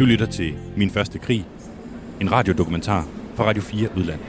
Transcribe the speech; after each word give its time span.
Du 0.00 0.04
lytter 0.04 0.26
til 0.26 0.54
Min 0.76 0.90
Første 0.90 1.18
Krig, 1.18 1.44
en 2.20 2.32
radiodokumentar 2.32 3.08
fra 3.34 3.44
Radio 3.44 3.62
4 3.62 3.88
Udland. 3.96 4.20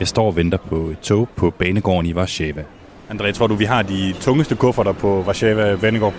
Jeg 0.00 0.08
står 0.08 0.26
og 0.26 0.36
venter 0.36 0.58
på 0.58 0.76
et 0.76 0.98
tog 0.98 1.28
på 1.36 1.50
banegården 1.50 2.06
i 2.06 2.14
Warszawa. 2.14 2.62
André, 3.10 3.32
tror 3.32 3.46
du, 3.46 3.54
vi 3.54 3.64
har 3.64 3.82
de 3.82 4.14
tungeste 4.20 4.56
kufferter 4.56 4.92
på 4.92 5.22
Warszawa 5.22 5.76
banegård? 5.76 6.14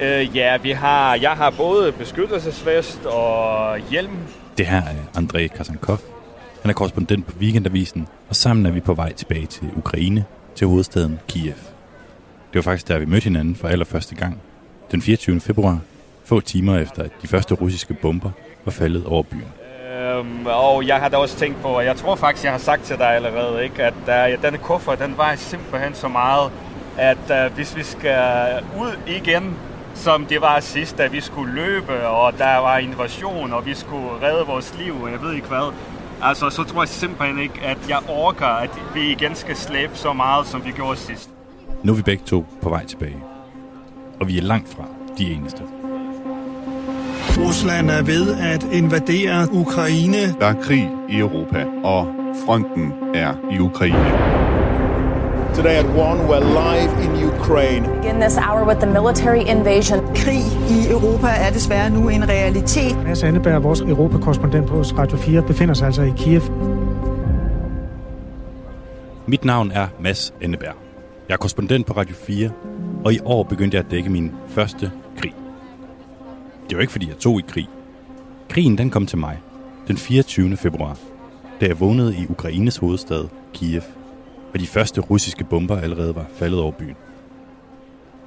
Øh, 0.00 0.36
ja, 0.36 0.56
vi 0.56 0.70
har, 0.70 1.14
jeg 1.14 1.30
har 1.32 1.50
både 1.50 1.92
beskyttelsesvest 1.92 3.04
og 3.04 3.78
hjelm. 3.90 4.16
Det 4.58 4.66
her 4.66 4.82
er 4.82 5.20
André 5.20 5.56
Kasankov. 5.56 5.98
Han 6.62 6.70
er 6.70 6.74
korrespondent 6.74 7.26
på 7.26 7.32
Weekendavisen, 7.38 8.08
og 8.28 8.36
sammen 8.36 8.66
er 8.66 8.70
vi 8.70 8.80
på 8.80 8.94
vej 8.94 9.12
tilbage 9.12 9.46
til 9.46 9.68
Ukraine, 9.76 10.24
til 10.54 10.66
hovedstaden 10.66 11.18
Kiev. 11.28 11.54
Det 12.52 12.54
var 12.54 12.62
faktisk 12.62 12.88
der, 12.88 12.98
vi 12.98 13.04
mødte 13.04 13.24
hinanden 13.24 13.56
for 13.56 13.68
allerførste 13.68 14.14
gang, 14.14 14.40
den 14.90 15.02
24. 15.02 15.40
februar, 15.40 15.78
få 16.24 16.40
timer 16.40 16.78
efter, 16.78 17.02
at 17.02 17.10
de 17.22 17.28
første 17.28 17.54
russiske 17.54 17.94
bomber 17.94 18.30
var 18.64 18.72
faldet 18.72 19.06
over 19.06 19.22
byen. 19.22 19.44
Øhm, 20.16 20.46
og 20.46 20.86
jeg 20.86 20.96
har 20.96 21.08
da 21.08 21.16
også 21.16 21.36
tænkt 21.36 21.62
på, 21.62 21.68
og 21.68 21.84
jeg 21.84 21.96
tror 21.96 22.16
faktisk, 22.16 22.44
jeg 22.44 22.52
har 22.52 22.58
sagt 22.58 22.82
til 22.82 22.98
dig 22.98 23.14
allerede, 23.14 23.64
ikke, 23.64 23.82
at 23.82 24.34
uh, 24.34 24.42
denne 24.42 24.58
kuffert, 24.58 24.98
den 24.98 25.16
vejer 25.16 25.36
simpelthen 25.36 25.94
så 25.94 26.08
meget, 26.08 26.52
at 26.98 27.46
uh, 27.46 27.54
hvis 27.54 27.76
vi 27.76 27.82
skal 27.82 28.48
ud 28.78 28.98
igen, 29.06 29.56
som 29.94 30.26
det 30.26 30.40
var 30.40 30.60
sidst, 30.60 30.98
da 30.98 31.06
vi 31.06 31.20
skulle 31.20 31.54
løbe, 31.54 32.08
og 32.08 32.38
der 32.38 32.56
var 32.56 32.78
invasion, 32.78 33.52
og 33.52 33.66
vi 33.66 33.74
skulle 33.74 34.08
redde 34.22 34.46
vores 34.46 34.74
liv, 34.78 35.02
og 35.02 35.10
jeg 35.10 35.22
ved 35.22 35.34
ikke 35.34 35.48
hvad, 35.48 35.72
altså 36.22 36.50
så 36.50 36.64
tror 36.64 36.82
jeg 36.82 36.88
simpelthen 36.88 37.38
ikke, 37.38 37.60
at 37.62 37.78
jeg 37.88 37.98
orker, 38.08 38.46
at 38.46 38.70
vi 38.94 39.10
igen 39.10 39.34
skal 39.34 39.56
slæbe 39.56 39.92
så 39.94 40.12
meget, 40.12 40.46
som 40.46 40.64
vi 40.64 40.70
gjorde 40.70 40.96
sidst. 40.96 41.30
Nu 41.82 41.92
er 41.92 41.96
vi 41.96 42.02
begge 42.02 42.24
to 42.24 42.46
på 42.62 42.68
vej 42.68 42.84
tilbage. 42.84 43.35
Og 44.20 44.28
vi 44.28 44.38
er 44.38 44.42
langt 44.42 44.68
fra 44.68 44.84
de 45.18 45.32
eneste. 45.32 45.62
Rusland 47.38 47.90
er 47.90 48.02
ved 48.02 48.34
at 48.34 48.66
invadere 48.72 49.48
Ukraine. 49.52 50.32
Der 50.40 50.46
er 50.46 50.54
krig 50.62 50.90
i 51.08 51.18
Europa, 51.18 51.64
og 51.84 52.06
fronten 52.46 52.92
er 53.14 53.34
i 53.52 53.58
Ukraine. 53.58 54.36
Today 55.54 55.70
at 55.70 55.84
1, 55.84 55.90
we're 55.92 56.40
live 56.40 56.92
in 57.04 57.28
Ukraine. 57.28 57.86
Begin 58.02 58.20
this 58.20 58.36
hour 58.36 58.66
with 58.68 58.80
the 58.80 58.92
military 58.92 59.42
invasion. 59.56 59.98
Krig 60.14 60.44
i 60.70 60.90
Europa 60.90 61.26
er 61.26 61.50
desværre 61.50 61.90
nu 61.90 62.08
en 62.08 62.28
realitet. 62.28 63.04
Mads 63.04 63.22
Anneberg, 63.22 63.62
vores 63.62 63.80
europakorrespondent 63.80 64.66
på 64.66 64.80
Radio 64.80 65.16
4, 65.16 65.42
befinder 65.42 65.74
sig 65.74 65.86
altså 65.86 66.02
i 66.02 66.12
Kiev. 66.16 66.42
Mit 69.26 69.44
navn 69.44 69.70
er 69.70 69.86
Mads 70.00 70.34
Enneberg. 70.40 70.85
Jeg 71.28 71.34
er 71.34 71.38
korrespondent 71.38 71.86
på 71.86 71.92
Radio 71.92 72.14
4, 72.14 72.50
og 73.04 73.12
i 73.12 73.18
år 73.24 73.42
begyndte 73.42 73.76
jeg 73.76 73.84
at 73.84 73.90
dække 73.90 74.10
min 74.10 74.32
første 74.48 74.92
krig. 75.18 75.34
Det 76.70 76.76
var 76.76 76.80
ikke, 76.80 76.92
fordi 76.92 77.08
jeg 77.08 77.16
tog 77.16 77.38
i 77.38 77.44
krig. 77.48 77.68
Krigen 78.48 78.78
den 78.78 78.90
kom 78.90 79.06
til 79.06 79.18
mig 79.18 79.40
den 79.88 79.96
24. 79.96 80.56
februar, 80.56 80.98
da 81.60 81.66
jeg 81.66 81.80
vågnede 81.80 82.16
i 82.16 82.26
Ukraines 82.30 82.76
hovedstad, 82.76 83.28
Kiev, 83.54 83.82
og 84.54 84.60
de 84.60 84.66
første 84.66 85.00
russiske 85.00 85.44
bomber 85.44 85.80
allerede 85.80 86.14
var 86.14 86.26
faldet 86.34 86.60
over 86.60 86.72
byen. 86.72 86.96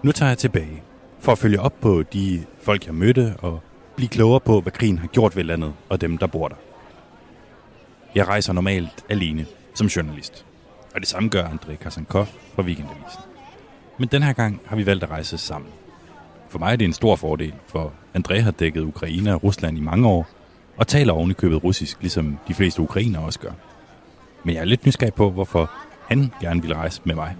Nu 0.03 0.11
tager 0.11 0.29
jeg 0.29 0.37
tilbage 0.37 0.83
for 1.19 1.31
at 1.31 1.37
følge 1.37 1.59
op 1.59 1.73
på 1.81 2.03
de 2.03 2.43
folk, 2.61 2.85
jeg 2.85 2.95
mødte, 2.95 3.35
og 3.39 3.59
blive 3.95 4.09
klogere 4.09 4.39
på, 4.39 4.61
hvad 4.61 4.71
krigen 4.71 4.97
har 4.97 5.07
gjort 5.07 5.35
ved 5.35 5.43
landet 5.43 5.73
og 5.89 6.01
dem, 6.01 6.17
der 6.17 6.27
bor 6.27 6.47
der. 6.47 6.55
Jeg 8.15 8.27
rejser 8.27 8.53
normalt 8.53 9.05
alene 9.09 9.45
som 9.73 9.87
journalist, 9.87 10.45
og 10.95 10.99
det 10.99 11.07
samme 11.07 11.29
gør 11.29 11.47
André 11.47 11.75
Kasankov 11.75 12.27
fra 12.55 12.63
Weekendavisen. 12.63 13.21
Men 13.97 14.09
den 14.11 14.23
her 14.23 14.33
gang 14.33 14.61
har 14.65 14.75
vi 14.75 14.85
valgt 14.85 15.03
at 15.03 15.09
rejse 15.09 15.37
sammen. 15.37 15.71
For 16.49 16.59
mig 16.59 16.71
er 16.71 16.75
det 16.75 16.85
en 16.85 16.93
stor 16.93 17.15
fordel, 17.15 17.53
for 17.67 17.93
André 18.17 18.39
har 18.39 18.51
dækket 18.51 18.81
Ukraine 18.81 19.33
og 19.33 19.43
Rusland 19.43 19.77
i 19.77 19.81
mange 19.81 20.07
år, 20.07 20.27
og 20.77 20.87
taler 20.87 21.13
ovenikøbet 21.13 21.63
russisk, 21.63 22.01
ligesom 22.01 22.37
de 22.47 22.53
fleste 22.53 22.81
ukrainere 22.81 23.21
også 23.21 23.39
gør. 23.39 23.51
Men 24.43 24.55
jeg 24.55 24.61
er 24.61 24.65
lidt 24.65 24.85
nysgerrig 24.85 25.13
på, 25.13 25.29
hvorfor 25.31 25.71
han 26.07 26.31
gerne 26.41 26.61
ville 26.61 26.75
rejse 26.75 27.01
med 27.03 27.15
mig. 27.15 27.35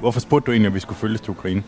Hvorfor 0.00 0.20
spurgte 0.20 0.46
du 0.46 0.52
egentlig, 0.52 0.66
at 0.66 0.74
vi 0.74 0.80
skulle 0.80 0.98
følges 0.98 1.20
til 1.20 1.30
Ukraine? 1.30 1.62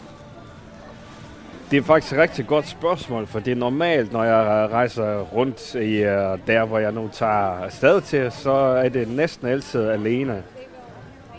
Det 1.72 1.78
er 1.78 1.82
faktisk 1.82 2.12
et 2.12 2.18
rigtig 2.18 2.46
godt 2.46 2.68
spørgsmål, 2.68 3.26
for 3.26 3.40
det 3.40 3.50
er 3.50 3.56
normalt, 3.56 4.12
når 4.12 4.24
jeg 4.24 4.68
rejser 4.72 5.20
rundt 5.20 5.74
i 5.74 5.96
øh, 5.96 6.38
der, 6.46 6.64
hvor 6.64 6.78
jeg 6.78 6.92
nu 6.92 7.08
tager 7.12 7.64
afsted 7.64 8.00
til, 8.00 8.32
så 8.32 8.50
er 8.50 8.88
det 8.88 9.08
næsten 9.08 9.48
altid 9.48 9.88
alene. 9.88 10.42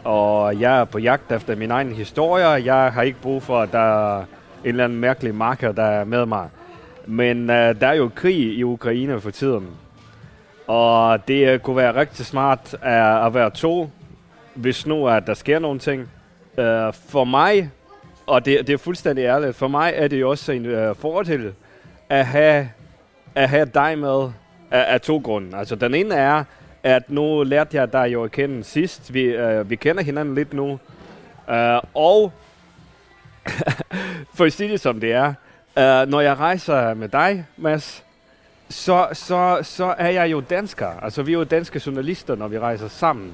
Og 0.04 0.60
jeg 0.60 0.80
er 0.80 0.86
på 0.86 1.00
jagt 1.00 1.32
efter 1.32 1.56
min 1.56 1.72
egen 1.72 1.92
historie. 1.92 2.48
Jeg 2.48 2.94
har 2.94 3.02
ikke 3.02 3.22
brug 3.22 3.44
for, 3.44 3.62
at 3.62 3.72
der 3.72 3.80
er 3.80 4.20
en 4.20 4.26
eller 4.64 4.84
anden 4.84 5.00
mærkelig 5.00 5.36
marker, 5.36 5.72
der 5.72 5.84
er 5.84 6.04
med 6.04 6.26
mig. 6.26 6.50
Men 7.06 7.50
øh, 7.50 7.82
der 7.82 7.88
er 7.88 7.94
jo 7.94 8.10
krig 8.16 8.38
i 8.38 8.64
Ukraine 8.64 9.22
for 9.22 9.32
tiden. 9.32 9.68
Og 10.68 11.28
det 11.28 11.48
øh, 11.48 11.60
kunne 11.60 11.78
være 11.78 11.96
rigtig 11.96 12.26
smart 12.26 12.76
at 12.82 13.34
være 13.34 13.50
to, 13.50 13.90
hvis 14.54 14.88
nu 14.88 15.08
at 15.08 15.28
der 15.28 15.34
sker 15.34 15.60
nogle 15.60 15.80
ting. 15.80 16.10
Øh, 16.58 16.94
for 16.94 17.24
mig, 17.24 17.72
og 18.28 18.46
det, 18.46 18.68
det 18.68 18.74
er 18.74 18.78
fuldstændig 18.78 19.24
ærligt, 19.24 19.56
for 19.56 19.68
mig 19.68 19.94
er 19.96 20.08
det 20.08 20.22
jo 20.22 20.30
også 20.30 20.52
en 20.52 20.66
øh, 20.66 20.96
fordel 20.96 21.54
at 22.10 22.26
have, 22.26 22.70
at 23.36 23.50
have 23.50 23.66
dig 23.66 23.98
med 23.98 24.32
af, 24.72 24.94
af 24.94 25.02
to 25.02 25.18
grunde. 25.18 25.58
Altså 25.58 25.76
den 25.76 25.96
ene 25.96 26.16
er, 26.16 26.44
at 26.84 27.10
nu 27.10 27.44
lærte 27.44 27.78
jeg 27.78 27.94
dig 27.94 28.10
jo 28.14 28.24
at 28.24 28.32
kende 28.32 28.64
sidst. 28.64 29.14
Vi, 29.14 29.22
øh, 29.22 29.70
vi 29.70 29.76
kender 29.76 30.04
hinanden 30.04 30.36
lidt 30.36 30.54
nu. 30.54 30.80
Øh, 31.50 31.80
og 31.94 32.32
for 34.36 34.46
at 34.46 34.54
sige 34.54 34.72
det 34.72 34.80
som 34.80 35.00
det 35.00 35.12
er, 35.12 35.34
øh, 35.78 36.08
når 36.10 36.22
jeg 36.22 36.38
rejser 36.38 36.94
med 36.94 37.10
dig, 37.10 37.46
Mads, 37.58 38.04
så, 38.70 39.08
så, 39.14 39.60
så 39.62 39.96
er 39.98 40.10
jeg 40.10 40.32
jo 40.32 40.42
dansker. 40.42 40.88
Altså 41.02 41.24
vi 41.24 41.34
er 41.34 41.38
jo 41.38 41.44
danske 41.44 41.82
journalister, 41.86 42.36
når 42.36 42.48
vi 42.48 42.60
rejser 42.60 42.88
sammen. 42.88 43.34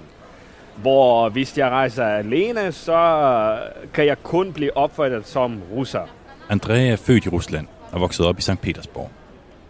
Hvor 0.82 1.30
hvis 1.30 1.58
jeg 1.58 1.70
rejser 1.70 2.06
alene, 2.06 2.72
så 2.72 3.58
kan 3.94 4.06
jeg 4.06 4.24
kun 4.24 4.54
blive 4.54 4.78
opfattet 4.78 5.28
som 5.28 5.62
russer. 5.72 6.02
André 6.50 6.74
er 6.74 6.96
født 6.96 7.26
i 7.26 7.30
Rusland 7.30 7.68
og 7.92 8.02
vokset 8.02 8.26
op 8.26 8.40
i 8.40 8.42
St. 8.42 8.62
Petersborg. 8.62 9.10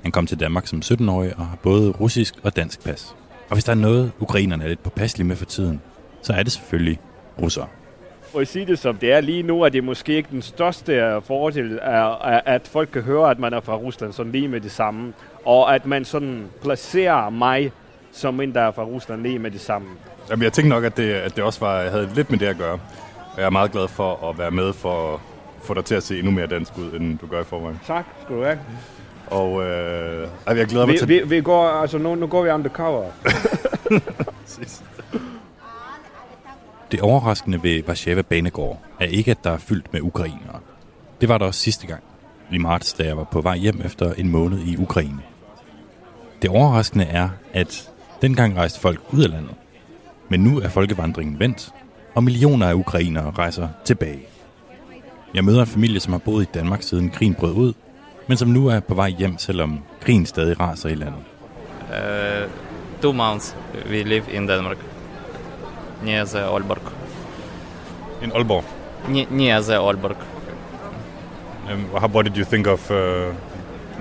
Han 0.02 0.12
kom 0.12 0.28
til 0.28 0.40
Danmark 0.40 0.68
som 0.68 0.82
17-årig 0.86 1.34
og 1.38 1.46
har 1.46 1.58
både 1.64 1.92
russisk 1.92 2.36
og 2.44 2.56
dansk 2.56 2.84
pas. 2.84 3.16
Og 3.50 3.56
hvis 3.56 3.64
der 3.64 3.72
er 3.72 3.76
noget, 3.76 4.12
ukrainerne 4.20 4.64
er 4.64 4.68
lidt 4.68 4.84
påpasselige 4.84 5.28
med 5.28 5.36
for 5.36 5.46
tiden, 5.46 5.82
så 6.22 6.34
er 6.34 6.44
det 6.44 6.52
selvfølgelig 6.52 7.00
russere. 7.42 7.68
For 8.32 8.40
at 8.40 8.48
sige 8.48 8.66
det 8.66 8.80
som 8.80 8.98
det 8.98 9.12
er 9.12 9.22
lige 9.22 9.44
nu, 9.44 9.62
er 9.62 9.70
det 9.70 9.84
måske 9.84 10.14
ikke 10.14 10.30
den 10.32 10.42
største 10.42 11.22
fordel, 11.24 11.80
at 12.46 12.68
folk 12.68 12.90
kan 12.94 13.02
høre, 13.02 13.32
at 13.32 13.40
man 13.40 13.54
er 13.54 13.62
fra 13.62 13.76
Rusland 13.76 14.14
sådan 14.14 14.32
lige 14.32 14.48
med 14.48 14.62
det 14.62 14.72
samme. 14.72 15.14
Og 15.46 15.76
at 15.76 15.86
man 15.86 16.06
sådan 16.06 16.46
placerer 16.62 17.30
mig 17.30 17.72
som 18.12 18.42
en, 18.42 18.54
der 18.54 18.62
er 18.62 18.72
fra 18.72 18.84
Rusland 18.84 19.22
lige 19.22 19.40
med 19.40 19.52
det 19.52 19.62
samme. 19.62 19.88
Jamen, 20.30 20.44
jeg 20.44 20.54
tænkte 20.54 20.70
nok, 20.70 20.84
at 20.84 20.98
det, 20.98 21.14
at 21.14 21.36
det 21.36 21.44
også 21.44 21.60
var, 21.60 21.80
jeg 21.82 21.92
havde 21.92 22.10
lidt 22.16 22.32
med 22.32 22.40
det 22.40 22.46
at 22.46 22.58
gøre. 22.58 22.80
Og 23.34 23.38
jeg 23.38 23.46
er 23.46 23.50
meget 23.50 23.72
glad 23.72 23.88
for 23.88 24.30
at 24.30 24.38
være 24.38 24.52
med 24.52 24.74
for 24.74 25.14
at 25.14 25.20
få 25.64 25.74
dig 25.74 25.86
til 25.86 25.96
at 25.96 26.04
se 26.04 26.18
endnu 26.18 26.32
mere 26.32 26.48
dansk 26.48 26.78
ud, 26.78 26.92
end 26.94 27.18
du 27.18 27.28
gør 27.28 27.42
i 27.42 27.44
forvejen. 27.44 27.80
Tak 27.88 28.06
skal 28.24 28.36
du 28.36 28.44
have. 28.44 28.60
Og 29.28 29.64
øh, 29.64 30.28
jeg 30.48 30.68
glæder 30.68 30.86
mig 30.86 30.94
vi, 30.94 30.98
til... 31.00 31.08
Vi, 31.08 31.22
vi 31.26 31.42
går, 31.42 31.68
altså 31.68 31.98
nu, 31.98 32.16
nu 32.16 32.28
går 32.28 32.44
vi 32.44 32.50
undercover. 32.50 33.06
Det 36.92 37.02
overraskende 37.02 37.64
ved 37.64 37.84
Warszawa 37.88 38.22
Banegård 38.22 38.82
er 39.00 39.06
ikke, 39.06 39.32
at 39.32 39.44
der 39.44 39.52
er 39.52 39.58
fyldt 39.58 39.94
med 39.94 40.02
ukrainere. 40.02 40.60
Det 41.22 41.30
var 41.30 41.38
der 41.38 41.46
også 41.46 41.60
sidste 41.60 41.88
gang, 41.88 42.04
i 42.52 42.58
marts, 42.58 42.94
da 42.94 43.04
jeg 43.04 43.18
var 43.18 43.24
på 43.24 43.42
vej 43.42 43.58
hjem 43.58 43.82
efter 43.86 44.14
en 44.14 44.30
måned 44.30 44.60
i 44.60 44.78
Ukraine. 44.78 45.20
Det 46.42 46.50
overraskende 46.50 47.06
er, 47.06 47.30
at 47.54 47.92
dengang 48.22 48.58
rejste 48.58 48.80
folk 48.80 49.00
ud 49.12 49.24
af 49.24 49.30
landet. 49.30 49.56
Men 50.30 50.40
nu 50.40 50.60
er 50.60 50.70
folkevandringen 50.70 51.40
vendt, 51.40 51.72
og 52.16 52.24
millioner 52.24 52.68
af 52.68 52.74
ukrainere 52.74 53.32
rejser 53.38 53.68
tilbage. 53.86 54.20
Jeg 55.34 55.44
møder 55.44 55.62
en 55.62 55.68
familie, 55.68 56.00
som 56.00 56.14
har 56.14 56.20
boet 56.20 56.44
i 56.44 56.50
Danmark 56.54 56.84
siden 56.84 57.10
krigen 57.10 57.36
brød 57.36 57.54
ud, 57.54 57.74
men 58.28 58.38
som 58.38 58.48
nu 58.48 58.68
er 58.68 58.80
på 58.80 58.94
vej 58.94 59.10
hjem, 59.10 59.38
selvom 59.38 59.80
krigen 60.02 60.26
stadig 60.26 60.60
raser 60.60 60.90
i 60.90 60.96
landet. 60.96 61.22
Uh, 61.90 62.52
two 63.02 63.14
months 63.14 63.56
we 63.90 64.04
live 64.04 64.24
in 64.32 64.48
Denmark, 64.48 64.78
near 66.04 66.26
the 66.26 66.40
Aalborg. 66.40 66.82
In 68.24 68.32
Aalborg. 68.32 68.64
Ne- 69.10 69.28
near 69.32 69.62
the 69.62 69.76
Aalborg. 69.76 70.18
Um, 71.74 71.86
how, 72.00 72.08
what 72.08 72.26
did 72.26 72.38
you 72.38 72.46
think 72.46 72.68
of 72.68 72.92
uh, 72.92 72.98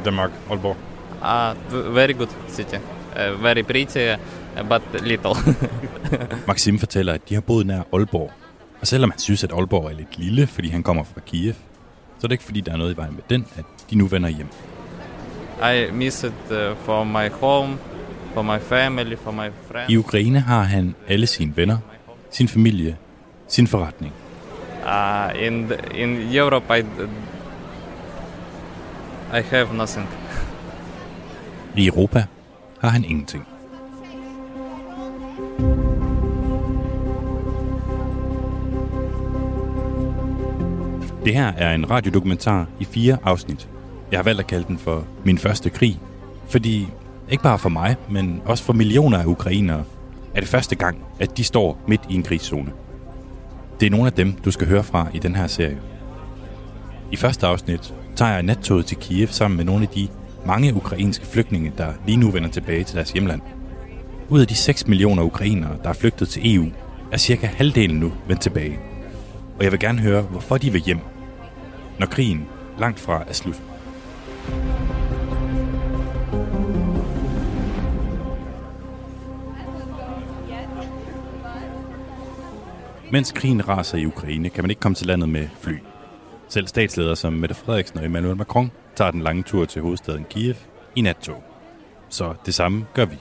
Denmark, 0.04 0.30
Aalborg? 0.50 0.76
Uh, 1.22 1.54
very 1.94 2.12
good 2.12 2.28
city. 2.48 2.78
Uh, 3.16 3.42
very 3.42 3.62
pretty, 3.62 4.16
but 4.68 4.82
little. 5.02 5.34
Maxim 6.48 6.78
fortæller, 6.78 7.12
at 7.12 7.28
de 7.28 7.34
har 7.34 7.40
boet 7.40 7.66
nær 7.66 7.82
Aalborg. 7.92 8.32
Og 8.80 8.86
selvom 8.86 9.10
han 9.10 9.18
synes, 9.18 9.44
at 9.44 9.52
Aalborg 9.52 9.90
er 9.90 9.94
lidt 9.94 10.18
lille, 10.18 10.46
fordi 10.46 10.68
han 10.68 10.82
kommer 10.82 11.04
fra 11.04 11.20
Kiev, 11.20 11.52
så 12.18 12.26
er 12.26 12.28
det 12.28 12.32
ikke 12.32 12.44
fordi, 12.44 12.60
der 12.60 12.72
er 12.72 12.76
noget 12.76 12.94
i 12.94 12.96
vejen 12.96 13.14
med 13.14 13.22
den, 13.30 13.46
at 13.56 13.64
de 13.90 13.96
nu 13.96 14.06
vender 14.06 14.28
hjem. 14.28 14.48
I 15.62 15.90
miss 15.92 16.24
it 16.24 16.32
uh, 16.50 16.76
for 16.76 17.04
my 17.04 17.28
home, 17.40 17.78
for 18.34 18.42
my 18.42 18.58
family, 18.60 19.16
for 19.16 19.30
my 19.30 19.50
friends. 19.70 19.92
I 19.92 19.96
Ukraine 19.96 20.40
har 20.40 20.62
han 20.62 20.94
alle 21.08 21.26
sine 21.26 21.56
venner, 21.56 21.78
sin 22.30 22.48
familie, 22.48 22.96
sin 23.48 23.66
forretning. 23.66 24.12
Uh, 24.84 25.42
in, 25.46 25.68
the, 25.68 26.02
in 26.02 26.36
Europe, 26.36 26.78
I, 26.78 26.82
I 29.38 29.42
have 29.42 29.74
nothing. 29.74 30.08
I 31.76 31.86
Europa 31.86 32.26
har 32.80 32.88
han 32.88 33.04
ingenting. 33.04 33.44
Det 41.24 41.34
her 41.34 41.52
er 41.56 41.74
en 41.74 41.90
radiodokumentar 41.90 42.66
i 42.80 42.84
fire 42.84 43.18
afsnit. 43.24 43.68
Jeg 44.10 44.18
har 44.18 44.24
valgt 44.24 44.40
at 44.40 44.46
kalde 44.46 44.64
den 44.68 44.78
for 44.78 45.04
Min 45.24 45.38
første 45.38 45.70
krig, 45.70 46.00
fordi 46.48 46.88
ikke 47.30 47.42
bare 47.42 47.58
for 47.58 47.68
mig, 47.68 47.96
men 48.10 48.42
også 48.44 48.64
for 48.64 48.72
millioner 48.72 49.18
af 49.18 49.24
ukrainere, 49.24 49.84
er 50.34 50.40
det 50.40 50.48
første 50.48 50.76
gang, 50.76 50.98
at 51.20 51.36
de 51.36 51.44
står 51.44 51.80
midt 51.88 52.00
i 52.08 52.14
en 52.14 52.22
krigszone. 52.22 52.72
Det 53.80 53.86
er 53.86 53.90
nogle 53.90 54.06
af 54.06 54.12
dem, 54.12 54.32
du 54.32 54.50
skal 54.50 54.66
høre 54.66 54.84
fra 54.84 55.06
i 55.14 55.18
den 55.18 55.36
her 55.36 55.46
serie. 55.46 55.78
I 57.12 57.16
første 57.16 57.46
afsnit 57.46 57.94
tager 58.16 58.32
jeg 58.32 58.42
nattoget 58.42 58.86
til 58.86 58.96
Kiev 58.96 59.28
sammen 59.28 59.56
med 59.56 59.64
nogle 59.64 59.82
af 59.82 59.88
de 59.88 60.08
mange 60.48 60.74
ukrainske 60.74 61.26
flygtninge, 61.26 61.72
der 61.78 61.92
lige 62.06 62.16
nu 62.16 62.30
vender 62.30 62.48
tilbage 62.48 62.84
til 62.84 62.96
deres 62.96 63.10
hjemland. 63.10 63.40
Ud 64.28 64.40
af 64.40 64.46
de 64.46 64.54
6 64.54 64.86
millioner 64.86 65.22
ukrainere, 65.22 65.76
der 65.82 65.88
er 65.88 65.92
flygtet 65.92 66.28
til 66.28 66.54
EU, 66.54 66.66
er 67.12 67.16
cirka 67.16 67.46
halvdelen 67.46 67.96
nu 67.96 68.12
vendt 68.28 68.42
tilbage. 68.42 68.78
Og 69.58 69.64
jeg 69.64 69.72
vil 69.72 69.80
gerne 69.80 69.98
høre, 69.98 70.22
hvorfor 70.22 70.58
de 70.58 70.72
vil 70.72 70.80
hjem, 70.80 70.98
når 71.98 72.06
krigen 72.06 72.46
langt 72.78 73.00
fra 73.00 73.24
er 73.28 73.32
slut. 73.32 73.62
Mens 83.12 83.32
krigen 83.32 83.68
raser 83.68 83.98
i 83.98 84.06
Ukraine, 84.06 84.48
kan 84.48 84.64
man 84.64 84.70
ikke 84.70 84.80
komme 84.80 84.94
til 84.94 85.06
landet 85.06 85.28
med 85.28 85.48
fly. 85.60 85.74
Selv 86.48 86.66
statsledere 86.66 87.16
som 87.16 87.32
Mette 87.32 87.54
Frederiksen 87.54 87.98
og 87.98 88.04
Emmanuel 88.04 88.36
Macron 88.36 88.70
tager 88.96 89.10
den 89.10 89.22
lange 89.22 89.42
tur 89.42 89.64
til 89.64 89.82
hovedstaden 89.82 90.26
Kiev 90.30 90.54
i 90.96 91.00
nattog. 91.00 91.42
Så 92.08 92.34
det 92.46 92.54
samme 92.54 92.86
gør 92.94 93.04
vi. 93.04 93.16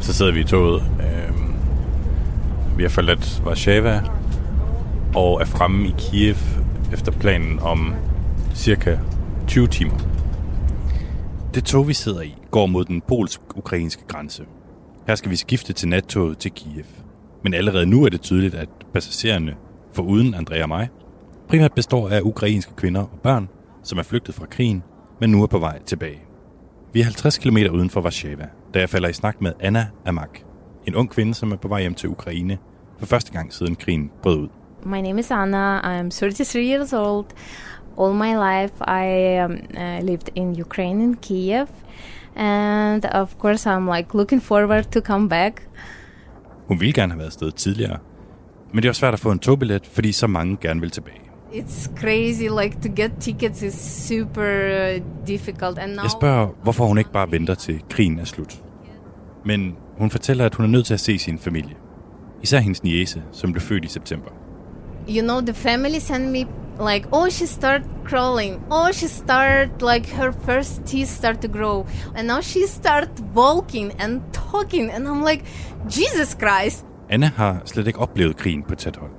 Så 0.00 0.12
sidder 0.12 0.32
vi 0.32 0.40
i 0.40 0.44
toget. 0.44 0.82
Øh, 1.00 1.34
vi 2.76 2.82
har 2.82 2.90
forladt 2.90 3.42
Warszawa 3.46 4.02
og 5.14 5.40
er 5.40 5.44
fremme 5.44 5.88
i 5.88 5.94
Kiev 5.98 6.36
efter 6.92 7.12
planen 7.12 7.58
om 7.58 7.94
cirka 8.54 8.98
20 9.48 9.66
timer. 9.66 9.98
Det 11.54 11.64
tog, 11.64 11.88
vi 11.88 11.94
sidder 11.94 12.22
i, 12.22 12.34
går 12.50 12.66
mod 12.66 12.84
den 12.84 13.00
polsk-ukrainske 13.00 14.02
grænse. 14.08 14.44
Her 15.06 15.14
skal 15.14 15.30
vi 15.30 15.36
skifte 15.36 15.72
til 15.72 15.88
nattoget 15.88 16.38
til 16.38 16.50
Kiev. 16.50 16.84
Men 17.42 17.54
allerede 17.54 17.86
nu 17.86 18.04
er 18.04 18.08
det 18.08 18.20
tydeligt, 18.20 18.54
at 18.54 18.68
passagererne, 18.92 19.54
for 19.92 20.02
uden 20.02 20.34
Andrea 20.34 20.62
og 20.62 20.68
mig, 20.68 20.88
primært 21.48 21.72
består 21.72 22.08
af 22.08 22.20
ukrainske 22.20 22.72
kvinder 22.76 23.00
og 23.00 23.20
børn, 23.22 23.48
som 23.82 23.98
er 23.98 24.02
flygtet 24.02 24.34
fra 24.34 24.46
krigen, 24.46 24.82
men 25.20 25.30
nu 25.30 25.42
er 25.42 25.46
på 25.46 25.58
vej 25.58 25.82
tilbage. 25.82 26.20
Vi 26.92 27.00
er 27.00 27.04
50 27.04 27.38
km 27.38 27.56
uden 27.56 27.90
for 27.90 28.00
Warszawa, 28.00 28.46
da 28.74 28.78
jeg 28.78 28.90
falder 28.90 29.08
i 29.08 29.12
snak 29.12 29.40
med 29.40 29.52
Anna 29.60 29.86
Amak, 30.06 30.38
en 30.86 30.94
ung 30.94 31.10
kvinde, 31.10 31.34
som 31.34 31.52
er 31.52 31.56
på 31.56 31.68
vej 31.68 31.80
hjem 31.80 31.94
til 31.94 32.08
Ukraine 32.08 32.58
for 32.98 33.06
første 33.06 33.32
gang 33.32 33.52
siden 33.52 33.76
krigen 33.76 34.10
brød 34.22 34.38
ud. 34.38 34.48
My 34.86 35.00
name 35.00 35.20
is 35.20 35.30
Anna. 35.30 35.80
I'm 35.80 36.10
33 36.10 36.62
years 36.62 36.92
old. 36.92 37.26
All 37.98 38.14
my 38.14 38.34
life 38.34 38.74
I 38.80 39.38
um, 39.44 39.52
uh, 39.52 40.06
lived 40.06 40.28
in 40.34 40.60
Ukraine, 40.60 41.02
in 41.04 41.14
Kiev. 41.14 41.68
And 42.36 43.04
of 43.04 43.38
course, 43.38 43.70
I'm 43.70 43.96
like 43.96 44.14
looking 44.14 44.42
forward 44.42 44.84
to 44.84 45.00
come 45.00 45.28
back. 45.28 45.68
Hun 46.68 46.80
ville 46.80 46.92
gerne 46.92 47.12
have 47.12 47.18
været 47.18 47.26
afsted 47.26 47.52
tidligere, 47.52 47.98
men 48.72 48.82
det 48.82 48.88
var 48.88 48.92
svært 48.92 49.14
at 49.14 49.20
få 49.20 49.30
en 49.30 49.38
togbillet, 49.38 49.86
fordi 49.86 50.12
så 50.12 50.26
mange 50.26 50.56
gerne 50.60 50.80
vil 50.80 50.90
tilbage. 50.90 51.20
It's 51.54 51.90
crazy, 52.00 52.48
like 52.62 52.80
to 52.82 52.88
get 52.88 53.10
tickets 53.20 53.62
is 53.62 53.74
super 54.08 54.50
uh, 54.96 55.00
difficult. 55.26 55.78
And 55.78 55.92
now 55.94 56.02
Jeg 56.02 56.10
spørger, 56.10 56.48
hvorfor 56.62 56.86
hun 56.86 56.98
ikke 56.98 57.12
bare 57.12 57.30
venter 57.30 57.54
til 57.54 57.82
krigen 57.90 58.18
er 58.18 58.24
slut. 58.24 58.62
Men 59.44 59.76
hun 59.98 60.10
fortæller, 60.10 60.46
at 60.46 60.54
hun 60.54 60.66
er 60.66 60.70
nødt 60.70 60.86
til 60.86 60.94
at 60.94 61.00
se 61.00 61.18
sin 61.18 61.38
familie. 61.38 61.76
Især 62.42 62.58
hendes 62.58 62.82
niece, 62.82 63.22
som 63.32 63.52
blev 63.52 63.62
født 63.62 63.84
i 63.84 63.88
september. 63.88 64.30
you 65.08 65.22
know 65.22 65.40
the 65.40 65.54
family 65.54 65.98
send 65.98 66.30
me 66.30 66.38
like 66.92 67.08
oh 67.12 67.28
she 67.30 67.46
start 67.46 67.80
crawling 68.04 68.62
oh 68.70 68.92
she 68.92 69.08
start 69.08 69.68
like 69.92 70.06
her 70.16 70.32
first 70.46 70.82
teeth 70.86 71.10
start 71.10 71.38
to 71.42 71.48
grow 71.48 71.86
and 72.16 72.26
now 72.28 72.40
she 72.40 72.66
start 72.66 73.08
walking 73.36 73.92
and 74.00 74.20
talking 74.32 74.90
and 74.90 75.06
i'm 75.08 75.28
like 75.30 75.44
jesus 75.88 76.36
christ 76.38 76.84
Anna 77.10 77.30
har 77.36 77.62
slet 77.64 77.86
ikke 77.86 77.98
oplevet 77.98 78.36
krigen 78.36 78.62
på 78.62 78.74
tæt 78.74 78.96
hold. 78.96 79.10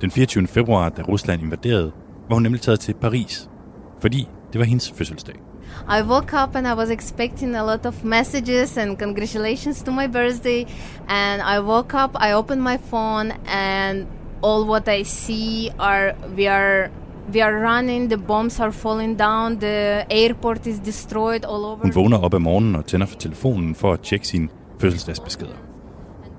Den 0.00 0.10
24. 0.10 0.46
februar, 0.46 0.88
da 0.88 1.02
Rusland 1.02 1.42
invaderede, 1.42 1.92
var 2.28 2.34
hun 2.34 2.42
nemlig 2.42 2.60
taget 2.60 2.80
til 2.80 2.94
Paris, 2.94 3.50
fordi 4.00 4.28
det 4.52 4.58
var 4.58 4.64
hendes 4.64 4.90
fødselsdag. 4.90 5.34
i 5.98 6.02
woke 6.02 6.36
up 6.42 6.56
and 6.56 6.66
i 6.66 6.72
was 6.72 6.90
expecting 6.90 7.56
a 7.56 7.62
lot 7.62 7.86
of 7.86 8.04
messages 8.04 8.76
and 8.76 8.98
congratulations 8.98 9.82
to 9.82 9.90
my 9.92 10.06
birthday 10.12 10.64
and 11.08 11.42
i 11.56 11.60
woke 11.60 11.96
up 12.04 12.10
i 12.28 12.32
opened 12.32 12.62
my 12.62 12.76
phone 12.90 13.32
and 13.48 14.06
all 14.42 14.62
what 14.68 14.88
i 14.88 15.02
see 15.04 15.68
are 15.78 16.12
we 16.36 16.50
are 16.50 16.90
we 17.34 17.42
are 17.42 17.66
running 17.72 18.08
the 18.10 18.16
bombs 18.18 18.60
are 18.60 18.72
falling 18.72 19.18
down 19.18 19.58
the 19.60 20.04
airport 20.10 20.66
is 20.66 20.78
destroyed 20.78 21.44
all 21.44 21.64
over 21.64 21.82
Hun 21.82 21.94
vågner 21.94 22.18
op 22.18 22.34
om 22.34 22.42
morgenen 22.42 22.76
og 22.76 22.86
tænder 22.86 23.06
for 23.06 23.18
telefonen 23.18 23.74
for 23.74 23.92
at 23.92 24.00
tjekke 24.00 24.28
sine 24.28 24.48
fødselsdagsbeskeder. 24.80 25.54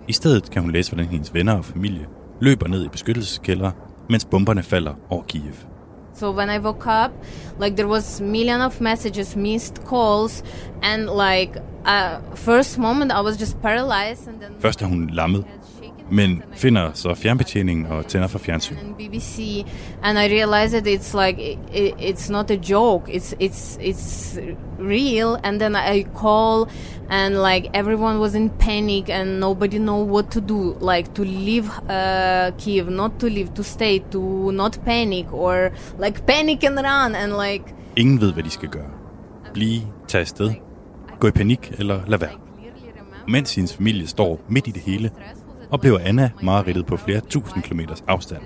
I 0.07 0.13
stedet 0.13 0.51
kan 0.51 0.61
hun 0.61 0.71
læse, 0.71 0.91
hvordan 0.91 1.11
hendes 1.11 1.33
venner 1.33 1.53
og 1.53 1.65
familie 1.65 2.05
løber 2.39 2.67
ned 2.67 2.85
i 2.85 2.87
beskyttelseskældre, 2.87 3.71
mens 4.09 4.25
bomberne 4.25 4.63
falder 4.63 4.93
over 5.09 5.23
Kiev. 5.23 5.55
So 6.15 6.31
when 6.31 6.49
I 6.49 6.59
woke 6.59 6.87
up, 6.87 7.11
like 7.59 7.75
there 7.75 7.87
was 7.87 8.21
million 8.21 8.61
of 8.61 8.81
messages, 8.81 9.35
missed 9.35 9.83
calls, 9.85 10.43
and 10.83 11.09
like 11.09 11.57
uh, 11.85 12.19
first 12.35 12.77
moment 12.79 13.11
I 13.11 13.21
was 13.21 13.37
just 13.37 13.61
paralyzed, 13.61 14.27
and 14.27 14.41
then 14.41 14.55
Først 14.59 14.81
er 14.81 14.87
hun 14.87 15.09
lammet, 15.09 15.45
men 16.11 16.43
finder 16.53 16.89
så 16.93 17.15
fjernbetjeningen 17.15 17.85
og 17.85 18.07
tænder 18.07 18.27
for 18.27 18.39
fjernsyn. 18.39 18.75
and 18.77 18.95
BBC, 18.95 19.65
and 20.03 20.17
I 20.19 20.27
realized 20.27 20.81
that 20.81 20.87
it's 20.87 21.25
like 21.25 21.51
it, 21.51 21.57
it, 21.73 21.93
it's 21.99 22.31
not 22.31 22.51
a 22.51 22.55
joke. 22.69 23.11
It's 23.15 23.33
it's 23.39 23.77
it's 23.81 24.39
real. 24.79 25.37
And 25.43 25.59
then 25.59 25.75
I 25.75 26.05
call, 26.21 26.67
and 27.09 27.33
like 27.53 27.69
everyone 27.73 28.19
was 28.19 28.35
in 28.35 28.49
panic, 28.59 29.09
and 29.09 29.39
nobody 29.39 29.77
know 29.77 30.09
what 30.13 30.25
to 30.31 30.39
do. 30.41 30.77
Like 30.93 31.13
to 31.13 31.23
leave 31.23 31.69
uh, 31.89 32.51
Kiev, 32.59 32.89
not 32.89 33.11
to 33.19 33.27
leave, 33.29 33.49
to 33.55 33.63
stay, 33.63 33.99
to 34.11 34.51
not 34.51 34.79
panic, 34.85 35.25
or 35.33 35.71
like 35.99 36.25
panic 36.27 36.63
and 36.63 36.77
run, 36.77 37.15
and 37.15 37.33
like 37.49 37.63
Ingen 37.97 38.21
ved, 38.21 38.33
hvad 38.33 38.43
de 38.43 38.49
skal 38.49 38.69
gøre. 38.69 38.89
Blive, 39.53 39.81
tage 40.07 40.21
afsted, 40.21 40.51
gå 41.19 41.27
i 41.27 41.31
panik 41.31 41.71
eller 41.79 41.99
lade 42.07 42.21
være. 42.21 42.31
Mens 43.27 43.55
hendes 43.55 43.73
familie 43.75 44.07
står 44.07 44.39
midt 44.49 44.67
i 44.67 44.71
det 44.71 44.81
hele, 44.81 45.11
oplever 45.71 45.99
Anna 45.99 46.31
mareridtet 46.41 46.85
på 46.85 46.97
flere 46.97 47.19
tusind 47.19 47.63
kilometers 47.63 48.03
afstand 48.07 48.41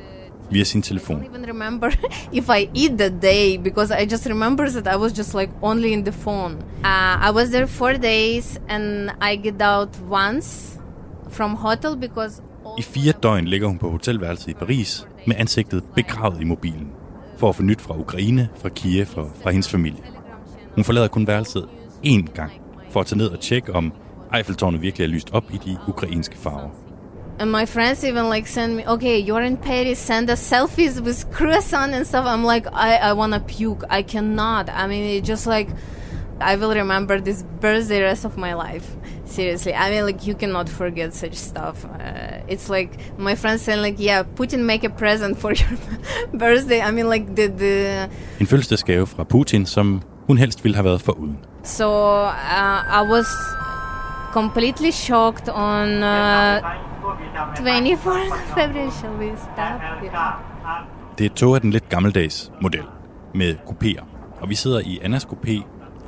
via 0.52 0.64
sin 0.64 0.82
telefon. 0.82 1.22
don't 1.22 1.36
even 1.36 1.46
remember 1.46 1.90
if 2.40 2.50
I 2.50 2.70
eat 2.76 2.98
that 2.98 3.22
day 3.22 3.58
because 3.58 3.92
I 4.04 4.06
just 4.06 4.26
remember 4.26 4.70
that 4.70 4.88
I 4.88 4.98
was 4.98 5.18
just 5.18 5.34
like 5.34 5.52
only 5.62 5.92
in 5.94 6.04
the 6.04 6.12
phone. 6.12 6.54
Uh, 6.84 7.30
I 7.30 7.32
was 7.34 7.50
there 7.50 7.68
four 7.68 7.94
days 7.94 8.60
and 8.70 9.12
I 9.22 9.36
get 9.36 9.62
out 9.62 9.90
once 10.10 10.80
from 11.30 11.56
hotel 11.56 11.96
because 11.96 12.42
I 12.78 12.82
fire 12.82 13.12
døgn 13.12 13.48
ligger 13.48 13.68
hun 13.68 13.78
på 13.78 13.90
hotelværelset 13.90 14.48
i 14.48 14.54
Paris 14.54 15.08
med 15.28 15.36
ansigtet 15.36 15.84
begravet 15.96 16.42
i 16.42 16.44
mobilen, 16.44 16.88
for 17.38 17.50
at 17.50 17.56
få 17.56 17.64
nyt 17.64 17.82
fra 17.82 17.98
Ukraine, 17.98 18.50
fra 18.62 18.70
Kiev 18.70 19.08
og 19.16 19.32
fra 19.44 19.52
hendes 19.52 19.70
familie. 19.70 20.04
Hun 20.76 20.84
forlader 20.84 21.08
kun 21.08 21.28
værelset 21.28 21.68
én 22.06 22.34
gang, 22.34 22.52
for 22.90 23.00
at 23.00 23.06
tage 23.06 23.18
ned 23.18 23.28
og 23.28 23.40
tjekke, 23.40 23.76
om 23.76 23.94
Eiffeltårnet 24.36 24.82
virkelig 24.82 25.04
er 25.06 25.08
lyst 25.10 25.30
op 25.34 25.44
i 25.54 25.58
de 25.66 25.78
ukrainske 25.88 26.38
farver. 26.38 26.70
And 27.40 27.52
my 27.52 27.66
friends 27.66 28.04
even 28.04 28.30
like 28.30 28.48
send 28.48 28.76
me 28.78 28.86
okay 28.88 29.18
you're 29.18 29.42
in 29.42 29.58
Paris 29.58 30.00
send 30.00 30.30
us 30.30 30.42
selfies 30.52 31.00
with 31.02 31.20
croissant 31.32 31.94
and 31.94 32.06
stuff. 32.06 32.26
I'm 32.26 32.44
like 32.44 32.66
I, 32.74 32.98
I 32.98 33.14
wanna 33.14 33.40
puke. 33.40 33.84
I 33.90 34.02
cannot. 34.04 34.70
I 34.70 34.88
mean 34.88 35.04
it 35.18 35.24
just 35.24 35.48
like 35.48 35.70
I 36.42 36.56
will 36.56 36.74
remember 36.74 37.20
this 37.20 37.44
birthday 37.60 38.02
rest 38.02 38.26
of 38.26 38.38
my 38.38 38.54
life. 38.54 38.88
Seriously. 39.26 39.74
I 39.74 39.90
mean 39.92 40.06
like 40.06 40.28
you 40.28 40.36
cannot 40.36 40.70
forget 40.70 41.14
such 41.14 41.36
stuff. 41.36 41.86
Uh, 41.86 42.42
it's 42.48 42.70
like 42.70 42.92
my 43.18 43.36
friends 43.36 43.62
saying 43.62 43.82
like 43.82 43.96
yeah 44.00 44.24
Putin 44.36 44.60
make 44.66 44.84
a 44.84 44.90
present 44.90 45.38
for 45.40 45.52
your 45.62 45.70
birthday. 46.34 46.82
I 46.82 46.92
mean 46.92 47.08
like 47.10 47.26
the 47.36 47.48
the 47.48 48.10
En 48.40 48.48
fødselsdagsgave 48.48 49.08
fra 49.08 49.24
Putin, 49.24 49.66
som 49.66 50.02
hun 50.28 50.38
helst 50.38 50.64
ville 50.64 50.76
have 50.76 50.86
været 50.86 51.02
foruden. 51.02 51.38
so 51.64 51.86
uh, 52.26 53.00
I 53.00 53.02
was 53.10 53.28
completely 54.34 54.92
shocked 54.92 55.50
on 55.50 56.04
uh, 56.04 56.62
24th 57.40 58.56
February 58.56 58.92
shall 58.92 59.14
we 59.20 59.38
start 59.38 59.82
yeah. 60.04 60.84
Det 61.18 61.26
er 61.26 61.30
et 61.30 61.36
tog 61.36 61.56
af 61.56 61.62
den 61.62 61.72
lidt 61.72 61.90
gammeldags 61.90 62.52
model, 62.62 62.84
med 63.34 63.56
kupéer. 63.68 64.04
Og 64.42 64.50
vi 64.50 64.56
sidder 64.56 64.80
i 64.80 65.00
Annas 65.04 65.26
kupé 65.26 65.64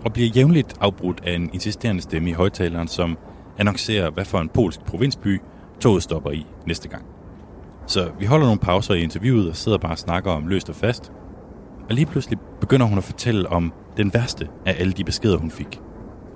og 0.06 0.14
bliver 0.14 0.30
jævnligt 0.30 0.74
afbrudt 0.82 1.22
af 1.24 1.34
en 1.34 1.50
insisterende 1.54 2.02
stemme 2.02 2.30
i 2.30 2.34
højtaleren, 2.34 2.88
som 2.88 3.18
annoncerer, 3.58 4.10
hvad 4.10 4.26
for 4.26 4.40
en 4.40 4.50
polsk 4.50 4.80
provinsby 4.86 5.42
toget 5.80 6.04
stopper 6.04 6.32
i 6.32 6.46
næste 6.68 6.88
gang. 6.90 7.06
Så 7.88 8.12
vi 8.20 8.26
holder 8.26 8.46
nogle 8.46 8.60
pauser 8.60 8.94
i 8.94 9.02
interviewet 9.02 9.50
og 9.50 9.56
sidder 9.56 9.78
bare 9.78 9.92
og 9.92 9.98
snakker 9.98 10.32
om 10.32 10.48
løst 10.48 10.70
og 10.70 10.76
fast. 10.76 11.12
Og 11.90 11.96
lige 11.96 12.06
pludselig 12.06 12.40
begynder 12.60 12.86
hun 12.86 12.98
at 12.98 13.04
fortælle 13.04 13.50
om 13.50 13.74
den 13.98 14.14
værste 14.14 14.48
af 14.66 14.76
alle 14.80 14.94
de 14.94 15.04
beskeder, 15.04 15.38
hun 15.38 15.52
fik. 15.52 15.80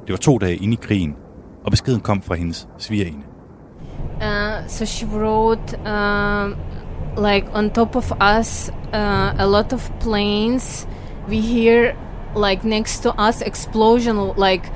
Det 0.07 0.11
var 0.11 0.17
to 0.17 0.37
dage 0.37 0.55
inde 0.55 0.73
i 0.73 0.79
krigen, 0.81 1.15
og 1.63 1.71
beskeden 1.71 2.01
kom 2.01 2.21
fra 2.21 2.35
hendes 2.35 2.67
svigerinde. 2.77 3.23
Uh, 4.21 4.65
so 4.67 4.85
she 4.85 5.05
wrote, 5.05 5.73
uh, 5.85 6.55
like 7.15 7.45
on 7.53 7.69
top 7.71 7.95
of 7.95 8.11
us, 8.21 8.69
uh, 8.93 9.33
a 9.37 9.47
lot 9.47 9.73
of 9.73 9.91
planes. 9.99 10.87
We 11.27 11.41
hear, 11.41 11.97
like 12.35 12.63
next 12.63 12.99
to 12.99 13.13
us, 13.13 13.41
explosion, 13.41 14.17
like 14.35 14.71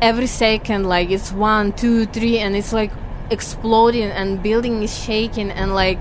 every 0.00 0.26
second. 0.26 0.88
Like 0.88 1.10
it's 1.10 1.32
one, 1.32 1.72
two, 1.72 2.06
three, 2.06 2.38
and 2.38 2.56
it's 2.56 2.72
like 2.72 2.90
exploding, 3.30 4.10
and 4.10 4.42
building 4.42 4.82
is 4.82 4.96
shaking, 4.98 5.50
and 5.50 5.74
like 5.74 6.00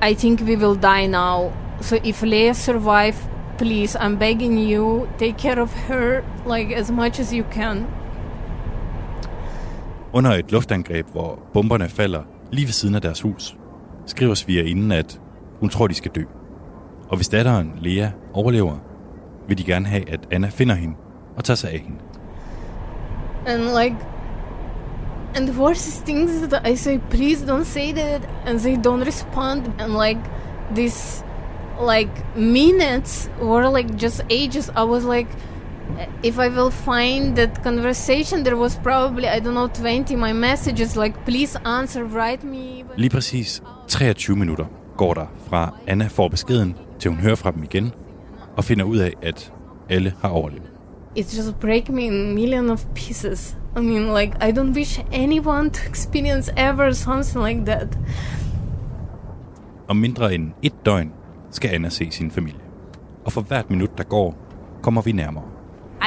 I 0.00 0.14
think 0.14 0.40
we 0.40 0.56
will 0.56 0.74
die 0.74 1.06
now. 1.06 1.52
So 1.80 1.96
if 2.02 2.20
Leia 2.22 2.54
survive, 2.54 3.16
please, 3.58 3.96
I'm 3.96 4.16
begging 4.16 4.58
you, 4.58 5.08
take 5.18 5.38
care 5.38 5.58
of 5.58 5.72
her 5.72 6.24
like 6.44 6.72
as 6.72 6.90
much 6.90 7.18
as 7.18 7.32
you 7.32 7.44
can. 7.44 7.86
Under 10.12 10.30
et 10.30 10.52
luftangreb, 10.52 11.06
hvor 11.12 11.38
bomberne 11.52 11.88
falder 11.88 12.22
lige 12.52 12.66
ved 12.66 12.72
siden 12.72 12.94
af 12.94 13.00
deres 13.00 13.20
hus, 13.20 13.56
skriver 14.06 14.34
svigerinden, 14.34 14.92
at 14.92 15.20
hun 15.60 15.68
tror, 15.68 15.86
de 15.86 15.94
skal 15.94 16.10
dø. 16.10 16.22
Og 17.08 17.16
hvis 17.16 17.28
datteren, 17.28 17.72
Lea, 17.80 18.08
overlever, 18.32 18.76
vil 19.48 19.58
de 19.58 19.64
gerne 19.64 19.86
have, 19.86 20.10
at 20.10 20.20
Anna 20.30 20.48
finder 20.48 20.74
hende 20.74 20.94
og 21.36 21.44
tager 21.44 21.56
sig 21.56 21.70
af 21.70 21.78
hende. 21.78 21.98
And 23.46 23.62
like, 23.62 23.96
and 25.34 25.46
the 25.46 25.62
worst 25.62 26.04
thing 26.04 26.30
is 26.30 26.48
that 26.48 26.68
I 26.68 26.76
say, 26.76 26.98
please 27.10 27.52
don't 27.52 27.64
say 27.64 27.92
that, 27.92 28.28
and 28.46 28.58
they 28.58 28.76
don't 28.76 29.06
respond, 29.06 29.62
and 29.80 29.92
like 29.92 30.20
this, 30.74 31.24
like 31.92 32.10
minutes 32.36 33.30
or 33.40 33.76
like 33.76 34.02
just 34.02 34.22
ages. 34.30 34.68
I 34.68 34.82
was 34.82 35.04
like, 35.04 35.28
if 36.22 36.38
I 36.38 36.48
will 36.48 36.70
find 36.70 37.36
that 37.36 37.62
conversation, 37.62 38.44
there 38.44 38.56
was 38.56 38.80
probably 38.82 39.26
I 39.26 39.40
don't 39.40 39.54
know 39.54 39.68
20 39.68 40.16
my 40.16 40.32
messages 40.32 40.96
like, 40.96 41.24
please 41.24 41.58
answer, 41.64 42.04
write 42.04 42.46
me. 42.46 42.84
Lige 42.96 43.10
præcis 43.10 43.62
23 43.88 44.36
minutter 44.36 44.64
går 44.96 45.14
der 45.14 45.26
fra 45.46 45.74
Anna 45.86 46.06
får 46.06 46.28
beskeden, 46.28 46.74
til 46.98 47.10
hun 47.10 47.20
hører 47.20 47.34
fra 47.34 47.50
dem 47.50 47.62
igen, 47.62 47.92
og 48.56 48.64
finder 48.64 48.84
ud 48.84 48.96
af, 48.96 49.12
at 49.22 49.52
alle 49.88 50.14
har 50.22 50.28
overlevet. 50.28 50.70
It 51.16 51.36
just 51.36 51.60
break 51.60 51.88
me 51.88 52.02
in 52.02 52.30
a 52.30 52.34
million 52.34 52.70
of 52.70 52.84
pieces. 52.94 53.56
I 53.76 53.80
mean, 53.80 54.14
like, 54.20 54.36
I 54.48 54.52
don't 54.52 54.74
wish 54.74 55.00
anyone 55.12 55.70
to 55.70 55.88
experience 55.88 56.52
ever 56.56 56.92
something 56.92 57.44
like 57.46 57.64
that. 57.64 57.98
Om 59.88 59.96
mindre 59.96 60.34
end 60.34 60.52
et 60.62 60.86
døgn 60.86 61.12
skal 61.50 61.70
Anna 61.70 61.88
se 61.88 62.10
sin 62.10 62.30
familie. 62.30 62.60
Og 63.24 63.32
for 63.32 63.40
hvert 63.40 63.70
minut, 63.70 63.98
der 63.98 64.04
går, 64.04 64.36
kommer 64.82 65.02
vi 65.02 65.12
nærmere. 65.12 65.44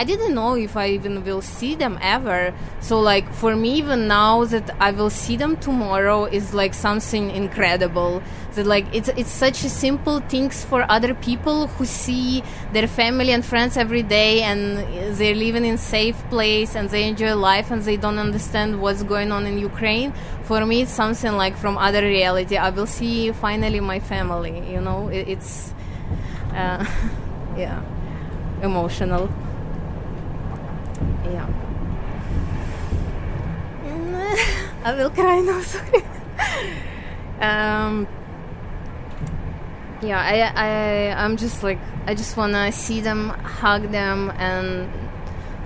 I 0.01 0.03
didn't 0.03 0.33
know 0.33 0.55
if 0.55 0.75
I 0.75 0.87
even 0.89 1.23
will 1.23 1.43
see 1.43 1.75
them 1.75 1.99
ever. 2.01 2.55
So 2.79 2.99
like 2.99 3.31
for 3.31 3.55
me 3.55 3.75
even 3.75 4.07
now 4.07 4.45
that 4.45 4.75
I 4.79 4.89
will 4.89 5.11
see 5.11 5.37
them 5.37 5.57
tomorrow 5.57 6.25
is 6.25 6.55
like 6.55 6.73
something 6.73 7.29
incredible. 7.29 8.23
That 8.55 8.65
like 8.65 8.87
it's 8.91 9.09
it's 9.09 9.29
such 9.29 9.63
a 9.63 9.69
simple 9.69 10.19
things 10.21 10.65
for 10.65 10.79
other 10.89 11.13
people 11.13 11.67
who 11.67 11.85
see 11.85 12.41
their 12.73 12.87
family 12.87 13.31
and 13.31 13.45
friends 13.45 13.77
every 13.77 14.01
day 14.01 14.41
and 14.41 14.59
they're 15.17 15.35
living 15.35 15.65
in 15.65 15.77
safe 15.77 16.17
place 16.31 16.75
and 16.75 16.89
they 16.89 17.07
enjoy 17.07 17.35
life 17.35 17.69
and 17.69 17.83
they 17.83 17.95
don't 17.95 18.17
understand 18.17 18.81
what's 18.81 19.03
going 19.03 19.31
on 19.31 19.45
in 19.45 19.59
Ukraine. 19.59 20.13
For 20.49 20.65
me 20.65 20.81
it's 20.81 20.95
something 21.03 21.33
like 21.33 21.55
from 21.55 21.77
other 21.77 22.01
reality. 22.01 22.57
I 22.57 22.71
will 22.71 22.87
see 22.87 23.31
finally 23.33 23.81
my 23.81 23.99
family, 23.99 24.55
you 24.73 24.81
know. 24.81 25.09
It, 25.09 25.27
it's 25.33 25.75
uh, 26.55 26.83
yeah, 27.55 27.83
emotional. 28.63 29.29
Yeah. 31.31 31.47
I 34.83 34.93
will 34.95 35.09
cry 35.09 35.41
now. 35.41 35.61
Sorry. 35.61 36.03
um. 37.41 38.07
Yeah, 40.03 40.19
I, 40.19 40.41
I, 40.55 41.23
I'm 41.23 41.37
just 41.37 41.61
like, 41.61 41.77
I 42.07 42.15
just 42.15 42.35
wanna 42.35 42.71
see 42.71 43.01
them, 43.01 43.29
hug 43.29 43.91
them, 43.91 44.31
and 44.37 44.89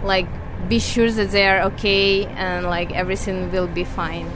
like 0.03 0.27
be 0.67 0.79
sure 0.79 1.09
that 1.09 1.31
they 1.31 1.47
are 1.47 1.61
okay 1.71 2.25
and 2.25 2.65
like 2.65 2.91
everything 2.91 3.51
will 3.51 3.67
be 3.67 3.85
fine. 3.85 4.29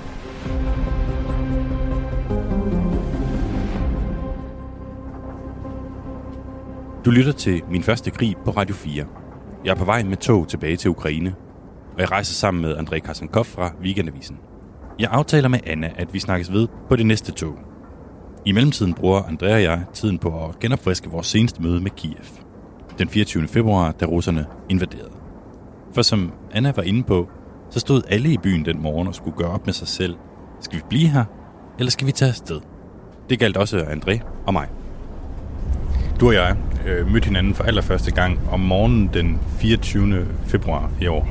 Du 7.06 7.12
lytter 7.12 7.32
til 7.32 7.62
Min 7.70 7.84
Første 7.84 8.12
Krig 8.12 8.38
på 8.46 8.52
Radio 8.52 8.76
4. 8.76 9.06
Jeg 9.66 9.72
er 9.72 9.76
på 9.76 9.86
vej 9.86 10.04
med 10.04 10.18
tog 10.18 10.48
tilbage 10.48 10.76
til 10.76 10.90
Ukraine, 10.90 11.36
og 11.94 12.00
jeg 12.00 12.12
rejser 12.12 12.34
sammen 12.34 12.62
med 12.62 12.78
André 12.78 13.00
Karsenkov 13.00 13.46
fra 13.46 13.72
Weekendavisen. 13.84 14.38
Jeg 15.00 15.10
aftaler 15.12 15.50
med 15.50 15.60
Anna, 15.66 15.92
at 15.96 16.14
vi 16.14 16.20
snakkes 16.20 16.52
ved 16.52 16.68
på 16.90 16.96
det 16.96 17.06
næste 17.06 17.32
tog. 17.32 17.58
I 18.46 18.52
mellemtiden 18.52 18.94
bruger 18.94 19.22
André 19.22 19.54
og 19.54 19.64
jeg 19.64 19.84
tiden 19.94 20.18
på 20.18 20.46
at 20.46 20.60
genopfriske 20.60 21.10
vores 21.10 21.28
seneste 21.28 21.62
møde 21.62 21.82
med 21.82 21.92
Kiev. 21.92 22.26
Den 22.98 23.10
24. 23.10 23.48
februar, 23.48 23.92
da 23.92 24.06
russerne 24.06 24.46
invaderede. 24.70 25.12
For 25.94 26.02
som 26.02 26.34
Anna 26.52 26.72
var 26.76 26.84
inde 26.84 27.04
på, 27.04 27.30
så 27.70 27.80
stod 27.80 28.02
alle 28.10 28.34
i 28.34 28.38
byen 28.38 28.66
den 28.66 28.82
morgen 28.82 29.08
og 29.08 29.16
skulle 29.16 29.38
gøre 29.38 29.52
op 29.52 29.66
med 29.66 29.74
sig 29.74 29.88
selv. 29.88 30.16
Skal 30.62 30.78
vi 30.78 30.84
blive 30.90 31.08
her, 31.08 31.26
eller 31.80 31.92
skal 31.92 32.08
vi 32.08 32.12
tage 32.12 32.30
afsted? 32.30 32.60
Det 33.30 33.40
galt 33.40 33.58
også 33.58 33.80
André 33.80 34.20
og 34.48 34.54
mig. 34.54 34.68
Du 36.20 36.28
og 36.28 36.34
jeg 36.34 36.58
øh, 36.86 37.12
mødte 37.12 37.26
hinanden 37.26 37.54
for 37.54 37.64
allerførste 37.64 38.12
gang 38.12 38.40
om 38.52 38.60
morgenen 38.60 39.10
den 39.14 39.40
24. 39.60 40.26
februar 40.48 40.92
i 41.02 41.08
år. 41.08 41.28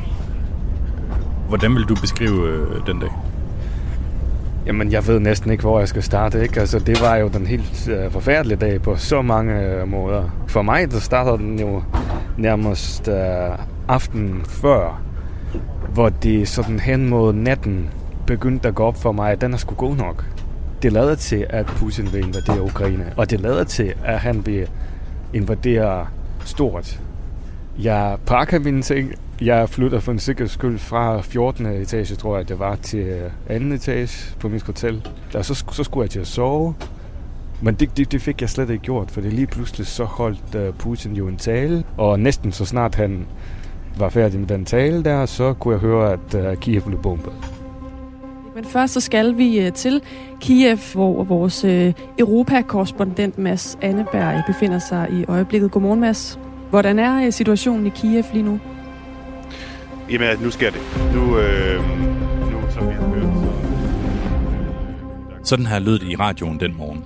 Hvordan 1.48 1.74
vil 1.74 1.84
du 1.84 1.94
beskrive 1.94 2.48
øh, 2.48 2.86
den 2.86 3.00
dag? 3.00 3.10
Jamen, 4.66 4.92
jeg 4.92 5.06
ved 5.06 5.20
næsten 5.20 5.50
ikke, 5.50 5.60
hvor 5.60 5.78
jeg 5.78 5.88
skal 5.88 6.02
starte. 6.02 6.42
Ikke? 6.42 6.60
Altså, 6.60 6.78
det 6.78 7.00
var 7.00 7.16
jo 7.16 7.28
den 7.28 7.46
helt 7.46 7.88
øh, 7.88 8.10
forfærdelige 8.10 8.58
dag 8.58 8.82
på 8.82 8.96
så 8.96 9.22
mange 9.22 9.60
øh, 9.60 9.88
måder. 9.88 10.44
For 10.46 10.62
mig, 10.62 10.90
der 10.90 11.00
starter 11.00 11.36
den 11.36 11.60
jo 11.60 11.82
nærmest 12.38 13.08
øh, 13.08 13.58
aften 13.88 14.42
før, 14.44 15.02
hvor 15.92 16.08
det 16.08 16.48
sådan 16.48 16.80
hen 16.80 17.08
mod 17.08 17.32
natten 17.32 17.90
begyndte 18.26 18.68
at 18.68 18.74
gå 18.74 18.84
op 18.84 19.02
for 19.02 19.12
mig, 19.12 19.32
at 19.32 19.40
den 19.40 19.52
er 19.52 19.56
sgu 19.56 19.74
god 19.74 19.96
nok. 19.96 20.24
Det 20.82 20.92
lader 20.92 21.14
til, 21.14 21.46
at 21.50 21.66
Putin 21.66 22.12
vil 22.12 22.24
invadere 22.24 22.62
Ukraine, 22.62 23.12
og 23.16 23.30
det 23.30 23.40
lader 23.40 23.64
til, 23.64 23.94
at 24.04 24.18
han 24.18 24.46
vil 24.46 24.68
invadere 25.34 26.06
stort. 26.44 27.00
Jeg 27.78 28.16
pakker 28.26 28.58
mine 28.58 28.82
ting. 28.82 29.14
Jeg 29.40 29.68
flytter 29.68 30.00
for 30.00 30.12
en 30.12 30.18
sikker 30.18 30.46
skyld 30.46 30.78
fra 30.78 31.20
14. 31.20 31.66
etage, 31.66 32.16
tror 32.16 32.36
jeg, 32.36 32.48
det 32.48 32.58
var, 32.58 32.76
til 32.76 32.98
øh, 33.50 33.60
2. 33.60 33.74
etage 33.74 34.36
på 34.40 34.48
mit 34.48 34.62
hotel. 34.62 35.06
Der, 35.32 35.42
så, 35.42 35.64
så 35.72 35.84
skulle 35.84 36.04
jeg 36.04 36.10
til 36.10 36.20
at 36.20 36.26
sove. 36.26 36.74
Men 37.62 37.74
det, 37.74 37.96
det, 37.96 38.12
det 38.12 38.22
fik 38.22 38.40
jeg 38.40 38.50
slet 38.50 38.70
ikke 38.70 38.82
gjort, 38.82 39.10
for 39.10 39.20
det 39.20 39.32
lige 39.32 39.46
pludselig 39.46 39.86
så 39.86 40.04
holdt 40.04 40.54
øh, 40.54 40.72
Putin 40.72 41.16
jo 41.16 41.28
en 41.28 41.36
tale, 41.36 41.84
og 41.96 42.20
næsten 42.20 42.52
så 42.52 42.64
snart 42.64 42.94
han 42.94 43.26
var 43.98 44.08
færdig 44.08 44.40
med 44.40 44.48
den 44.48 44.64
tale 44.64 45.04
der, 45.04 45.26
så 45.26 45.52
kunne 45.52 45.72
jeg 45.74 45.80
høre, 45.80 46.12
at 46.12 46.34
øh, 46.34 46.56
Kiev 46.56 46.82
blev 46.82 47.02
bombet. 47.02 47.57
Men 48.58 48.64
først 48.64 48.94
så 48.94 49.00
skal 49.00 49.36
vi 49.36 49.66
uh, 49.66 49.72
til 49.72 50.02
Kiev, 50.40 50.78
hvor 50.94 51.24
vores 51.24 51.64
uh, 51.64 51.92
Europa-korrespondent 52.18 53.38
Mads 53.38 53.78
Anneberg 53.82 54.42
befinder 54.46 54.78
sig 54.78 55.08
i 55.12 55.24
øjeblikket. 55.28 55.70
Godmorgen, 55.70 56.00
Mads. 56.00 56.38
Hvordan 56.70 56.98
er 56.98 57.26
uh, 57.26 57.32
situationen 57.32 57.86
i 57.86 57.88
Kiev 57.88 58.24
lige 58.32 58.42
nu? 58.42 58.60
Jamen, 60.10 60.38
nu 60.40 60.50
sker 60.50 60.70
det. 60.70 60.80
Nu, 61.14 61.38
øh, 61.38 61.80
nu 62.50 62.70
som 62.70 62.88
vi 62.88 62.92
har 62.92 63.08
hørt, 63.08 63.34
så... 65.42 65.48
Sådan 65.48 65.66
her 65.66 65.78
lød 65.78 65.98
det 65.98 66.08
i 66.08 66.16
radioen 66.16 66.60
den 66.60 66.76
morgen. 66.76 67.04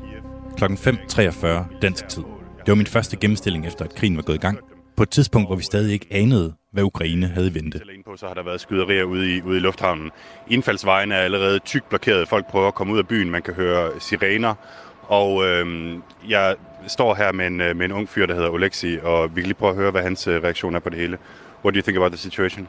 Klokken 0.57 0.79
5.43 0.79 1.47
dansk 1.83 2.09
tid. 2.09 2.23
Det 2.59 2.69
var 2.69 2.75
min 2.75 2.87
første 2.87 3.17
gennemstilling 3.17 3.67
efter, 3.67 3.85
at 3.85 3.95
krigen 3.95 4.17
var 4.17 4.23
gået 4.23 4.37
i 4.37 4.41
gang. 4.41 4.59
På 4.97 5.03
et 5.03 5.11
tidspunkt, 5.11 5.49
hvor 5.49 5.57
vi 5.57 5.63
stadig 5.63 5.93
ikke 5.93 6.07
anede, 6.11 6.55
hvad 6.71 6.83
Ukraine 6.83 7.27
havde 7.27 7.49
i 7.49 7.55
vente. 7.55 7.81
På, 8.07 8.17
så 8.17 8.27
har 8.27 8.35
der 8.35 8.43
været 8.43 8.61
skyderier 8.61 9.05
ude 9.05 9.37
i, 9.37 9.43
ude 9.43 9.57
i 9.57 9.61
lufthavnen. 9.61 10.11
Indfaldsvejen 10.49 11.13
er 11.13 11.17
allerede 11.17 11.59
tykt 11.59 11.89
blokeret. 11.89 12.29
Folk 12.29 12.47
prøver 12.47 12.69
at 12.69 12.75
komme 12.75 12.93
ud 12.93 12.99
af 12.99 13.09
byen. 13.09 13.31
Man 13.31 13.43
kan 13.43 13.55
høre 13.55 14.01
sirener. 14.01 14.55
Og 15.03 15.45
øh, 15.45 15.95
jeg 16.29 16.57
står 16.87 17.15
her 17.15 17.33
med 17.33 17.47
en, 17.47 17.57
med 17.57 17.83
en 17.83 17.93
ung 17.93 18.09
fyr, 18.09 18.27
der 18.27 18.35
hedder 18.35 18.51
Oleksi, 18.51 18.99
og 19.03 19.37
vi 19.37 19.41
kan 19.41 19.47
lige 19.47 19.55
prøve 19.55 19.71
at 19.71 19.77
høre, 19.77 19.91
hvad 19.91 20.03
hans 20.03 20.29
reaktion 20.29 20.75
er 20.75 20.79
på 20.79 20.91
det 20.91 20.99
hele. 20.99 21.19
What 21.65 21.75
do 21.75 21.79
you 21.79 21.83
think 21.83 21.97
about 21.97 22.13
the 22.13 22.19
situation? 22.19 22.69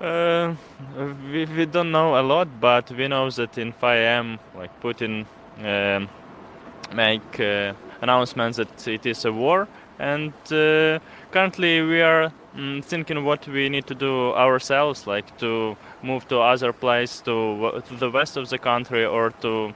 Uh, 0.00 0.56
we, 1.32 1.44
we 1.44 1.66
don't 1.66 1.90
know 1.90 2.16
a 2.16 2.22
lot, 2.22 2.48
but 2.60 2.90
we 2.90 3.06
know 3.06 3.30
that 3.30 3.58
in 3.58 3.72
5 3.72 3.98
a.m., 3.98 4.38
like 4.60 4.70
Putin 4.80 5.26
uh, 5.58 6.00
make 6.94 7.38
uh, 7.38 7.74
announcements 8.00 8.56
that 8.56 8.88
it 8.88 9.04
is 9.06 9.24
a 9.26 9.30
war, 9.30 9.68
and 9.98 10.32
uh, 10.52 10.98
currently 11.30 11.82
we 11.82 12.02
are 12.02 12.32
um, 12.54 12.82
thinking 12.82 13.24
what 13.24 13.46
we 13.46 13.68
need 13.68 13.86
to 13.86 13.94
do 13.94 14.32
ourselves, 14.34 15.06
like 15.06 15.38
to 15.38 15.76
move 16.02 16.26
to 16.28 16.40
other 16.40 16.72
place, 16.72 17.20
to, 17.24 17.82
to 17.88 17.94
the 17.96 18.10
west 18.10 18.36
of 18.36 18.48
the 18.48 18.58
country, 18.58 19.04
or 19.04 19.30
to 19.42 19.72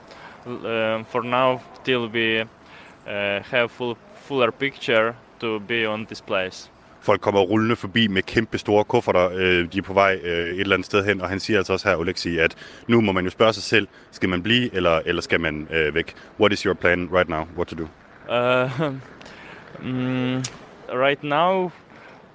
uh, 0.47 1.05
for 1.05 1.23
now 1.23 1.61
till 1.85 2.09
we 2.09 2.41
uh, 2.41 2.47
have 3.51 3.71
full 3.71 3.97
fuller 4.29 4.53
picture 4.53 5.15
to 5.41 5.61
be 5.61 5.87
on 5.87 6.07
this 6.07 6.21
place. 6.21 6.71
Folk 7.01 7.21
kommer 7.21 7.41
rullende 7.41 7.77
forbi 7.77 8.07
med 8.07 8.23
kæmpe 8.23 8.59
store 8.59 8.85
kufferter. 8.85 9.31
Øh, 9.35 9.73
de 9.73 9.79
er 9.79 9.83
på 9.83 9.93
vej 9.93 10.21
øh, 10.23 10.49
et 10.49 10.61
eller 10.61 10.77
andet 10.77 10.87
sted 10.87 11.05
hen, 11.05 11.21
og 11.21 11.29
han 11.29 11.41
siger 11.41 11.59
altså 11.59 11.73
også 11.73 11.89
her, 11.89 11.97
Oleksi, 11.97 12.39
at 12.39 12.55
nu 12.89 13.01
må 13.01 13.13
man 13.13 13.25
jo 13.25 13.31
spørge 13.31 13.53
sig 13.53 13.63
selv, 13.63 13.89
skal 14.11 14.29
man 14.29 14.43
blive, 14.43 14.75
eller, 14.75 15.01
eller 15.07 15.23
skal 15.23 15.41
man 15.41 15.69
øh, 15.71 15.95
væk? 15.95 16.15
What 16.41 16.53
is 16.53 16.61
your 16.61 16.75
plan 16.75 17.09
right 17.13 17.29
now? 17.29 17.47
What 17.57 17.67
to 17.69 17.77
do? 17.77 17.89
Uh, 18.29 18.95
mm, 19.91 20.43
right 20.95 21.23
now, 21.25 21.71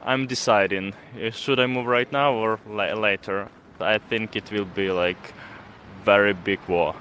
I'm 0.05 0.27
deciding. 0.27 0.93
uh, 1.15 1.31
Should 1.31 1.59
I 1.59 1.65
move 1.65 1.87
right 1.87 2.11
now 2.11 2.33
or 2.33 2.59
la- 2.69 2.93
later? 3.09 3.47
I 3.81 3.97
think 4.09 4.35
it 4.35 4.51
will 4.51 4.67
be 4.75 4.91
like 4.91 5.33
very 6.05 6.33
big 6.45 6.59
war. 6.69 6.95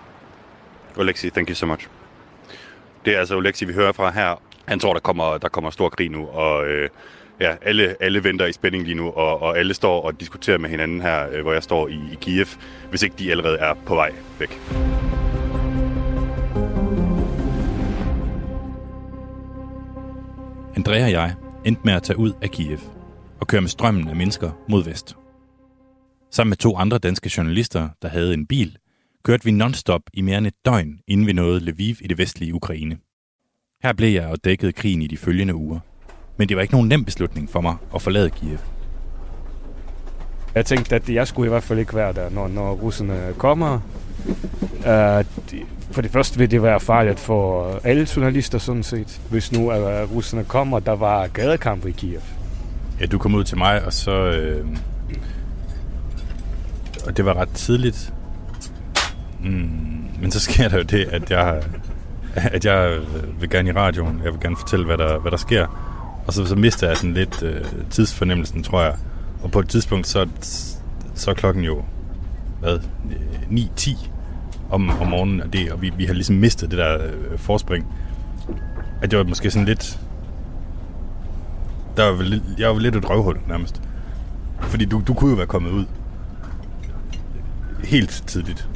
Oleksi, 0.97 1.31
thank 1.31 1.49
you 1.49 1.55
so 1.55 1.67
much. 1.67 1.89
Det 3.05 3.15
er 3.15 3.19
altså 3.19 3.37
Oleksi, 3.37 3.65
vi 3.65 3.73
hører 3.73 3.93
fra 3.93 4.11
her. 4.11 4.43
Han 4.69 4.79
tror, 4.79 4.93
der 4.93 5.01
kommer, 5.01 5.39
der 5.39 5.49
kommer 5.49 5.71
stor 5.71 5.89
krig 5.89 6.11
nu, 6.11 6.27
og 6.29 6.67
øh, 6.67 6.89
ja, 7.41 7.57
alle, 7.63 7.97
alle 8.01 8.25
venter 8.25 8.47
i 8.47 8.53
spænding 8.53 8.85
lige 8.85 8.95
nu, 8.95 9.11
og, 9.11 9.43
og 9.43 9.59
alle 9.59 9.75
står 9.75 10.03
og 10.03 10.21
diskuterer 10.21 10.59
med 10.59 10.71
hinanden 10.71 11.01
her, 11.01 11.29
øh, 11.33 11.43
hvor 11.43 11.53
jeg 11.53 11.63
står 11.63 11.89
i, 11.89 12.01
i 12.13 12.19
Kiev, 12.21 12.47
hvis 12.91 13.03
ikke 13.03 13.17
de 13.19 13.31
allerede 13.31 13.59
er 13.59 13.75
på 13.87 13.95
vej 13.95 14.13
væk. 14.39 14.61
Andrea 20.77 21.05
og 21.05 21.11
jeg 21.11 21.35
endte 21.65 21.83
med 21.85 21.93
at 21.93 22.03
tage 22.03 22.19
ud 22.19 22.33
af 22.43 22.51
Kiev 22.51 22.79
og 23.41 23.47
køre 23.47 23.61
med 23.61 23.69
strømmen 23.69 24.09
af 24.09 24.17
mennesker 24.17 24.51
mod 24.69 24.85
vest. 24.85 25.17
Sammen 26.31 26.51
med 26.51 26.57
to 26.57 26.77
andre 26.77 26.99
danske 26.99 27.31
journalister, 27.37 27.89
der 28.03 28.09
havde 28.09 28.35
en 28.35 28.47
bil, 28.47 28.77
kørte 29.25 29.45
vi 29.45 29.51
nonstop 29.51 30.03
i 30.15 30.21
mere 30.21 30.39
end 30.39 30.47
et 30.47 30.55
døgn, 30.65 31.01
inden 31.09 31.27
vi 31.27 31.33
nåede 31.33 31.61
Lviv 31.61 31.97
i 32.01 32.07
det 32.07 32.19
vestlige 32.19 32.55
Ukraine. 32.55 32.99
Her 33.83 33.93
blev 33.93 34.09
jeg 34.09 34.27
og 34.27 34.45
dækkede 34.45 34.73
krigen 34.73 35.03
i 35.03 35.07
de 35.07 35.17
følgende 35.17 35.55
uger. 35.55 35.79
Men 36.37 36.49
det 36.49 36.57
var 36.57 36.63
ikke 36.63 36.75
nogen 36.75 36.89
nem 36.89 37.05
beslutning 37.05 37.51
for 37.51 37.61
mig 37.61 37.77
at 37.95 38.03
forlade 38.03 38.31
Kiev. 38.31 38.59
Jeg 40.55 40.67
tænkte, 40.67 40.95
at 40.95 41.09
jeg 41.09 41.29
skulle 41.29 41.47
i 41.47 41.49
hvert 41.49 41.63
fald 41.63 41.79
ikke 41.79 41.95
være 41.95 42.13
der, 42.13 42.31
når, 42.31 42.49
når 42.49 42.73
russerne 42.73 43.35
kommer. 43.39 43.81
Uh, 44.79 45.25
for 45.91 46.03
det 46.03 46.11
første 46.11 46.39
vil 46.39 46.51
det 46.51 46.63
være 46.63 46.81
farligt 46.81 47.21
for 47.21 47.81
alle 47.85 48.07
journalister 48.17 48.59
sådan 48.59 48.83
set. 48.83 49.21
Hvis 49.31 49.53
nu 49.53 49.73
uh, 49.73 50.15
russerne 50.15 50.45
kommer, 50.45 50.79
der 50.79 50.97
var 50.97 51.27
gadekamp 51.27 51.87
i 51.87 51.91
Kiev. 51.91 52.21
Ja, 53.01 53.07
du 53.07 53.19
kom 53.19 53.35
ud 53.35 53.45
til 53.45 53.59
mig, 53.59 53.85
og 53.85 53.93
så... 53.93 54.11
Øh, 54.11 54.67
og 57.07 57.17
det 57.17 57.25
var 57.25 57.35
ret 57.35 57.49
tidligt. 57.49 58.13
Mm, 59.41 59.71
men 60.21 60.31
så 60.31 60.41
sker 60.41 60.69
der 60.69 60.77
jo 60.77 60.83
det, 60.83 61.05
at 61.05 61.31
jeg, 61.31 61.63
at 62.35 62.65
jeg 62.65 62.99
vil 63.41 63.51
gerne 63.51 63.71
i 63.71 63.73
radioen. 63.73 64.21
Jeg 64.25 64.33
vil 64.33 64.41
gerne 64.41 64.57
fortælle, 64.57 64.87
hvad 64.87 64.99
der, 64.99 65.19
hvad 65.19 65.31
der 65.31 65.37
sker. 65.37 65.67
Og 66.27 66.33
så, 66.33 66.47
så 66.47 66.57
mister 66.57 66.89
jeg 66.89 66.97
sådan 66.97 67.15
lidt 67.15 67.43
øh, 67.43 67.65
tidsfornemmelsen, 67.91 68.63
tror 68.63 68.83
jeg. 68.83 68.97
Og 69.43 69.51
på 69.51 69.61
et 69.61 69.69
tidspunkt, 69.69 70.07
så, 70.07 70.29
så 71.15 71.31
er 71.31 71.35
klokken 71.35 71.65
jo, 71.65 71.85
hvad, 72.61 72.79
9-10 73.51 74.09
om, 74.71 74.91
om 75.01 75.07
morgenen, 75.07 75.41
og, 75.41 75.53
det, 75.53 75.73
og 75.73 75.83
vi, 75.83 75.93
vi 75.97 76.05
har 76.05 76.15
ligesom 76.15 76.37
mistet 76.37 76.71
det 76.71 76.79
der 76.79 77.05
øh, 77.05 77.39
forspring. 77.39 77.87
At 79.03 79.11
det 79.11 79.19
var 79.19 79.25
måske 79.25 79.51
sådan 79.51 79.67
lidt... 79.67 80.01
Der 81.97 82.05
var 82.05 82.13
vel, 82.13 82.43
jeg 82.59 82.69
var 82.69 82.79
lidt 82.79 82.97
et 82.97 83.11
røvhul, 83.11 83.39
nærmest. 83.49 83.83
Fordi 84.61 84.85
du, 84.85 85.03
du 85.07 85.15
kunne 85.15 85.31
jo 85.31 85.37
være 85.37 85.47
kommet 85.47 85.71
ud 85.71 85.85
helt 87.85 88.25
tidligt. 88.27 88.69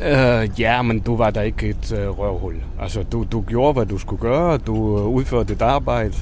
Uh, 0.00 0.60
ja, 0.60 0.82
men 0.82 1.00
du 1.00 1.16
var 1.16 1.30
der 1.30 1.42
ikke 1.42 1.68
et 1.68 1.92
uh, 1.92 2.18
røvhul. 2.18 2.54
Altså, 2.80 3.02
du, 3.02 3.26
du 3.32 3.40
gjorde, 3.40 3.72
hvad 3.72 3.86
du 3.86 3.98
skulle 3.98 4.20
gøre. 4.20 4.58
Du 4.58 4.74
uh, 4.74 5.06
udførte 5.06 5.54
dit 5.54 5.62
arbejde. 5.62 6.14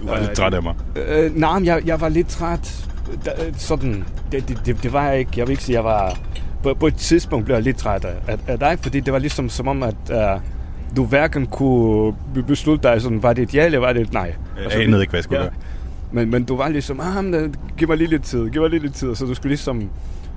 Du 0.00 0.06
var 0.06 0.14
uh, 0.14 0.20
lidt 0.20 0.32
træt 0.32 0.54
af 0.54 0.62
mig. 0.62 0.74
Uh, 0.96 1.36
nej, 1.36 1.58
men 1.58 1.66
jeg, 1.66 1.82
jeg 1.86 2.00
var 2.00 2.08
lidt 2.08 2.28
træt. 2.28 2.88
Da, 3.24 3.30
sådan, 3.52 4.04
det, 4.32 4.48
det, 4.48 4.66
det, 4.66 4.82
det 4.82 4.92
var 4.92 5.08
jeg 5.08 5.18
ikke. 5.18 5.30
Jeg 5.36 5.46
vil 5.46 5.50
ikke 5.50 5.62
sige, 5.62 5.76
jeg 5.76 5.84
var... 5.84 6.18
På, 6.62 6.74
på 6.74 6.86
et 6.86 6.94
tidspunkt 6.94 7.44
blev 7.44 7.56
jeg 7.56 7.62
lidt 7.62 7.76
træt 7.76 8.04
af, 8.04 8.38
af, 8.46 8.58
dig, 8.58 8.78
fordi 8.78 9.00
det 9.00 9.12
var 9.12 9.18
ligesom 9.18 9.48
som 9.48 9.68
om, 9.68 9.82
at 9.82 9.94
uh, 10.10 10.40
du 10.96 11.04
hverken 11.04 11.46
kunne 11.46 12.14
beslutte 12.46 12.88
dig, 12.88 13.02
sådan, 13.02 13.22
var 13.22 13.32
det 13.32 13.42
et 13.42 13.54
ja, 13.54 13.66
eller 13.66 13.78
var 13.78 13.92
det 13.92 14.02
et 14.02 14.12
nej. 14.12 14.34
Jeg 14.56 14.64
altså, 14.64 14.78
anede 14.78 15.00
ikke, 15.00 15.10
hvad 15.10 15.18
jeg 15.18 15.24
skulle 15.24 15.40
ja. 15.40 15.44
gøre. 15.44 15.54
Men, 16.12 16.30
men 16.30 16.44
du 16.44 16.56
var 16.56 16.68
ligesom, 16.68 17.00
ah, 17.00 17.24
men, 17.24 17.54
giv 17.78 17.88
mig 17.88 17.96
lige 17.96 18.10
lidt 18.10 18.22
tid, 18.22 18.50
giv 18.50 18.60
mig 18.60 18.70
lige 18.70 18.82
lidt 18.82 18.94
tid. 18.94 19.14
Så 19.14 19.24
du 19.24 19.34
skulle 19.34 19.50
ligesom 19.50 19.90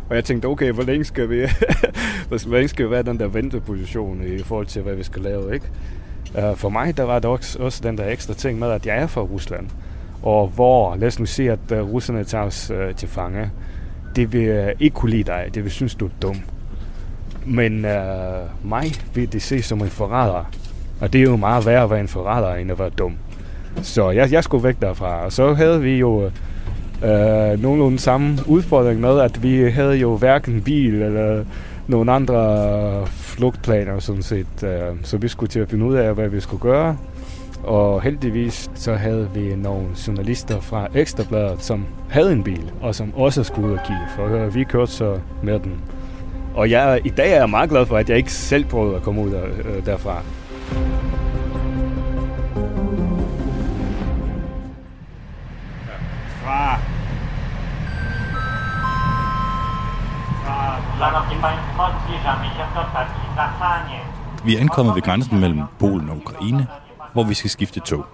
og 0.10 0.16
jeg 0.16 0.26
tænkte, 0.26 0.46
okay, 0.46 0.72
hvor 0.72 0.84
længe 0.84 1.06
skal 1.06 1.30
vi, 1.30 1.42
hvor 2.28 2.52
længe 2.52 2.68
skal 2.68 2.86
vi 2.86 2.92
være 2.92 3.04
den 3.04 3.20
der 3.20 3.28
venteposition 3.28 4.24
i 4.28 4.44
forhold 4.44 4.66
til, 4.66 4.82
hvad 4.82 4.96
vi 4.96 5.04
skal 5.04 5.22
lave, 5.22 5.54
ikke? 5.54 5.66
Uh, 6.38 6.58
for 6.58 6.70
mig, 6.70 6.98
der 6.98 7.04
var 7.04 7.20
der 7.20 7.28
også, 7.28 7.60
også 7.60 7.82
den 7.84 7.98
der 7.98 8.10
ekstra 8.10 8.34
ting 8.34 8.60
med, 8.60 8.72
at 8.72 8.86
jeg 8.86 8.98
er 8.98 9.08
fra 9.08 9.22
Rusland. 9.22 9.68
Og 10.26 10.48
hvor, 10.48 10.96
lad 10.96 11.08
os 11.08 11.20
nu 11.20 11.26
sige, 11.26 11.52
at 11.52 11.72
øh, 11.72 11.82
russerne 11.82 12.24
tager 12.24 12.44
os 12.44 12.72
øh, 12.72 12.96
til 12.96 13.08
fange. 13.08 13.52
Det 14.16 14.34
vil 14.34 14.74
ikke 14.80 14.94
kunne 14.94 15.12
lide 15.12 15.24
dig. 15.24 15.50
Det 15.54 15.64
vil 15.64 15.72
synes, 15.72 15.96
du 15.96 16.06
er 16.06 16.10
dum. 16.22 16.36
Men 17.46 17.86
øh, 17.86 18.44
mig 18.64 18.92
vil 19.14 19.34
det 19.34 19.42
se 19.42 19.62
som 19.62 19.82
en 19.82 19.90
forræder. 19.90 20.52
Og 21.02 21.14
det 21.14 21.22
er 21.22 21.26
jo 21.26 21.36
meget 21.36 21.66
værre 21.66 21.84
at 21.84 21.90
være 21.90 22.00
en 22.00 22.08
forræder, 22.08 22.56
end 22.56 22.72
at 22.72 22.80
være 22.80 22.90
dum. 22.90 23.14
Så 23.82 24.12
jeg, 24.12 24.32
jeg 24.32 24.44
skulle 24.44 24.64
væk 24.64 24.82
derfra. 24.82 25.26
Og 25.26 25.32
så 25.32 25.54
havde 25.54 25.82
vi 25.82 25.98
jo 25.98 26.26
øh, 26.26 26.32
øh 27.04 27.62
nogenlunde 27.62 28.00
samme 28.00 28.38
udfordring 28.48 29.00
med, 29.00 29.20
at 29.20 29.44
vi 29.44 29.70
havde 29.70 29.96
jo 29.96 30.18
hverken 30.18 30.62
bil 30.62 31.02
eller 31.02 31.44
nogle 31.88 32.12
andre 32.12 33.08
flugtplaner 33.08 34.00
sådan 34.00 34.22
set. 34.22 34.64
Øh, 34.64 34.96
så 35.04 35.18
vi 35.18 35.28
skulle 35.28 35.50
til 35.50 35.60
at 35.60 35.70
finde 35.70 35.86
ud 35.86 35.96
af, 35.96 36.14
hvad 36.14 36.30
vi 36.30 36.40
skulle 36.40 36.62
gøre. 36.62 36.98
Og 37.66 38.02
heldigvis 38.02 38.70
så 38.76 38.96
havde 38.96 39.30
vi 39.34 39.56
nogle 39.56 39.88
journalister 40.08 40.60
fra 40.60 40.88
Ekstrabladet, 40.94 41.64
som 41.64 41.86
havde 42.10 42.32
en 42.32 42.44
bil, 42.44 42.72
og 42.82 42.96
som 42.96 43.14
også 43.16 43.44
skulle 43.44 43.68
ud 43.68 43.74
og 43.74 43.80
kigge. 43.86 44.08
For 44.16 44.50
vi 44.50 44.64
kørte 44.64 44.92
så 44.92 45.20
med 45.44 45.60
den. 45.60 45.82
Og 46.56 46.70
jeg, 46.70 47.02
i 47.06 47.10
dag 47.10 47.32
er 47.32 47.38
jeg 47.38 47.50
meget 47.50 47.70
glad 47.70 47.86
for, 47.86 47.98
at 47.98 48.10
jeg 48.10 48.18
ikke 48.18 48.32
selv 48.34 48.66
prøvede 48.66 48.96
at 48.96 49.02
komme 49.02 49.22
ud 49.22 49.32
der, 49.32 49.44
øh, 49.44 49.86
derfra. 49.86 50.22
Fra 56.44 56.80
Vi 64.46 64.56
er 64.56 64.60
ankommet 64.60 64.96
ved 64.96 65.02
grænsen 65.02 65.40
mellem 65.40 65.62
Polen 65.80 66.10
og 66.10 66.18
Ukraine, 66.18 66.68
hvor 67.16 67.24
vi 67.24 67.34
skal 67.34 67.50
skifte 67.50 67.80
tog. 67.80 68.06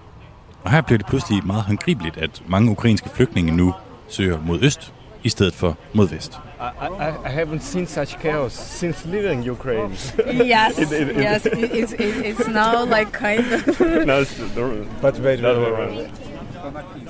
Og 0.64 0.70
her 0.70 0.80
bliver 0.80 0.98
det 0.98 1.06
pludselig 1.06 1.46
meget 1.46 1.62
håndgribeligt, 1.62 2.16
at 2.16 2.42
mange 2.48 2.70
ukrainske 2.70 3.10
flygtninge 3.14 3.56
nu 3.56 3.74
søger 4.08 4.38
mod 4.46 4.58
øst, 4.62 4.92
i 5.22 5.28
stedet 5.28 5.54
for 5.54 5.76
mod 5.92 6.08
vest. 6.08 6.32
I, 6.32 6.64
I, 6.84 7.08
I 7.26 7.42
haven't 7.42 7.58
seen 7.60 7.86
such 7.86 8.20
chaos 8.20 8.52
since 8.52 9.08
leaving 9.08 9.50
Ukraine. 9.50 9.90
yes, 9.90 10.78
it, 10.82 10.92
it, 10.92 11.08
it, 11.08 11.16
yes, 11.16 11.46
it's, 11.46 11.92
it, 11.92 12.26
it's 12.26 12.48
now 12.48 12.84
like 12.98 13.12
kind 13.12 13.52
of... 13.52 13.80
no, 14.06 14.20
it's 14.20 14.34
the, 14.34 14.86
but 15.00 15.20
wait, 15.20 15.42
wait, 15.42 15.58
wait, 15.58 15.72
wait. 15.72 16.10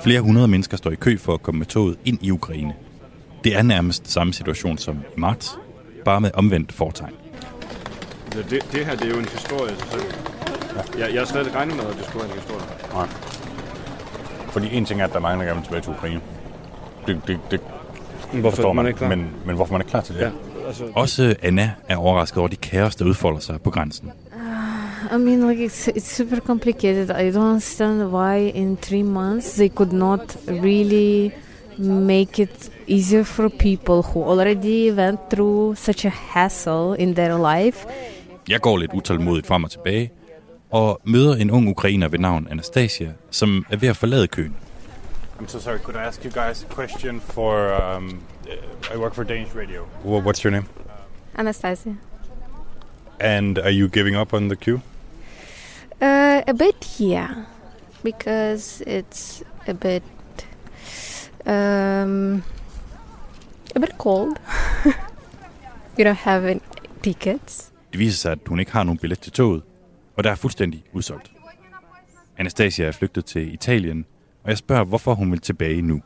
Flere 0.03 0.21
hundrede 0.21 0.47
mennesker 0.47 0.77
står 0.77 0.91
i 0.91 0.95
kø 0.95 1.17
for 1.17 1.33
at 1.33 1.43
komme 1.43 1.59
med 1.59 1.65
toget 1.65 1.97
ind 2.05 2.19
i 2.21 2.31
Ukraine. 2.31 2.73
Det 3.43 3.55
er 3.55 3.61
nærmest 3.61 4.11
samme 4.11 4.33
situation 4.33 4.77
som 4.77 4.97
i 5.17 5.19
marts, 5.19 5.57
bare 6.05 6.21
med 6.21 6.31
omvendt 6.33 6.71
fortegn. 6.71 7.13
Det, 8.33 8.65
det 8.71 8.85
her 8.85 8.95
det 8.95 9.05
er 9.05 9.09
jo 9.09 9.19
en 9.19 9.29
historie 9.29 9.75
selv. 9.91 10.32
Ja. 10.75 11.05
Jeg, 11.05 11.13
jeg 11.13 11.21
har 11.21 11.25
slet 11.25 11.45
ikke 11.45 11.57
regnet 11.57 11.75
med, 11.75 11.85
at 11.85 11.95
det 11.97 12.05
skulle 12.05 12.23
være 12.25 12.33
en 12.35 12.39
historie. 12.41 12.65
Nej. 12.93 13.07
Fordi 14.53 14.75
en 14.75 14.85
ting 14.85 15.01
er, 15.01 15.05
at 15.05 15.11
der 15.11 15.17
er 15.17 15.21
mange, 15.21 15.39
der 15.39 15.45
gerne 15.45 15.59
vil 15.59 15.63
tilbage 15.65 15.81
til 15.81 15.91
Ukraine. 15.91 16.21
Det, 17.07 17.21
det, 17.27 17.39
det 17.51 17.59
hvorfor 18.31 18.55
forstår 18.55 18.73
man 18.73 18.83
man, 18.85 18.89
ikke 18.89 18.97
klar? 18.97 19.09
men, 19.09 19.27
men 19.45 19.55
hvorfor 19.55 19.73
man 19.73 19.81
er 19.81 19.85
klar 19.85 20.01
til 20.01 20.15
det? 20.15 20.21
Ja, 20.21 20.29
altså, 20.67 20.83
Også 20.95 21.35
Anna 21.43 21.71
er 21.89 21.97
overrasket 21.97 22.37
over 22.37 22.47
de 22.47 22.55
kaos, 22.55 22.95
der 22.95 23.05
udfolder 23.05 23.39
sig 23.39 23.61
på 23.61 23.69
grænsen. 23.69 24.11
I 25.11 25.17
mean, 25.17 25.49
like 25.49 25.65
it's 25.65 25.87
it's 25.97 26.15
super 26.15 26.39
complicated. 26.39 27.09
I 27.09 27.31
don't 27.31 27.37
understand 27.37 28.03
why 28.03 28.51
in 28.55 28.77
three 28.77 29.03
months 29.03 29.53
they 29.55 29.69
could 29.69 29.93
not 29.93 30.37
really 30.47 31.31
make 31.77 32.41
it 32.43 32.71
easier 32.87 33.23
for 33.23 33.49
people 33.49 34.01
who 34.01 34.23
already 34.23 34.91
went 34.91 35.19
through 35.29 35.75
such 35.77 36.05
a 36.05 36.09
hassle 36.09 36.95
in 36.99 37.15
their 37.15 37.37
life. 37.55 37.87
Jeg 38.49 38.61
går 38.61 38.77
lidt 38.77 38.91
utålmodigt 38.93 39.47
frem 39.47 39.63
og 39.63 39.71
tilbage, 39.71 40.11
og 40.73 41.01
møder 41.03 41.35
en 41.35 41.51
ung 41.51 41.69
ukrainer 41.69 42.07
ved 42.07 42.19
navn 42.19 42.47
Anastasia, 42.51 43.13
som 43.31 43.65
er 43.69 43.77
ved 43.77 43.89
at 43.89 43.97
forlade 43.97 44.27
køen. 44.27 44.55
I'm 45.39 45.47
so 45.47 45.59
sorry, 45.59 45.77
could 45.77 45.95
I 45.95 45.99
ask 45.99 46.25
you 46.25 46.31
guys 46.31 46.63
a 46.63 46.73
question 46.73 47.21
for... 47.21 47.73
Um, 47.73 48.21
I 48.93 48.97
work 48.97 49.13
for 49.13 49.23
Danish 49.23 49.55
radio. 49.55 49.81
What's 50.05 50.43
your 50.43 50.51
name? 50.51 50.65
Anastasia. 51.35 51.95
And 53.19 53.57
are 53.57 53.71
you 53.71 53.87
giving 53.87 54.15
up 54.15 54.33
on 54.33 54.49
the 54.49 54.55
queue? 54.55 54.81
Uh, 56.01 56.41
a 56.47 56.53
bit, 56.53 56.99
yeah, 56.99 57.45
because 58.03 58.81
it's 58.87 59.43
a 59.67 59.73
bit 59.73 60.03
um, 61.45 62.43
a 63.75 63.79
bit 63.79 63.97
cold. 63.97 64.39
you 65.97 66.03
don't 66.03 66.17
have 66.17 66.45
any 66.45 66.61
tickets. 67.01 67.71
Det 67.91 67.99
viser 67.99 68.17
sig, 68.17 68.31
at 68.31 68.39
hun 68.47 68.59
ikke 68.59 68.71
har 68.71 68.83
nogen 68.83 68.97
billet 68.97 69.19
til 69.19 69.31
toget, 69.31 69.61
og 70.17 70.23
der 70.23 70.31
er 70.31 70.35
fuldstændig 70.35 70.83
udsolgt. 70.93 71.31
Anastasia 72.37 72.85
er 72.85 72.91
flygtet 72.91 73.25
til 73.25 73.53
Italien, 73.53 74.05
og 74.43 74.49
jeg 74.49 74.57
spørger, 74.57 74.83
hvorfor 74.83 75.13
hun 75.13 75.31
vil 75.31 75.39
tilbage 75.39 75.81
nu. 75.81 76.01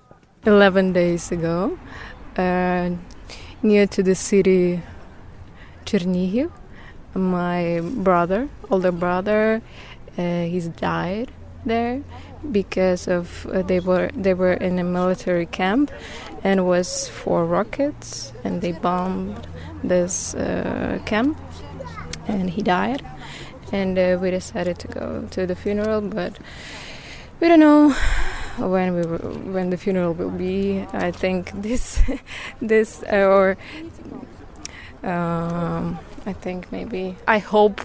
11 0.46 0.94
days 0.94 1.32
ago, 1.32 1.66
uh, 1.66 2.98
near 3.62 3.86
to 3.86 4.02
the 4.02 4.16
city 4.16 4.80
Chernihiv, 5.86 6.52
my 7.16 7.82
brother, 8.04 8.48
older 8.70 8.92
brother, 8.92 9.62
uh, 10.18 10.44
he's 10.52 10.68
died 10.82 11.28
there 11.66 12.04
because 12.52 13.08
of 13.08 13.46
uh, 13.46 13.62
they 13.62 13.80
were 13.80 14.10
they 14.16 14.34
were 14.34 14.54
in 14.54 14.80
a 14.80 14.84
military 14.84 15.46
camp 15.46 15.92
and 16.44 16.66
was 16.66 17.10
four 17.10 17.46
rockets 17.46 18.34
and 18.44 18.62
they 18.62 18.72
bombed 18.72 19.48
this 19.84 20.36
uh, 20.36 21.00
camp 21.06 21.38
and 22.28 22.50
he 22.50 22.62
died 22.62 23.02
and 23.72 23.98
uh, 23.98 24.18
we 24.22 24.32
decided 24.32 24.80
to 24.80 24.88
go 24.88 25.28
to 25.32 25.46
the 25.46 25.56
funeral 25.56 26.02
but 26.02 26.40
we 27.42 27.48
don't 27.48 27.60
know 27.60 27.94
when 28.58 28.94
we 28.96 29.02
were, 29.02 29.18
when 29.54 29.70
the 29.70 29.78
funeral 29.78 30.14
will 30.14 30.38
be 30.38 30.86
i 30.94 31.12
think 31.12 31.52
this 31.62 32.02
this 32.70 33.04
uh, 33.04 33.16
or 33.16 33.58
um, 35.04 35.98
i 36.26 36.34
think 36.34 36.72
maybe 36.72 37.16
i 37.28 37.40
hope 37.40 37.82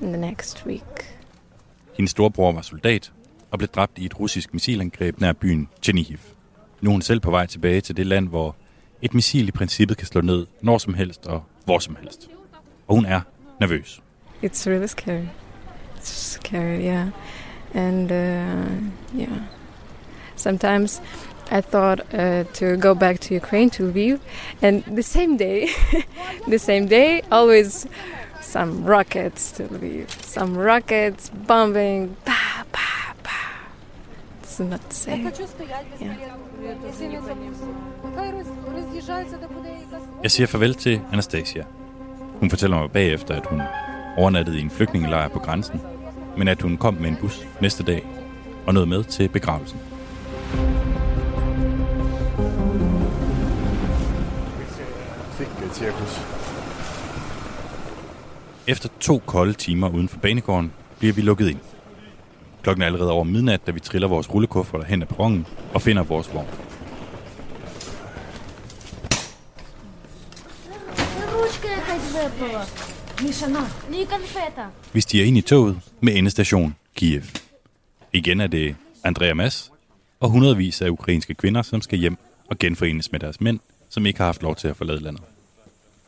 in 0.00 0.12
the 0.12 0.18
next 0.18 0.66
week 0.66 1.12
Hendes 1.96 2.10
storebror 2.10 2.52
var 2.52 2.62
soldat 2.62 3.12
og 3.50 3.58
blev 3.58 3.68
dræbt 3.68 3.98
i 3.98 4.04
et 4.04 4.20
russisk 4.20 4.54
missilangreb 4.54 5.20
nær 5.20 5.32
byen 5.32 5.68
Chernihiv. 5.82 6.18
Nu 6.80 6.90
er 6.90 6.92
hun 6.92 7.02
selv 7.02 7.20
på 7.20 7.30
vej 7.30 7.46
tilbage 7.46 7.80
til 7.80 7.96
det 7.96 8.06
land, 8.06 8.28
hvor 8.28 8.56
et 9.02 9.14
missil 9.14 9.48
i 9.48 9.50
princippet 9.50 9.96
kan 9.96 10.06
slå 10.06 10.20
ned 10.20 10.46
når 10.60 10.78
som 10.78 10.94
helst 10.94 11.26
og 11.26 11.42
hvor 11.64 11.78
som 11.78 11.96
helst. 12.00 12.30
Og 12.88 12.94
hun 12.94 13.04
er 13.04 13.20
nervøs. 13.60 14.02
It's 14.42 14.66
really 14.66 14.86
scary 14.86 15.28
it's 15.96 16.10
scary 16.10 16.84
yeah 16.84 17.10
and 17.74 18.10
uh, 18.12 18.66
yeah 19.14 19.46
sometimes 20.36 21.00
I 21.50 21.60
thought 21.60 22.00
uh, 22.14 22.44
to 22.54 22.76
go 22.78 22.94
back 22.94 23.18
to 23.20 23.34
Ukraine 23.34 23.68
to 23.70 23.82
Lviv, 23.92 24.20
and 24.62 24.82
the 24.84 25.02
same 25.02 25.36
day, 25.36 25.68
the 26.48 26.58
same 26.58 26.86
day, 26.86 27.20
always 27.30 27.86
some 28.40 28.84
rockets 28.84 29.52
to 29.52 29.64
Lviv, 29.64 30.08
some 30.24 30.56
rockets 30.56 31.28
bombing, 31.28 32.16
pa 32.24 32.64
pa 32.72 33.14
pa. 33.22 33.40
It's 34.42 34.60
not 34.60 34.92
safe. 34.92 35.30
Yeah. 36.00 36.16
Jeg 40.22 40.30
siger 40.30 40.46
farvel 40.46 40.74
til 40.74 41.00
Anastasia. 41.12 41.64
Hun 42.40 42.50
fortæller 42.50 42.78
mig 42.78 42.90
bagefter, 42.90 43.34
at 43.34 43.46
hun 43.46 43.62
overnattede 44.17 44.59
i 44.59 44.61
en 44.61 44.69
flygtningelejr 44.69 45.29
på 45.29 45.39
grænsen, 45.39 45.81
men 46.37 46.47
at 46.47 46.61
hun 46.61 46.77
kom 46.77 46.93
med 46.93 47.09
en 47.09 47.17
bus 47.21 47.47
næste 47.61 47.83
dag 47.83 48.07
og 48.65 48.73
nåede 48.73 48.89
med 48.89 49.03
til 49.03 49.29
begravelsen. 49.29 49.79
cirkus. 55.77 56.21
Efter 58.67 58.89
to 58.99 59.21
kolde 59.25 59.53
timer 59.53 59.89
uden 59.89 60.09
for 60.09 60.19
banegården 60.19 60.73
bliver 60.99 61.13
vi 61.13 61.21
lukket 61.21 61.49
ind. 61.49 61.59
Klokken 62.61 62.81
er 62.81 62.85
allerede 62.85 63.11
over 63.11 63.23
midnat, 63.23 63.67
da 63.67 63.71
vi 63.71 63.79
triller 63.79 64.07
vores 64.07 64.33
rullekufferter 64.33 64.85
hen 64.85 65.01
ad 65.01 65.07
perronen 65.07 65.47
og 65.73 65.81
finder 65.81 66.03
vores 66.03 66.33
vogn. 66.33 66.47
Ручка 71.33 71.67
якась 71.67 72.07
випала. 72.13 72.65
Vi 74.92 75.00
stiger 75.00 75.24
ind 75.24 75.38
i 75.38 75.40
toget 75.40 75.80
med 76.00 76.16
endestation 76.16 76.74
Kiev. 76.94 77.22
Igen 78.12 78.40
er 78.40 78.46
det 78.46 78.76
Andrea 79.04 79.34
Mas 79.34 79.70
og 80.20 80.30
hundredvis 80.30 80.82
af 80.82 80.88
ukrainske 80.88 81.34
kvinder, 81.34 81.62
som 81.62 81.80
skal 81.80 81.98
hjem 81.98 82.16
og 82.50 82.58
genforenes 82.58 83.12
med 83.12 83.20
deres 83.20 83.40
mænd, 83.40 83.58
som 83.88 84.06
ikke 84.06 84.18
har 84.18 84.26
haft 84.26 84.42
lov 84.42 84.56
til 84.56 84.68
at 84.68 84.76
forlade 84.76 85.00
landet. 85.00 85.22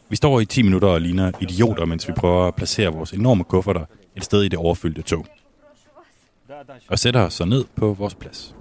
Vi 0.09 0.17
står 0.17 0.41
i 0.41 0.45
10 0.45 0.63
minutter 0.63 0.89
og 0.89 1.01
ligner 1.01 1.33
idioter, 1.41 1.85
mens 1.85 2.09
vi 2.09 2.13
prøver 2.13 2.47
at 2.49 2.55
placere 2.55 2.93
vores 2.93 3.13
enorme 3.13 3.45
kufferter 3.45 3.85
et 4.17 4.25
sted 4.25 4.43
i 4.43 4.49
det 4.49 4.59
overfyldte 4.59 5.03
tog. 5.03 5.27
Og 6.89 6.99
sætter 6.99 7.21
os 7.21 7.35
så 7.35 7.45
ned 7.45 7.65
på 7.77 7.93
vores 7.93 8.15
plads. 8.15 8.55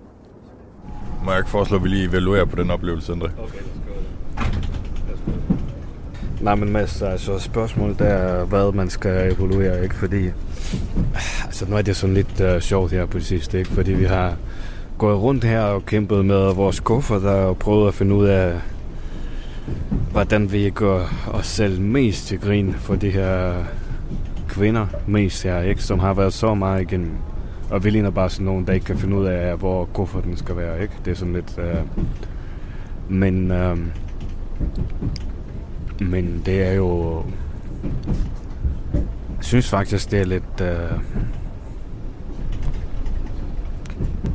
Må 1.24 1.32
jeg 1.32 1.40
ikke 1.40 1.50
foreslå, 1.50 1.78
at 1.78 1.84
vi 1.84 1.90
lige 1.90 2.10
evaluerer 2.10 2.46
på 2.46 2.56
den 2.56 2.72
oplevelse, 2.72 3.14
André? 3.14 3.30
Nej, 6.44 6.56
men 6.56 6.72
Mads, 6.72 7.02
altså 7.02 7.40
spørgsmålet 7.40 8.02
er, 8.02 8.46
hvad 8.46 8.72
man 8.72 8.90
skal 8.90 9.34
evaluere, 9.34 9.84
ikke? 9.84 9.96
Fordi, 9.96 10.30
altså 11.46 11.66
nu 11.70 11.76
er 11.76 11.82
det 11.82 11.96
sådan 11.96 12.14
lidt 12.14 12.42
uh, 12.42 12.60
sjovt 12.60 12.92
her 12.92 13.06
på 13.06 13.18
det 13.18 13.26
sidste, 13.26 13.60
ikke? 13.60 13.72
Fordi 13.72 13.94
vi 13.94 14.04
har 14.04 14.36
gået 14.98 15.22
rundt 15.22 15.44
her 15.44 15.62
og 15.62 15.86
kæmpet 15.86 16.26
med 16.26 16.54
vores 16.54 16.80
kuffer 16.80 17.20
der 17.20 17.32
og 17.32 17.58
prøvet 17.58 17.88
at 17.88 17.94
finde 17.94 18.16
ud 18.16 18.26
af, 18.26 18.54
hvordan 20.12 20.52
vi 20.52 20.70
gør 20.70 21.30
os 21.34 21.48
selv 21.48 21.82
mest 21.82 22.28
til 22.28 22.40
grin 22.40 22.74
for 22.74 22.96
de 22.96 23.10
her 23.10 23.54
kvinder 24.48 24.86
mest 25.08 25.44
her, 25.44 25.62
ikke? 25.62 25.84
Som 25.84 26.00
har 26.00 26.14
været 26.14 26.34
så 26.34 26.54
meget 26.54 26.82
igennem. 26.82 27.12
Og 27.70 27.84
vi 27.84 27.90
ligner 27.90 28.10
bare 28.10 28.30
sådan 28.30 28.46
nogen, 28.46 28.68
der 28.68 28.74
ikke 28.74 28.86
kan 28.86 28.98
finde 28.98 29.16
ud 29.16 29.26
af, 29.26 29.58
hvor 29.58 29.86
kufferten 29.86 30.38
skal 30.38 30.58
være, 30.58 30.82
ikke? 30.82 30.94
Det 31.06 31.12
er 31.12 31.16
sådan 31.16 31.34
lidt... 31.34 31.58
Uh... 31.58 32.04
Men... 33.10 33.52
Uh... 33.52 33.78
Men 36.00 36.42
det 36.46 36.68
er 36.68 36.74
jo... 36.74 37.24
Jeg 39.38 39.46
synes 39.46 39.70
faktisk, 39.70 40.12
det 40.12 40.20
er 40.22 40.26
lidt... 40.26 40.62
Øh, 40.62 41.00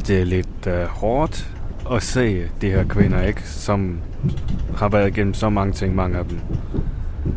Det 0.09 0.21
er 0.21 0.25
lidt 0.25 0.67
øh, 0.67 0.85
hårdt 0.85 1.55
at 1.93 2.03
se 2.03 2.49
de 2.61 2.71
her 2.71 2.85
kvinder, 2.85 3.23
ikke? 3.23 3.43
Som 3.43 4.01
har 4.77 4.89
været 4.89 5.09
igennem 5.09 5.35
så 5.35 5.49
mange 5.49 5.73
ting, 5.73 5.95
mange 5.95 6.19
af 6.19 6.25
dem. 6.25 6.41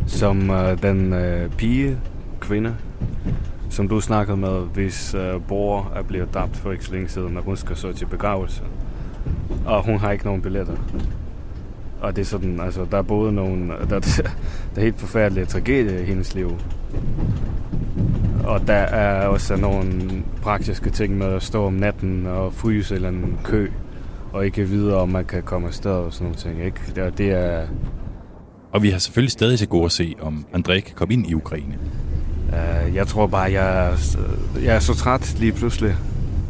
Som 0.08 0.50
øh, 0.50 0.82
den 0.82 1.14
øh, 1.14 1.50
pige, 1.50 1.98
kvinde, 2.40 2.76
som 3.70 3.88
du 3.88 4.02
snakkede 4.02 4.38
med, 4.38 4.62
hvis 4.74 5.14
øh, 5.14 5.42
bror 5.42 5.92
er 5.96 6.02
blevet 6.04 6.34
dræbt 6.34 6.58
for 6.58 6.72
ikke 6.72 6.86
så 6.86 6.92
længe 6.92 7.10
siden, 7.10 7.38
og 7.38 7.44
hun 7.44 7.58
skal 7.58 7.76
så 7.76 7.94
til 7.94 8.06
begravelse. 8.06 8.64
Og 9.66 9.86
hun 9.86 10.00
har 10.00 10.12
ikke 10.12 10.26
nogen 10.26 10.42
billetter. 10.42 10.76
Og 12.02 12.16
det 12.16 12.22
er 12.22 12.26
sådan, 12.26 12.60
altså, 12.60 12.86
der 12.92 12.98
er 12.98 13.02
både 13.02 13.32
nogle, 13.32 13.68
der, 13.90 14.00
der 14.76 14.78
er 14.78 14.82
helt 14.82 15.00
forfærdelige 15.00 15.46
tragedier 15.46 16.00
i 16.00 16.06
hendes 16.06 16.36
liv. 16.36 16.58
Og 18.44 18.68
der 18.68 18.74
er 18.74 19.28
også 19.28 19.56
nogle 19.56 20.02
praktiske 20.42 20.90
ting 20.90 21.18
med 21.18 21.28
at 21.28 21.44
stå 21.44 21.66
om 21.66 21.74
natten 21.74 22.28
og 22.28 22.54
fryse 22.54 22.96
eller 22.96 23.10
en 23.10 23.40
kø, 23.44 23.68
og 24.34 24.46
ikke 24.46 24.68
vide, 24.68 24.96
om 24.96 25.10
man 25.10 25.26
kan 25.26 25.44
komme 25.44 25.68
afsted 25.68 25.92
og 25.92 26.14
sådan 26.14 26.26
nogle 26.26 26.38
ting. 26.38 26.66
Ikke? 26.66 26.80
Det, 26.96 27.18
det 27.18 27.32
er... 27.32 27.68
Og 28.72 28.84
vi 28.84 28.90
har 28.90 29.00
selvfølgelig 29.00 29.32
stadig 29.32 29.60
til 29.60 29.68
gode 29.68 29.86
at 29.86 29.92
se, 29.92 30.16
om 30.22 30.46
André 30.54 30.80
kan 30.80 30.96
komme 30.96 31.14
ind 31.14 31.28
i 31.30 31.34
Ukraine. 31.34 31.78
Uh, 32.48 32.96
jeg 32.96 33.08
tror 33.08 33.28
bare, 33.28 33.52
jeg, 33.52 33.98
jeg 34.64 34.76
er 34.76 34.80
så 34.80 34.96
træt 34.96 35.40
lige 35.40 35.52
pludselig. 35.52 35.96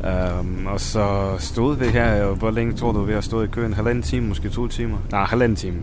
Um, 0.04 0.66
og 0.66 0.80
så 0.80 1.36
stod 1.40 1.76
vi 1.76 1.86
her, 1.86 2.24
og 2.24 2.36
hvor 2.36 2.52
længe 2.52 2.74
tror 2.74 2.92
du, 2.92 3.02
vi 3.02 3.14
har 3.14 3.22
stået 3.22 3.48
i 3.48 3.52
køen? 3.52 3.74
Halvanden 3.74 4.04
time, 4.04 4.28
måske 4.28 4.50
to 4.50 4.68
timer? 4.68 4.98
Nej, 5.12 5.24
halvanden 5.24 5.56
time. 5.56 5.78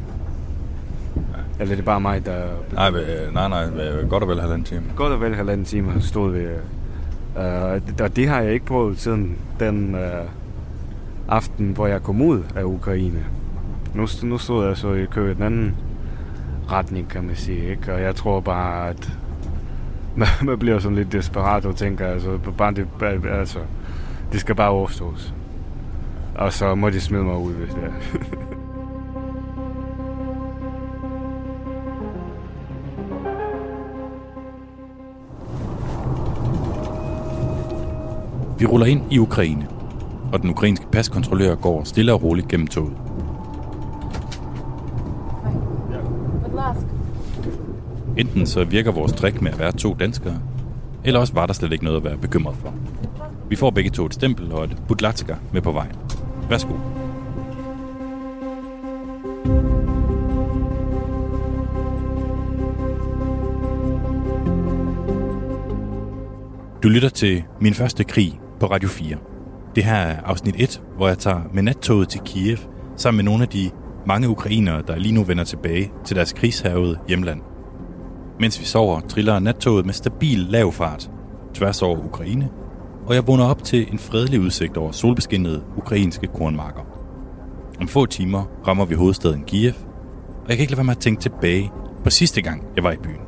Eller 1.61 1.73
er 1.73 1.77
det 1.77 1.85
bare 1.85 2.01
mig, 2.01 2.27
der... 2.27 2.45
Nej, 2.73 2.91
nej, 3.33 3.49
nej, 3.49 4.05
godt 4.09 4.23
og 4.23 4.29
vel 4.29 4.41
halvanden 4.41 4.65
time. 4.65 4.83
Godt 4.97 5.13
og 5.13 5.21
vel 5.21 5.35
halvanden 5.35 5.65
time 5.65 6.01
stod 6.01 6.33
vi. 6.33 6.45
Uh, 7.37 8.03
og 8.03 8.17
det 8.17 8.29
har 8.29 8.41
jeg 8.41 8.53
ikke 8.53 8.67
prøvet 8.67 8.99
siden 8.99 9.39
den 9.61 9.95
uh, 9.95 10.31
aften, 11.29 11.71
hvor 11.71 11.87
jeg 11.87 12.03
kom 12.03 12.23
ud 12.23 12.43
af 12.57 12.63
Ukraine. 12.63 13.25
Nu, 13.95 14.07
nu 14.23 14.39
stod 14.39 14.67
jeg 14.67 14.77
så 14.77 14.93
i 14.93 15.05
kø 15.05 15.31
i 15.31 15.35
den 15.35 15.43
anden 15.43 15.77
retning, 16.73 17.09
kan 17.09 17.25
man 17.25 17.37
sige. 17.37 17.71
Ikke? 17.71 17.95
Og 17.95 18.03
jeg 18.03 18.15
tror 18.15 18.41
bare, 18.41 18.89
at 18.89 19.13
man 20.43 20.59
bliver 20.59 20.79
sådan 20.79 20.97
lidt 20.97 21.13
desperat 21.13 21.67
og 21.67 21.77
tænker, 21.77 22.07
altså, 22.07 22.39
bare 22.59 22.75
det, 22.75 22.87
altså, 23.31 23.59
det 24.33 24.41
skal 24.41 24.55
bare 24.55 24.71
overstås. 24.71 25.35
Og 26.35 26.53
så 26.53 26.75
må 26.75 26.91
de 26.91 27.01
smide 27.01 27.23
mig 27.23 27.37
ud, 27.37 27.53
hvis 27.53 27.75
det 27.75 27.83
er. 27.85 27.91
Vi 38.59 38.67
ruller 38.67 38.87
ind 38.87 39.03
i 39.11 39.19
Ukraine, 39.19 39.69
og 40.33 40.43
den 40.43 40.51
ukrainske 40.51 40.87
paskontrollør 40.93 41.55
går 41.55 41.85
stille 41.85 42.13
og 42.13 42.23
roligt 42.23 42.49
gennem 42.49 42.67
toget. 42.67 42.97
Enten 48.17 48.47
så 48.47 48.65
virker 48.65 48.93
vores 48.93 49.13
trick 49.13 49.43
med 49.43 49.51
at 49.53 49.59
være 49.59 49.73
to 49.73 49.97
danskere, 50.01 50.39
eller 51.05 51.21
også 51.21 51.35
var 51.35 51.47
der 51.47 51.53
slet 51.53 51.73
ikke 51.73 51.85
noget 51.85 51.97
at 51.97 52.05
være 52.05 52.17
bekymret 52.17 52.57
for. 52.57 52.75
Vi 53.49 53.57
får 53.57 53.71
begge 53.71 53.91
to 53.91 54.07
et 54.07 54.15
stempel 54.15 54.53
og 54.53 54.65
et 54.65 54.83
budlatska 54.89 55.35
med 55.53 55.63
på 55.63 55.73
vejen. 55.73 55.97
Værsgo. 56.51 56.73
Du 66.83 66.89
lytter 66.89 67.09
til 67.09 67.45
Min 67.61 67.75
Første 67.75 68.05
Krig, 68.05 68.41
på 68.61 68.67
Radio 68.67 68.89
4. 68.89 69.17
Det 69.75 69.85
her 69.85 69.95
er 69.95 70.21
afsnit 70.25 70.55
1, 70.59 70.83
hvor 70.97 71.09
jeg 71.09 71.19
tager 71.19 71.41
med 71.53 71.63
nattoget 71.63 72.09
til 72.09 72.21
Kiev, 72.25 72.57
sammen 72.97 73.17
med 73.17 73.25
nogle 73.25 73.43
af 73.43 73.49
de 73.49 73.71
mange 74.07 74.29
ukrainere, 74.29 74.83
der 74.87 74.97
lige 74.97 75.15
nu 75.15 75.23
vender 75.23 75.45
tilbage 75.45 75.93
til 76.05 76.17
deres 76.17 76.33
krigshavede 76.33 76.99
hjemland. 77.09 77.41
Mens 78.41 78.61
vi 78.61 78.65
sover, 78.65 79.01
triller 79.01 79.39
nattoget 79.39 79.87
med 79.87 79.95
stabil 79.95 80.39
lav 80.39 80.73
fart 80.73 81.11
tværs 81.55 81.83
over 81.83 82.05
Ukraine, 82.05 82.49
og 83.09 83.15
jeg 83.15 83.27
vågner 83.27 83.45
op 83.45 83.65
til 83.65 83.93
en 83.93 83.99
fredelig 83.99 84.41
udsigt 84.41 84.77
over 84.77 84.93
solbeskinnede 84.93 85.63
ukrainske 85.77 86.27
kornmarker. 86.27 86.81
Om 87.81 87.89
få 87.89 88.07
timer 88.07 88.45
rammer 88.67 88.85
vi 88.85 88.95
hovedstaden 88.95 89.45
Kiev, 89.45 89.73
og 90.43 90.49
jeg 90.49 90.57
kan 90.57 90.61
ikke 90.61 90.73
lade 90.73 90.79
være 90.79 90.85
med 90.85 90.97
at 90.97 91.01
tænke 91.01 91.21
tilbage 91.21 91.73
på 92.05 92.11
sidste 92.11 92.43
gang, 92.43 92.65
jeg 92.77 92.85
var 92.85 92.93
i 92.93 92.97
byen. 92.97 93.21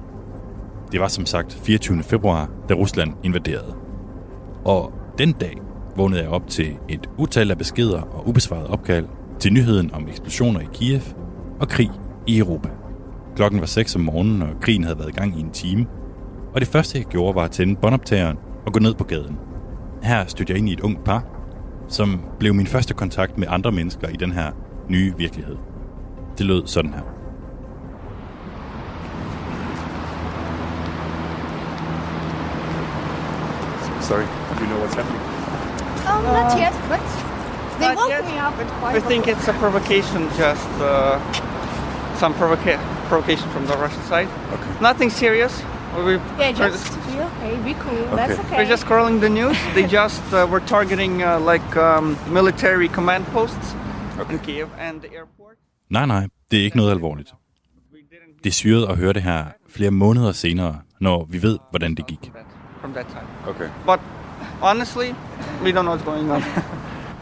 Det 0.92 1.00
var 1.00 1.08
som 1.08 1.26
sagt 1.26 1.58
24. 1.62 2.02
februar, 2.02 2.50
da 2.68 2.74
Rusland 2.74 3.12
invaderede. 3.24 3.74
Og 4.64 4.92
den 5.18 5.32
dag 5.32 5.58
vågnede 5.96 6.22
jeg 6.22 6.30
op 6.30 6.48
til 6.48 6.76
et 6.88 7.10
utal 7.18 7.50
af 7.50 7.58
beskeder 7.58 8.00
og 8.00 8.28
ubesvarede 8.28 8.70
opkald 8.70 9.06
til 9.38 9.52
nyheden 9.52 9.94
om 9.94 10.08
eksplosioner 10.08 10.60
i 10.60 10.68
Kiev 10.72 11.02
og 11.60 11.68
krig 11.68 11.90
i 12.26 12.38
Europa. 12.38 12.68
Klokken 13.36 13.60
var 13.60 13.66
6 13.66 13.96
om 13.96 14.00
morgenen, 14.00 14.42
og 14.42 14.48
krigen 14.60 14.84
havde 14.84 14.98
været 14.98 15.08
i 15.08 15.18
gang 15.18 15.38
i 15.38 15.40
en 15.40 15.50
time. 15.50 15.86
Og 16.54 16.60
det 16.60 16.68
første, 16.68 16.98
jeg 16.98 17.06
gjorde, 17.06 17.34
var 17.34 17.44
at 17.44 17.50
tænde 17.50 17.76
båndoptageren 17.76 18.36
og 18.66 18.72
gå 18.72 18.78
ned 18.78 18.94
på 18.94 19.04
gaden. 19.04 19.49
Her 20.02 20.24
stødte 20.26 20.52
jeg 20.52 20.58
ind 20.58 20.68
i 20.68 20.72
et 20.72 20.80
ungt 20.80 21.04
par, 21.04 21.22
som 21.88 22.20
blev 22.38 22.54
min 22.54 22.66
første 22.66 22.94
kontakt 22.94 23.38
med 23.38 23.46
andre 23.50 23.72
mennesker 23.72 24.08
i 24.08 24.16
den 24.16 24.32
her 24.32 24.50
nye 24.88 25.14
virkelighed. 25.16 25.56
Det 26.38 26.46
lød 26.46 26.66
sådan 26.66 26.94
her. 26.94 27.02
Sorry, 34.00 34.26
do 34.56 34.60
you 34.64 34.68
know 34.70 34.80
what's 34.82 34.94
happening? 34.96 35.20
Oh, 36.10 36.20
not 36.38 36.58
yet, 36.58 36.74
but 36.88 37.00
they 37.78 37.88
Not 37.88 37.96
woke 37.96 38.10
yet, 38.10 38.24
me 38.24 38.38
up 38.46 38.54
at 38.58 38.66
I 38.66 38.98
five 38.98 39.02
think 39.10 39.28
it's 39.28 39.46
a 39.48 39.52
provocation, 39.52 40.28
just 40.36 40.70
uh, 40.80 41.18
some 42.16 42.34
provoca- 42.34 42.80
provocation 43.08 43.48
from 43.50 43.66
the 43.66 43.76
Russian 43.76 44.02
side. 44.02 44.28
Okay. 44.54 44.80
Nothing 44.80 45.10
serious. 45.10 45.52
We 46.06 46.14
Yeah, 46.38 46.52
just 46.52 46.86
okay, 47.42 47.56
be 47.64 47.74
cool. 47.74 48.16
That's 48.16 48.38
okay. 48.38 48.56
We're 48.56 48.70
just 48.70 48.84
scrolling 48.86 49.20
the 49.20 49.28
news. 49.28 49.56
they 49.74 49.86
just 49.86 50.22
uh, 50.32 50.46
were 50.50 50.60
targeting 50.60 51.22
uh, 51.22 51.52
like 51.52 51.76
um, 51.76 52.16
military 52.32 52.88
command 52.88 53.26
posts 53.26 53.74
in 54.30 54.38
Kiev 54.38 54.68
and 54.78 55.00
the 55.00 55.08
airport. 55.16 55.56
Nej, 55.90 56.06
nej, 56.06 56.26
det 56.50 56.58
er 56.60 56.64
ikke 56.64 56.76
noget 56.76 56.90
alvorligt. 56.90 57.34
Det 58.44 58.50
er 58.50 58.54
syret 58.54 58.88
at 58.88 58.96
høre 58.96 59.12
det 59.12 59.22
her 59.22 59.44
flere 59.68 59.90
måneder 59.90 60.32
senere, 60.32 60.76
når 61.00 61.26
vi 61.28 61.42
ved, 61.42 61.58
hvordan 61.70 61.94
det 61.94 62.06
gik. 62.06 62.32
from 62.80 62.92
that 62.94 63.06
time. 63.08 63.26
Okay. 63.48 63.68
But 63.86 64.00
honestly, 64.62 65.14
we 65.62 65.72
don't 65.72 65.84
know 65.84 65.92
what's 65.92 66.04
going 66.04 66.30
on. 66.30 66.42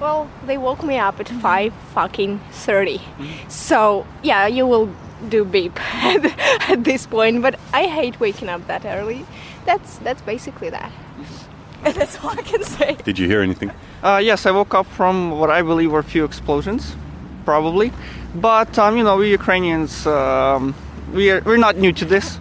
Well, 0.01 0.29
they 0.47 0.59
woke 0.59 0.85
me 0.87 0.97
up 1.09 1.19
at 1.19 1.29
five 1.29 1.73
fucking 1.95 2.41
thirty. 2.53 3.01
So 3.49 4.07
yeah, 4.23 4.47
you 4.47 4.65
will 4.65 4.89
do 5.29 5.45
beep 5.45 5.73
at 6.71 6.85
this 6.85 7.07
point. 7.07 7.43
But 7.43 7.55
I 7.75 7.89
hate 7.89 8.21
waking 8.21 8.49
up 8.49 8.67
that 8.69 8.85
early. 8.85 9.25
That's 9.69 9.91
that's 10.07 10.23
basically 10.23 10.71
that. 10.71 10.91
that's 11.99 12.15
all 12.23 12.31
I 12.31 12.43
can 12.53 12.63
say. 12.63 12.97
Did 13.05 13.19
you 13.19 13.27
hear 13.33 13.43
anything? 13.43 13.71
Uh, 14.03 14.21
yes, 14.31 14.47
I 14.47 14.51
woke 14.51 14.75
up 14.81 14.87
from 14.87 15.15
what 15.41 15.51
I 15.51 15.63
believe 15.63 15.91
were 15.93 16.05
a 16.09 16.11
few 16.15 16.25
explosions, 16.25 16.97
probably. 17.45 17.93
But 18.35 18.79
um, 18.79 18.97
you 18.97 19.05
know, 19.05 19.17
we 19.17 19.31
Ukrainians, 19.41 20.07
um, 20.07 20.75
we 21.15 21.31
are, 21.33 21.41
we're 21.49 21.65
not 21.67 21.77
new 21.77 21.93
to 21.93 22.07
this. 22.07 22.41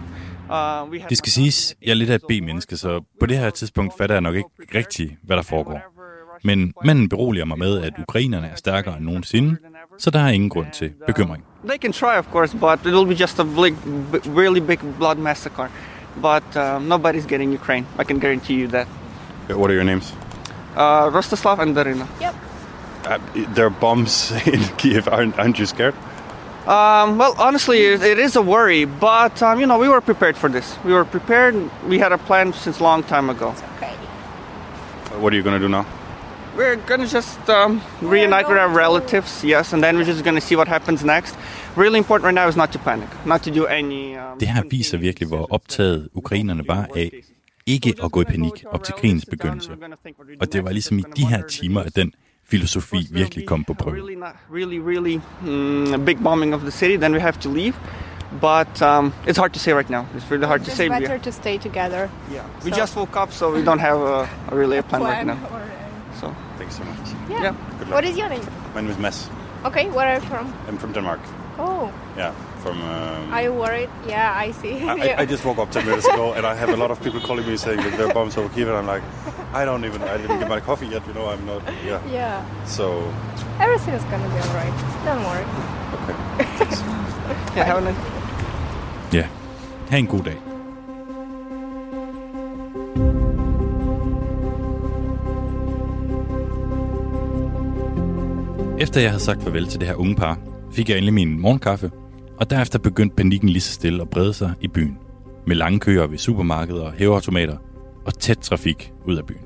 Uh, 0.50 0.86
we 0.90 0.98
have 1.00 1.08
Det 1.08 1.18
skal 1.18 1.32
siges, 1.32 1.74
jeg 1.82 1.90
er 1.90 1.94
lidt 1.94 2.10
af 2.10 2.14
et 2.14 2.22
B-menneske, 2.28 2.76
så 2.76 3.00
på 3.20 3.26
det 3.26 3.38
her 3.38 3.50
tidspunkt 3.50 3.94
fatter 3.98 4.14
jeg 4.14 4.20
nok 4.22 4.34
ikke 4.34 4.48
rigtigt, 4.74 5.12
hvad 5.22 5.36
der 5.36 5.42
foregår. 5.42 5.80
Men 6.44 6.72
manden 6.84 7.08
beroliger 7.08 7.44
mig 7.44 7.58
med, 7.58 7.80
at 7.82 7.92
ukrainerne 7.98 8.46
er 8.46 8.56
stærkere 8.56 8.96
end 8.96 9.04
nogensinde, 9.04 9.56
så 9.98 10.10
der 10.10 10.20
er 10.20 10.28
ingen 10.28 10.50
grund 10.50 10.66
til 10.72 10.92
bekymring. 11.06 11.44
They 11.68 11.78
can 11.78 11.92
try, 11.92 12.16
of 12.18 12.26
course, 12.32 12.56
but 12.56 12.78
it 12.86 12.94
will 12.94 13.06
be 13.06 13.14
just 13.14 13.40
a 13.40 13.42
big, 13.44 13.74
really 14.36 14.60
big 14.60 14.78
blood 14.98 15.16
massacre. 15.16 15.68
But 16.20 16.56
uh, 16.56 16.78
nobody's 16.78 17.26
getting 17.26 17.52
Ukraine. 17.52 17.86
I 17.98 18.04
can 18.04 18.18
guarantee 18.18 18.54
you 18.54 18.68
that. 18.68 18.86
What 19.48 19.70
are 19.70 19.74
your 19.74 19.84
names? 19.84 20.12
Uh, 20.76 21.10
Rostislav 21.10 21.58
and 21.58 21.74
Darina. 21.76 22.06
Yep. 22.20 22.34
Uh, 23.04 23.18
there 23.54 23.66
are 23.66 23.70
bombs 23.70 24.30
in 24.46 24.60
Kiev. 24.76 25.08
Aren't, 25.08 25.38
aren't 25.38 25.58
you 25.58 25.66
scared? 25.66 25.94
Um, 26.66 27.16
well, 27.16 27.34
honestly, 27.38 27.78
it, 27.86 28.02
it 28.02 28.18
is 28.18 28.36
a 28.36 28.42
worry, 28.42 28.84
but 28.84 29.42
um, 29.42 29.58
you 29.58 29.66
know, 29.66 29.78
we 29.78 29.88
were 29.88 30.02
prepared 30.02 30.36
for 30.36 30.50
this. 30.50 30.76
We 30.84 30.92
were 30.92 31.06
prepared. 31.06 31.54
We 31.88 31.98
had 31.98 32.12
a 32.12 32.18
plan 32.18 32.52
since 32.52 32.80
a 32.80 32.82
long 32.82 33.02
time 33.04 33.30
ago. 33.30 33.54
Okay. 33.76 33.94
Uh, 33.94 35.18
What 35.20 35.32
are 35.32 35.36
you 35.36 35.42
going 35.42 35.58
to 35.58 35.64
do 35.66 35.68
now? 35.70 35.86
We're 36.56 36.74
gonna 36.74 37.06
just 37.06 37.38
um, 37.48 37.80
reunite 38.02 38.48
with 38.48 38.58
our 38.58 38.68
relatives, 38.68 39.44
yes, 39.44 39.72
and 39.72 39.80
then 39.80 39.96
we're 39.96 40.02
just 40.04 40.24
gonna 40.24 40.40
see 40.40 40.56
what 40.56 40.66
happens 40.66 41.04
next. 41.04 41.36
Really 41.78 41.98
important 41.98 42.24
right 42.24 42.34
now 42.34 42.48
is 42.48 42.56
not 42.56 42.72
to 42.72 42.78
panic, 42.78 43.08
not 43.26 43.40
to 43.42 43.50
do 43.54 43.64
any. 43.66 44.16
Det 44.40 44.48
her 44.48 44.62
viser 44.70 44.98
virkelig, 44.98 45.28
hvor 45.28 45.46
optaget 45.52 46.08
ukrainerne 46.14 46.68
var 46.68 46.88
af 46.96 47.10
ikke 47.66 47.94
at 48.04 48.12
gå 48.12 48.20
i 48.20 48.24
panik 48.24 48.64
op 48.72 48.84
til 48.84 48.94
krigens 48.94 49.26
begyndelse. 49.30 49.70
Og 50.40 50.52
det 50.52 50.64
var 50.64 50.70
ligesom 50.70 50.98
i 50.98 51.02
de 51.16 51.26
her 51.26 51.42
timer, 51.48 51.80
at 51.80 51.96
den 51.96 52.12
filosofi 52.46 52.96
virkelig 53.10 53.46
kom 53.46 53.64
på 53.64 53.74
prøve. 53.74 53.96
really, 53.96 54.16
really, 54.52 54.78
really 54.78 55.20
mm, 55.94 56.04
big 56.04 56.18
bombing 56.22 56.54
of 56.54 56.60
the 56.60 56.70
city. 56.70 56.96
Then 56.96 57.12
we 57.14 57.20
have 57.20 57.36
to 57.40 57.48
leave, 57.52 57.74
but 58.40 58.82
um, 58.82 59.12
it's 59.26 59.38
hard 59.38 59.52
to 59.52 59.58
say 59.58 59.72
right 59.74 59.90
now. 59.90 60.02
It's 60.16 60.30
really 60.30 60.46
hard 60.46 60.60
to 60.64 60.70
say. 60.70 60.88
We- 60.88 61.00
better 61.00 61.18
to 61.18 61.32
stay 61.32 61.58
together. 61.58 62.08
Yeah, 62.32 62.64
we 62.64 62.70
So- 62.70 62.80
just 62.80 62.96
woke 62.96 63.22
up, 63.22 63.32
so 63.32 63.54
we 63.54 63.62
don't 63.64 63.80
have 63.80 63.98
a, 63.98 64.28
a 64.52 64.56
really 64.60 64.78
a 64.78 64.82
plan, 64.82 65.02
right 65.02 65.26
now. 65.26 65.38
or, 65.54 65.62
So 66.20 66.34
Thanks 66.58 66.76
so 66.76 66.84
much. 66.84 67.08
Yeah. 67.30 67.42
Yeah. 67.42 67.54
Good 67.78 67.88
luck. 67.88 67.94
What 67.96 68.04
is 68.04 68.16
your 68.16 68.28
name? 68.28 68.44
My 68.74 68.80
name 68.80 68.90
is 68.90 68.98
Mads. 68.98 69.30
Okay, 69.64 69.84
where 69.96 70.06
are 70.08 70.14
you 70.14 70.26
from? 70.32 70.46
I'm 70.68 70.78
from 70.78 70.92
Denmark. 70.92 71.20
Oh, 71.58 71.92
Yeah, 72.16 72.32
from. 72.62 72.80
Um, 72.82 73.32
are 73.32 73.42
you 73.42 73.52
worried? 73.52 73.90
Yeah, 74.08 74.32
I 74.46 74.52
see. 74.52 74.72
I, 74.88 74.94
Yeah. 74.94 75.18
I, 75.18 75.22
I 75.22 75.26
just 75.26 75.44
woke 75.44 75.58
up 75.58 75.70
10 75.70 75.86
minutes 75.86 76.06
ago 76.06 76.32
and 76.34 76.46
I 76.46 76.54
have 76.54 76.70
a 76.70 76.76
lot 76.76 76.90
of 76.90 76.98
people 77.02 77.20
calling 77.20 77.46
me 77.46 77.56
saying 77.56 77.80
that 77.82 77.96
there 77.98 78.06
are 78.08 78.14
bombs 78.14 78.36
over 78.36 78.48
Kiev 78.54 78.68
and 78.68 78.76
I'm 78.76 78.86
like, 78.86 79.02
I 79.52 79.64
don't 79.64 79.84
even, 79.84 80.02
I 80.02 80.16
didn't 80.18 80.38
get 80.40 80.48
my 80.48 80.60
coffee 80.60 80.86
yet, 80.86 81.02
you 81.06 81.14
know, 81.14 81.26
I'm 81.28 81.44
not, 81.46 81.62
yeah. 81.86 82.00
Yeah. 82.12 82.66
So, 82.66 82.84
Everything 83.60 83.94
is 83.94 84.04
gonna 84.04 84.28
be 84.28 84.40
alright. 84.48 84.74
Don't 85.04 85.24
worry. 85.30 85.44
Okay. 85.96 86.16
yeah, 87.56 87.64
have 87.64 87.78
a 87.78 87.80
nice. 87.80 87.96
Ja, 89.12 89.24
ha' 89.90 89.96
en 89.96 90.06
god 90.06 90.24
dag. 90.24 90.36
Efter 98.80 99.00
jeg 99.00 99.10
havde 99.10 99.22
sagt 99.22 99.42
farvel 99.42 99.66
til 99.66 99.80
det 99.80 99.88
her 99.88 99.94
unge 99.94 100.14
par, 100.14 100.38
fik 100.72 100.88
jeg 100.88 100.96
endelig 100.96 101.14
min 101.14 101.40
morgenkaffe, 101.40 101.90
og 102.40 102.50
derefter 102.50 102.78
begyndte 102.78 103.16
panikken 103.16 103.48
lige 103.48 103.60
så 103.60 103.72
stille 103.72 104.02
at 104.02 104.10
brede 104.10 104.32
sig 104.32 104.52
i 104.60 104.68
byen. 104.68 104.98
Med 105.46 105.56
lange 105.56 105.80
køer 105.80 106.06
ved 106.06 106.18
supermarkeder 106.18 106.82
og 106.82 106.92
hæveautomater 106.92 107.56
og 108.06 108.18
tæt 108.18 108.38
trafik 108.38 108.92
ud 109.06 109.16
af 109.16 109.26
byen. 109.26 109.40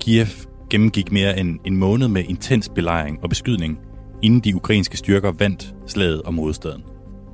Kiev 0.00 0.26
gennemgik 0.70 1.12
mere 1.12 1.38
end 1.38 1.58
en 1.64 1.76
måned 1.76 2.08
med 2.08 2.24
intens 2.24 2.68
belejring 2.68 3.18
og 3.22 3.28
beskydning, 3.28 3.78
inden 4.22 4.40
de 4.40 4.56
ukrainske 4.56 4.96
styrker 4.96 5.32
vandt 5.32 5.74
slaget 5.86 6.22
om 6.22 6.38
hovedstaden. 6.38 6.82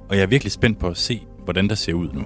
Og 0.08 0.16
jeg 0.16 0.22
er 0.22 0.26
virkelig 0.26 0.52
spændt 0.52 0.78
på 0.78 0.88
at 0.88 0.96
se, 0.96 1.26
hvordan 1.44 1.68
der 1.68 1.74
ser 1.74 1.94
ud 1.94 2.08
nu. 2.12 2.22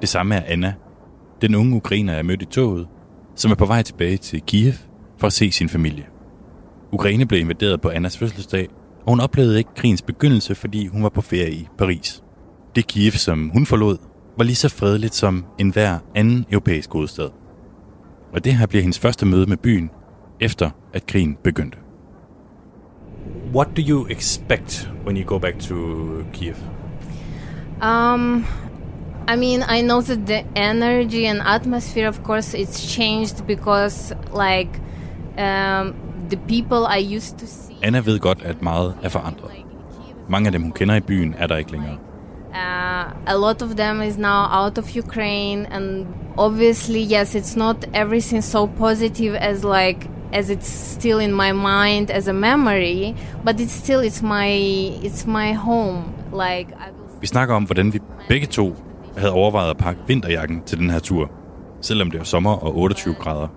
Det 0.00 0.08
samme 0.08 0.34
er 0.34 0.42
Anna, 0.46 0.74
den 1.40 1.54
unge 1.54 1.76
ukrainer, 1.76 2.14
jeg 2.14 2.26
mødte 2.26 2.42
i 2.42 2.46
toget, 2.46 2.86
som 3.34 3.50
er 3.50 3.54
på 3.54 3.66
vej 3.66 3.82
tilbage 3.82 4.16
til 4.16 4.42
Kiev 4.46 4.72
for 5.18 5.26
at 5.26 5.32
se 5.32 5.52
sin 5.52 5.68
familie. 5.68 6.06
Ukraine 6.92 7.26
blev 7.26 7.40
invaderet 7.40 7.80
på 7.80 7.88
Annas 7.88 8.18
fødselsdag, 8.18 8.68
og 9.06 9.12
hun 9.12 9.20
oplevede 9.20 9.58
ikke 9.58 9.74
krigens 9.76 10.02
begyndelse, 10.02 10.54
fordi 10.54 10.86
hun 10.86 11.02
var 11.02 11.08
på 11.08 11.20
ferie 11.20 11.52
i 11.52 11.68
Paris. 11.78 12.22
Det 12.76 12.86
Kiev, 12.86 13.12
som 13.12 13.48
hun 13.48 13.66
forlod, 13.66 13.96
var 14.36 14.44
lige 14.44 14.56
så 14.56 14.68
fredeligt 14.68 15.14
som 15.14 15.44
enhver 15.58 15.98
anden 16.14 16.46
europæisk 16.50 16.92
hovedstad. 16.92 17.28
Og 18.32 18.44
det 18.44 18.54
her 18.54 18.66
bliver 18.66 18.82
hendes 18.82 18.98
første 18.98 19.26
møde 19.26 19.46
med 19.46 19.56
byen, 19.56 19.90
efter 20.40 20.70
at 20.92 21.06
krigen 21.06 21.36
begyndte. 21.44 21.78
What 23.54 23.68
do 23.76 23.82
you 23.88 24.06
expect 24.06 24.90
when 25.06 25.16
you 25.16 25.24
go 25.24 25.38
back 25.38 25.58
to 25.58 25.74
Kiev? 26.32 26.54
Um, 27.82 28.44
I 29.28 29.36
mean, 29.36 29.64
I 29.68 29.80
know 29.82 30.00
that 30.02 30.26
the 30.26 30.44
energy 30.54 31.26
and 31.26 31.40
atmosphere, 31.42 32.06
of 32.06 32.22
course, 32.22 32.54
it's 32.54 32.94
changed 32.94 33.46
because, 33.46 34.12
like, 34.32 34.70
um, 35.36 35.94
the 36.28 36.36
people 36.36 36.86
I 36.86 36.98
used 36.98 37.38
to 37.38 37.46
see. 37.46 37.76
Anna 37.82 38.00
ved 38.00 38.18
godt, 38.18 38.42
at 38.42 38.62
meget 38.62 38.94
er 39.02 39.08
forandret. 39.08 39.50
Mange 40.28 40.46
af 40.46 40.52
dem, 40.52 40.62
hun 40.62 40.72
kender 40.72 40.94
i 40.94 41.00
byen, 41.00 41.34
er 41.38 41.46
der 41.46 41.56
ikke 41.56 41.72
længere. 41.72 41.98
Uh, 42.54 43.12
a 43.26 43.36
lot 43.36 43.62
of 43.62 43.76
them 43.76 44.02
is 44.02 44.16
now 44.18 44.46
out 44.50 44.78
of 44.78 44.96
Ukraine, 44.96 45.66
and 45.72 46.06
obviously, 46.36 47.02
yes, 47.14 47.34
it's 47.34 47.56
not 47.56 47.76
everything 47.94 48.42
so 48.42 48.66
positive 48.66 49.34
as 49.34 49.64
like 49.64 50.08
as 50.32 50.50
it's 50.50 50.68
still 50.68 51.18
in 51.18 51.32
my 51.32 51.52
mind 51.52 52.10
as 52.10 52.28
a 52.28 52.32
memory, 52.32 53.14
but 53.44 53.60
it's 53.60 53.72
still 53.72 54.00
it's 54.00 54.22
my 54.22 54.48
it's 55.02 55.26
my 55.26 55.52
home. 55.52 56.14
Like 56.32 56.68
I 56.72 56.90
will 56.90 57.06
Vi 57.06 57.20
Vi 57.20 57.26
snakker 57.26 57.54
om, 57.54 57.62
hvordan 57.64 57.92
vi 57.92 58.00
begge 58.28 58.46
to 58.46 58.74
havde 59.16 59.32
overvejet 59.32 59.70
at 59.70 59.76
pakke 59.76 60.00
vinterjakken 60.06 60.62
til 60.66 60.78
den 60.78 60.90
her 60.90 60.98
tur, 60.98 61.30
selvom 61.80 62.10
det 62.10 62.20
er 62.20 62.24
sommer 62.24 62.52
og 62.52 62.76
28 62.78 63.14
grader. 63.14 63.48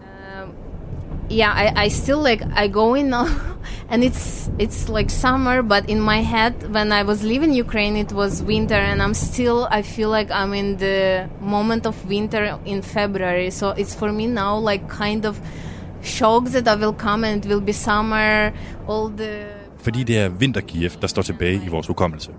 yeah 1.32 1.54
I, 1.65 1.86
I 1.86 1.89
still 1.89 2.17
like 2.30 2.41
i 2.56 2.67
go 2.67 2.95
in 2.95 3.13
and 3.91 4.04
it's 4.04 4.50
it's 4.60 4.89
like 4.98 5.10
summer 5.12 5.62
but 5.62 5.89
in 5.89 6.02
my 6.02 6.22
head 6.24 6.54
when 6.76 6.91
i 6.91 7.04
was 7.04 7.24
leaving 7.24 7.60
ukraine 7.60 8.00
it 8.00 8.12
was 8.12 8.43
winter 8.43 8.76
and 8.91 9.02
i'm 9.02 9.13
still 9.13 9.67
i 9.72 9.82
feel 9.84 10.10
like 10.10 10.32
i'm 10.32 10.54
in 10.54 10.78
the 10.78 11.28
moment 11.41 11.86
of 11.86 11.95
winter 12.10 12.60
in 12.65 12.82
february 12.84 13.52
so 13.52 13.65
it's 13.78 13.95
for 14.00 14.12
me 14.12 14.26
now 14.26 14.58
like 14.72 14.84
kind 14.89 15.26
of 15.26 15.39
shock 16.02 16.43
that 16.45 16.67
i 16.67 16.76
will 16.76 16.93
come 17.08 17.24
and 17.24 17.45
it 17.45 17.52
will 17.52 17.65
be 17.65 17.74
summer 17.74 18.52
all 18.88 19.10
the 19.17 19.32
Fordi 19.82 20.04
det 20.04 20.17
er 20.17 20.30
vinter-Kiev, 20.30 20.91
der 21.02 21.08
står 21.08 21.22
tilbage 21.22 21.62
i 21.65 21.69
vores 21.69 21.88
hukommelse. 21.88 22.32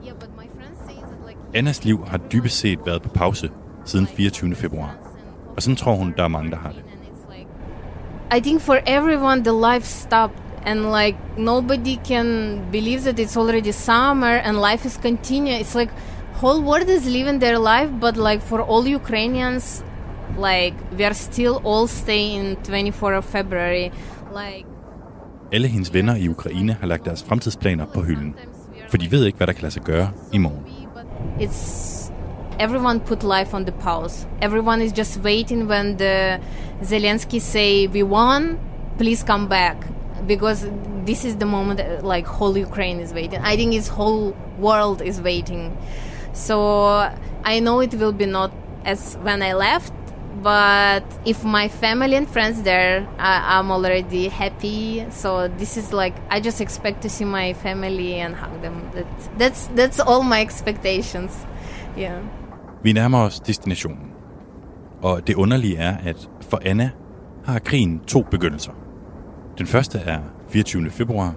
Annas 1.54 1.84
liv 1.84 2.04
har 2.06 2.18
dybest 2.18 2.58
set 2.58 2.78
været 2.86 3.02
på 3.02 3.08
pause 3.08 3.50
siden 3.84 4.06
24. 4.06 4.54
februar. 4.54 4.96
Og 5.56 5.62
sådan 5.62 5.76
tror 5.76 5.94
hun, 5.94 6.14
der 6.16 6.24
er 6.24 6.28
mange, 6.28 6.50
der 6.50 6.56
har 6.56 6.72
det. 6.72 6.84
I 8.36 8.40
think 8.40 8.60
for 8.60 8.78
everyone 8.86 9.44
the 9.44 9.74
life 9.74 9.86
stopped 9.86 10.38
and 10.66 10.78
like 10.80 11.18
nobody 11.38 11.96
can 12.04 12.58
believe 12.72 13.00
that 13.00 13.20
it's 13.20 13.36
already 13.36 13.70
summer 13.72 14.38
and 14.44 14.56
life 14.70 14.86
is 14.86 15.00
continue. 15.02 15.52
It's 15.52 15.78
like 15.78 15.92
whole 16.34 16.60
world 16.62 16.88
is 16.88 17.06
living 17.06 17.40
their 17.40 17.58
life, 17.58 17.90
but 18.00 18.16
like 18.30 18.42
for 18.42 18.60
all 18.60 18.94
Ukrainians, 18.94 19.84
like 20.36 20.74
we 20.98 21.04
are 21.04 21.14
still 21.14 21.54
all 21.64 21.88
staying 21.88 22.56
24 22.64 23.14
of 23.14 23.24
February. 23.24 23.90
Like 24.32 24.66
Alle 25.52 25.68
hendes 25.68 25.94
venner 25.94 26.14
i 26.16 26.28
Ukraine 26.28 26.76
har 26.80 26.86
lagt 26.86 27.04
deres 27.04 27.22
fremtidsplaner 27.22 27.86
på 27.94 28.02
hylden. 28.02 28.34
For 28.90 28.96
de 28.96 29.10
ved 29.10 29.24
ikke, 29.24 29.36
hvad 29.36 29.46
der 29.46 29.52
kan 29.52 29.62
lade 29.62 29.72
sig 29.72 29.82
gøre 29.82 30.10
i 30.32 30.38
morgen. 30.38 30.64
It's 31.38 32.11
everyone 32.59 33.00
put 33.00 33.22
life 33.22 33.54
on 33.54 33.64
the 33.64 33.72
pause. 33.72 34.26
Everyone 34.42 34.83
is 34.83 34.92
just 34.92 35.18
waiting 35.18 35.66
when 35.66 35.96
the 35.96 36.40
Zelensky 36.83 37.40
say 37.40 37.87
we 37.87 38.02
won, 38.02 38.59
please 38.98 39.22
come 39.22 39.48
back 39.48 39.76
because 40.26 40.66
this 41.04 41.24
is 41.24 41.37
the 41.37 41.46
moment 41.46 42.04
like 42.04 42.26
whole 42.26 42.56
Ukraine 42.56 43.00
is 43.00 43.12
waiting. 43.14 43.40
I 43.40 43.56
think 43.56 43.74
its 43.74 43.88
whole 43.88 44.33
world 44.59 45.00
is 45.00 45.20
waiting. 45.20 45.76
So 46.33 47.11
I 47.44 47.61
know 47.61 47.80
it 47.80 47.94
will 47.94 48.12
be 48.12 48.26
not 48.26 48.52
as 48.85 49.16
when 49.22 49.42
I 49.42 49.54
left, 49.54 49.92
but 50.42 51.05
if 51.26 51.44
my 51.44 51.68
family 51.68 52.16
and 52.16 52.29
friends 52.29 52.62
there, 52.62 53.07
I, 53.18 53.59
I'm 53.59 53.70
already 53.70 54.29
happy. 54.29 55.07
So 55.11 55.48
this 55.48 55.76
is 55.76 55.92
like 55.92 56.14
I 56.31 56.40
just 56.40 56.61
expect 56.61 57.03
to 57.03 57.09
see 57.09 57.24
my 57.24 57.53
family 57.53 58.14
and 58.14 58.35
hug 58.35 58.62
them. 58.62 58.90
That, 58.94 59.07
that's 59.38 59.68
that's 59.76 60.00
all 60.00 60.22
my 60.22 60.40
expectations. 60.40 61.46
Yeah. 61.98 62.22
Vi 62.83 62.92
nærmer 62.92 63.18
os 63.18 63.40
destinationen. 63.40 64.11
Og 65.03 65.26
det 65.26 65.35
underlige 65.35 65.76
er, 65.76 65.96
at 65.96 66.29
for 66.40 66.61
Anna 66.64 66.90
har 67.44 67.59
krigen 67.59 68.00
to 68.07 68.22
begyndelser. 68.22 68.72
Den 69.59 69.66
første 69.66 69.98
er 69.98 70.20
24. 70.48 70.90
februar, 70.90 71.35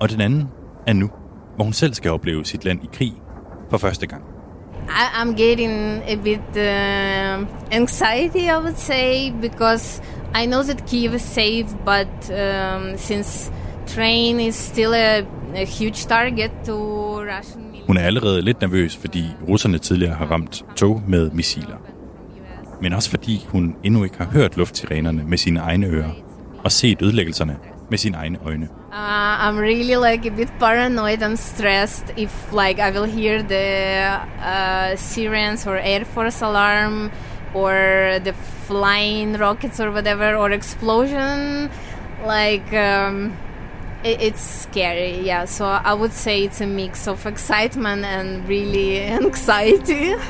og 0.00 0.10
den 0.10 0.20
anden 0.20 0.48
er 0.86 0.92
nu, 0.92 1.10
hvor 1.56 1.64
hun 1.64 1.72
selv 1.72 1.94
skal 1.94 2.10
opleve 2.10 2.44
sit 2.44 2.64
land 2.64 2.84
i 2.84 2.88
krig 2.92 3.12
for 3.70 3.78
første 3.78 4.06
gang. 4.06 4.33
I, 4.88 5.20
I'm 5.20 5.34
getting 5.34 6.02
a 6.06 6.16
bit 6.16 6.56
uh, 6.56 7.46
anxiety, 7.70 8.48
I 8.48 8.58
would 8.58 8.78
say, 8.78 9.30
because 9.30 10.00
I 10.34 10.46
know 10.46 10.62
that 10.62 10.86
Kiev 10.86 11.14
is 11.14 11.22
safe, 11.22 11.66
but 11.84 12.30
um, 12.30 12.96
since 12.96 13.50
train 13.86 14.40
is 14.40 14.54
still 14.54 14.94
a, 14.94 15.26
a 15.54 15.64
huge 15.64 16.06
target 16.06 16.50
to 16.64 16.74
Russian 17.22 17.64
Hun 17.86 17.96
er 17.96 18.00
allerede 18.02 18.42
lidt 18.42 18.60
nervøs, 18.60 18.96
fordi 18.96 19.24
russerne 19.48 19.78
tidligere 19.78 20.14
har 20.14 20.26
ramt 20.26 20.64
tog 20.76 21.02
med 21.08 21.30
missiler. 21.30 21.76
Men 22.82 22.92
også 22.92 23.10
fordi 23.10 23.46
hun 23.48 23.76
endnu 23.84 24.04
ikke 24.04 24.18
har 24.18 24.24
hørt 24.24 24.56
luftsirenerne 24.56 25.24
med 25.24 25.38
sine 25.38 25.60
egne 25.60 25.86
ører 25.86 26.10
og 26.64 26.72
set 26.72 27.02
ødelæggelserne 27.02 27.56
med 27.90 27.98
sine 27.98 28.16
egne 28.18 28.38
øjne. 28.46 28.68
Uh, 28.92 29.48
I'm 29.48 29.58
really 29.58 29.96
like 29.96 30.26
a 30.26 30.30
bit 30.30 30.48
paranoid. 30.58 31.22
And 31.22 31.38
stressed 31.38 32.12
if 32.16 32.52
like 32.52 32.78
I 32.78 32.90
will 32.90 33.04
hear 33.04 33.42
the 33.42 34.20
uh, 34.42 34.96
sirens 34.96 35.66
or 35.66 35.76
air 35.76 36.04
force 36.04 36.42
alarm 36.42 37.10
or 37.54 38.18
the 38.24 38.32
flying 38.66 39.36
rockets 39.36 39.80
or 39.80 39.90
whatever 39.90 40.36
or 40.36 40.50
explosion. 40.50 41.70
Like 42.26 42.72
um, 42.72 43.36
it, 44.04 44.20
it's 44.20 44.42
scary. 44.62 45.20
Yeah 45.20 45.44
so 45.44 45.64
I 45.64 45.92
would 45.94 46.12
say 46.12 46.44
it's 46.44 46.60
a 46.60 46.66
mix 46.66 47.08
of 47.08 47.26
excitement 47.26 48.04
and 48.04 48.48
really 48.48 49.00
anxiety. 49.22 50.14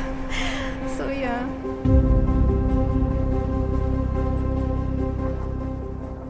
So 0.97 1.09
yeah. 1.09 1.43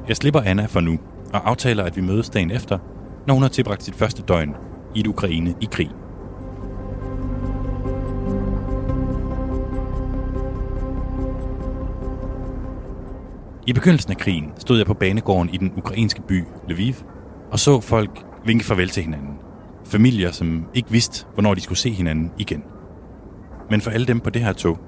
Jeg 0.09 0.17
slipper 0.17 0.41
Anna 0.41 0.67
for 0.67 0.81
nu 0.81 0.99
og 1.35 1.49
aftaler, 1.51 1.85
at 1.85 1.97
vi 1.97 2.01
mødes 2.01 2.31
dagen 2.31 2.51
efter, 2.51 2.79
når 3.27 3.35
hun 3.35 3.43
har 3.43 3.49
tilbragt 3.51 3.83
sit 3.83 3.95
første 3.95 4.23
døgn 4.23 4.55
i 4.95 5.01
et 5.01 5.07
Ukraine 5.07 5.55
i 5.61 5.69
krig. 5.73 5.91
I 13.67 13.73
begyndelsen 13.73 14.11
af 14.11 14.17
krigen 14.17 14.53
stod 14.59 14.77
jeg 14.77 14.87
på 14.87 14.95
banegården 14.95 15.55
i 15.55 15.57
den 15.57 15.73
ukrainske 15.77 16.23
by 16.23 16.45
Lviv 16.69 16.95
og 17.51 17.59
så 17.59 17.81
folk 17.81 18.25
vinke 18.45 18.65
farvel 18.65 18.89
til 18.89 19.03
hinanden. 19.03 19.39
Familier, 19.85 20.31
som 20.31 20.67
ikke 20.75 20.91
vidste, 20.91 21.27
hvornår 21.35 21.55
de 21.55 21.61
skulle 21.61 21.79
se 21.79 21.91
hinanden 21.91 22.33
igen. 22.39 22.63
Men 23.71 23.81
for 23.81 23.91
alle 23.91 24.07
dem 24.07 24.21
på 24.21 24.31
det 24.31 24.43
her 24.43 24.53
tog, 24.53 24.79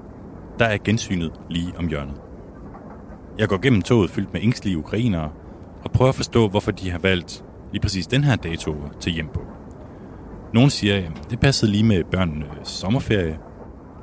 der 0.59 0.65
er 0.65 0.77
gensynet 0.83 1.31
lige 1.49 1.73
om 1.77 1.87
hjørnet. 1.87 2.15
Jeg 3.37 3.47
går 3.47 3.57
gennem 3.57 3.81
toget 3.81 4.09
fyldt 4.09 4.33
med 4.33 4.41
ængstlige 4.43 4.77
ukrainere 4.77 5.31
og 5.83 5.91
prøver 5.91 6.09
at 6.09 6.15
forstå, 6.15 6.47
hvorfor 6.47 6.71
de 6.71 6.91
har 6.91 6.99
valgt 6.99 7.43
lige 7.71 7.81
præcis 7.81 8.07
den 8.07 8.23
her 8.23 8.35
dato 8.35 8.75
til 8.99 9.11
hjem 9.11 9.27
på. 9.33 9.41
Nogle 10.53 10.69
siger, 10.69 10.97
at 10.97 11.11
det 11.29 11.39
passede 11.39 11.71
lige 11.71 11.83
med 11.83 12.03
børnenes 12.11 12.47
sommerferie, 12.63 13.37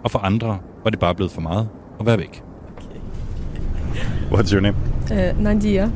og 0.05 0.11
for 0.11 0.19
andre 0.19 0.59
var 0.85 0.91
det 0.91 0.99
bare 0.99 1.15
blevet 1.15 1.33
for 1.33 1.41
meget 1.41 1.69
at 2.01 2.07
være 2.07 2.19
væk. 2.19 2.43
What's 4.31 4.53
your 4.53 4.61
name? 4.61 4.77
Uh, 5.11 5.43
Nadia. 5.43 5.91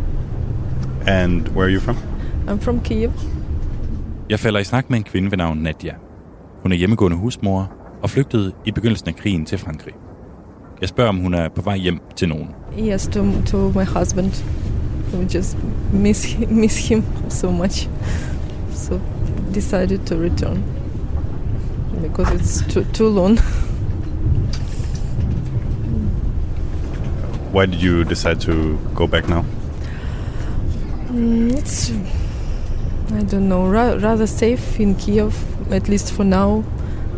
And 1.07 1.49
where 1.49 1.65
are 1.65 1.75
you 1.75 1.81
from? 1.81 1.97
I'm 2.49 2.61
from 2.61 2.81
Kiev. 2.81 3.13
Jeg 4.31 4.41
falder 4.41 4.61
i 4.61 4.65
snak 4.65 4.91
med 4.91 4.99
en 4.99 5.05
kvinde 5.05 5.31
ved 5.31 5.39
navn 5.39 5.59
Nadia. 5.59 5.95
Hun 6.63 6.73
er 6.73 6.77
hjemmegående 6.77 7.17
husmor 7.17 7.73
og 8.03 8.11
flygtede 8.11 8.53
i 8.65 8.71
begyndelsen 8.71 9.09
af 9.09 9.17
krigen 9.17 9.47
til 9.47 9.59
Frankrig. 9.59 9.95
Jeg 10.81 10.89
spørger, 10.89 11.09
om 11.09 11.17
hun 11.17 11.35
er 11.35 11.49
på 11.49 11.63
vej 11.63 11.77
hjem 11.77 12.01
til 12.17 12.29
nogen. 12.29 12.49
Yes, 12.79 13.07
to, 13.07 13.25
to 13.47 13.57
my 13.57 13.85
husband. 13.85 14.45
We 15.13 15.25
just 15.27 15.57
miss 15.93 16.25
him, 16.25 16.61
miss 16.61 16.77
him 16.77 17.05
so 17.31 17.51
much. 17.51 17.89
So 18.73 19.01
decided 19.53 20.07
to 20.07 20.17
return 20.17 20.63
because 22.03 22.31
it's 22.33 22.63
too, 22.73 22.85
too 22.93 23.09
long. 23.09 23.37
Why 27.53 27.67
did 27.67 27.83
you 27.83 28.05
decide 28.05 28.41
to 28.43 28.79
go 28.95 29.07
back 29.07 29.29
now? 29.29 29.45
Mm, 31.09 31.57
it's 31.57 31.91
I 33.13 33.23
don't 33.23 33.49
know 33.49 33.67
ra- 33.67 33.95
rather 33.95 34.27
safe 34.27 34.79
in 34.79 34.95
Kiev 34.95 35.35
at 35.73 35.89
least 35.89 36.13
for 36.13 36.25
now. 36.25 36.65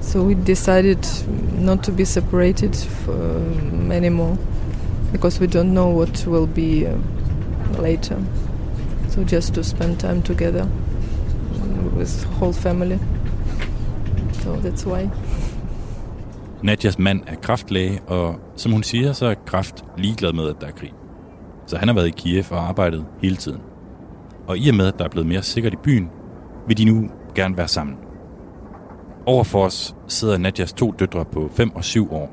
So 0.01 0.23
we 0.23 0.35
decided 0.35 1.07
not 1.55 1.83
to 1.85 1.93
be 1.93 2.05
separated 2.05 2.75
for, 2.75 3.13
um, 3.13 3.93
anymore 3.93 4.39
because 5.13 5.41
we 5.41 5.47
don't 5.47 5.75
know 5.75 5.89
what 5.89 6.27
will 6.27 6.47
be 6.47 6.87
uh, 6.87 6.97
later. 7.79 8.17
So 9.09 9.21
just 9.33 9.55
to 9.55 9.63
spend 9.63 9.99
time 9.99 10.23
together 10.23 10.67
with 11.97 12.27
whole 12.27 12.53
family. 12.53 12.99
So 14.33 14.55
that's 14.55 14.87
why. 14.87 15.09
Nadjas 16.63 16.99
mand 16.99 17.23
er 17.27 17.35
kraftlæge, 17.35 18.01
og 18.07 18.35
som 18.57 18.73
hun 18.73 18.83
siger, 18.83 19.13
så 19.13 19.27
er 19.27 19.35
kraft 19.47 19.85
ligeglad 19.99 20.33
med, 20.33 20.49
at 20.49 20.57
der 20.61 20.67
er 20.67 20.71
krig. 20.71 20.93
Så 21.67 21.77
han 21.77 21.89
har 21.89 21.95
været 21.95 22.07
i 22.07 22.11
Kiev 22.11 22.45
og 22.51 22.69
arbejdet 22.69 23.05
hele 23.23 23.37
tiden. 23.37 23.61
Og 24.47 24.59
i 24.59 24.69
og 24.69 24.75
med, 24.75 24.87
at 24.87 24.99
der 24.99 25.05
er 25.05 25.09
blevet 25.09 25.29
mere 25.29 25.43
sikkert 25.43 25.73
i 25.73 25.77
byen, 25.77 26.11
vil 26.67 26.79
de 26.79 26.85
nu 26.85 27.11
gerne 27.35 27.57
være 27.57 27.69
sammen. 27.69 27.97
Overfor 29.27 29.65
os 29.65 29.97
sidder 30.09 30.39
Nadjas 30.39 30.73
to 30.73 30.95
døtre 30.99 31.25
på 31.25 31.51
5 31.53 31.75
og 31.75 31.85
7 31.85 32.13
år. 32.13 32.31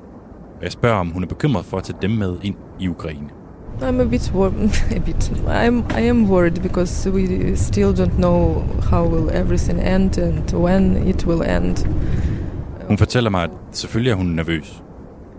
Og 0.58 0.64
jeg 0.64 0.72
spørger, 0.72 1.00
om 1.00 1.10
hun 1.10 1.24
er 1.24 1.28
bekymret 1.28 1.66
for 1.66 1.78
at 1.78 1.84
tage 1.84 1.98
dem 2.02 2.12
med 2.12 2.38
ind 2.44 2.56
i 2.80 2.88
Ukraine. 2.88 3.30
I'm 3.82 4.00
a 4.00 4.06
bit 4.06 4.32
worried. 4.34 4.72
a 4.96 5.00
bit. 5.00 5.32
I'm. 5.48 5.86
I 5.92 6.02
am 6.02 6.28
worried 6.28 6.62
because 6.62 7.08
we 7.10 7.56
still 7.56 7.94
don't 7.94 8.18
know 8.18 8.66
how 8.90 9.06
will 9.06 9.30
everything 9.30 9.80
end 9.80 10.18
and 10.18 10.52
when 10.52 11.08
it 11.08 11.26
will 11.26 11.42
end. 11.44 11.88
Hun 12.88 12.98
fortæller 12.98 13.30
mig, 13.30 13.44
at 13.44 13.50
selvfølgelig 13.72 14.12
er 14.12 14.16
hun 14.16 14.26
nervøs. 14.26 14.84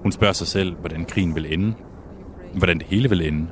Hun 0.02 0.12
spørger 0.12 0.32
sig 0.32 0.46
selv, 0.46 0.76
hvordan 0.80 1.04
krigen 1.04 1.34
vil 1.34 1.52
ende. 1.52 1.74
Hvordan 2.54 2.78
det 2.78 2.86
hele 2.86 3.08
vil 3.08 3.28
ende. 3.28 3.46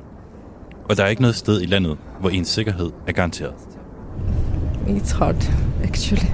Og 0.89 0.97
der 0.97 1.03
er 1.03 1.07
ikke 1.07 1.21
noget 1.21 1.35
sted 1.35 1.61
i 1.61 1.65
landet, 1.65 1.97
hvor 2.19 2.29
ens 2.29 2.47
sikkerhed 2.47 2.91
er 3.07 3.11
garanteret. 3.11 3.53
It's 4.87 5.17
hard, 5.17 5.51
actually. 5.83 6.27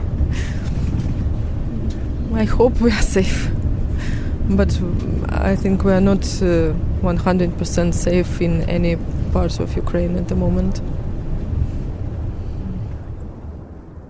I 2.41 2.45
hope 2.45 2.81
we 2.81 2.91
are 2.91 3.01
safe. 3.01 3.62
But 4.49 4.81
I 5.29 5.55
think 5.55 5.85
we 5.85 5.91
are 5.91 6.01
not 6.01 6.41
uh, 6.41 6.73
100% 7.01 7.93
safe 7.93 8.41
in 8.41 8.61
any 8.69 8.97
parts 9.31 9.59
of 9.59 9.77
Ukraine 9.77 10.17
at 10.17 10.27
the 10.27 10.35
moment. 10.35 10.83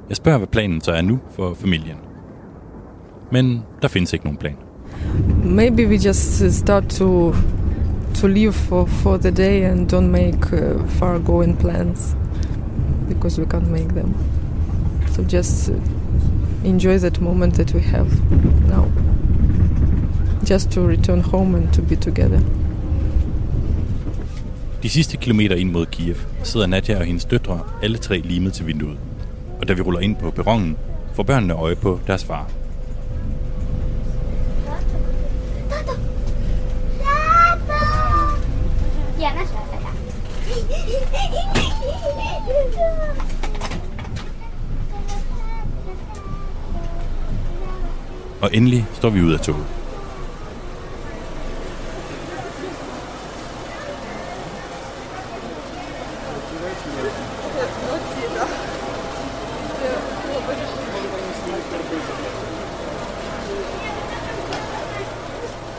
Jeg 0.09 0.17
spørger, 0.17 0.37
hvad 0.37 0.47
planen 0.47 0.81
så 0.81 0.91
er 0.91 1.01
nu 1.01 1.19
for 1.31 1.53
familien. 1.53 1.97
Men 3.31 3.63
der 3.81 3.87
findes 3.87 4.13
ikke 4.13 4.25
nogen 4.25 4.37
plan. 4.37 4.55
Maybe 5.43 5.87
we 5.87 5.95
just 5.95 6.43
uh, 6.43 6.51
start 6.51 6.83
to 6.89 7.35
to 8.13 8.27
leave 8.27 8.53
for, 8.53 8.85
for 8.85 9.17
the 9.17 9.31
day 9.31 9.63
and 9.71 9.93
don't 9.93 10.11
make 10.11 10.53
uh, 10.53 10.87
far 10.87 11.19
going 11.19 11.57
plans 11.59 12.15
because 13.09 13.41
we 13.41 13.45
can't 13.45 13.71
make 13.71 13.89
them. 13.89 14.13
So 15.11 15.23
just 15.23 15.69
uh, 15.69 15.75
enjoy 16.63 16.97
that 16.99 17.21
moment 17.21 17.55
that 17.55 17.73
we 17.73 17.81
have 17.81 18.07
now. 18.69 19.12
Just 20.49 20.71
to 20.71 20.87
return 20.87 21.21
home 21.21 21.57
and 21.57 21.73
to 21.73 21.81
be 21.81 21.95
together. 21.95 22.39
De 24.83 24.89
sidste 24.89 25.17
kilometer 25.17 25.55
ind 25.55 25.71
mod 25.71 25.85
Kiev 25.85 26.15
sidder 26.43 26.67
Nadja 26.67 26.99
og 26.99 27.05
hendes 27.05 27.25
døtre 27.25 27.59
alle 27.83 27.97
tre 27.97 28.17
limet 28.17 28.53
til 28.53 28.67
vinduet. 28.67 28.97
Og 29.61 29.67
da 29.67 29.73
vi 29.73 29.81
ruller 29.81 29.99
ind 29.99 30.15
på 30.15 30.31
perronen, 30.31 30.77
får 31.13 31.23
børnene 31.23 31.53
øje 31.53 31.75
på 31.75 31.99
deres 32.07 32.23
far. 32.25 32.51
Og 48.41 48.49
endelig 48.53 48.85
står 48.93 49.09
vi 49.09 49.21
ud 49.21 49.33
af 49.33 49.39
toget. 49.39 49.82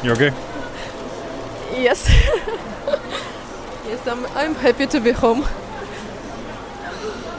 You 0.04 0.12
okay? 0.12 0.34
Yes. 1.72 2.06
yes, 3.86 4.06
I'm, 4.06 4.26
I'm 4.36 4.54
happy 4.54 4.86
to 4.86 5.00
be 5.00 5.12
home. 5.12 5.46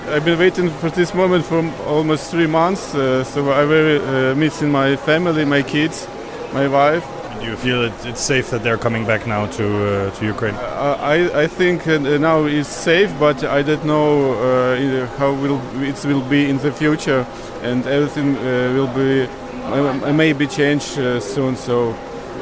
I've 0.08 0.26
been 0.26 0.40
waiting 0.40 0.72
for 0.72 0.90
this 0.90 1.14
moment 1.14 1.46
for 1.46 1.64
almost 1.86 2.32
three 2.32 2.48
months, 2.48 2.96
uh, 2.96 3.24
so 3.24 3.52
I 3.52 3.66
will 3.66 4.02
uh, 4.02 4.34
missing 4.34 4.72
my 4.72 4.96
family, 4.96 5.46
my 5.46 5.62
kids, 5.62 6.08
my 6.54 6.68
wife. 6.68 7.06
Do 7.40 7.46
you 7.46 7.56
feel 7.56 7.84
that 7.84 8.04
it's 8.04 8.22
safe 8.22 8.50
that 8.50 8.64
they're 8.64 8.80
coming 8.80 9.06
back 9.06 9.28
now 9.28 9.46
to 9.46 9.66
uh, 9.66 10.12
to 10.16 10.26
Ukraine? 10.26 10.56
Uh, 10.56 10.98
I, 11.00 11.44
I 11.44 11.48
think 11.48 11.88
uh, 11.88 12.00
now 12.18 12.46
it's 12.46 12.68
safe, 12.68 13.14
but 13.20 13.44
I 13.44 13.62
don't 13.62 13.86
know 13.86 14.34
uh, 14.34 15.08
how 15.20 15.34
will 15.34 15.62
it 15.84 16.04
will 16.04 16.28
be 16.28 16.50
in 16.50 16.58
the 16.58 16.72
future, 16.72 17.28
and 17.62 17.86
everything 17.86 18.38
uh, 18.38 18.74
will 18.74 18.92
be 18.96 19.30
uh, 19.66 20.14
maybe 20.14 20.48
change 20.48 20.98
uh, 20.98 21.20
soon. 21.20 21.56
So 21.56 21.96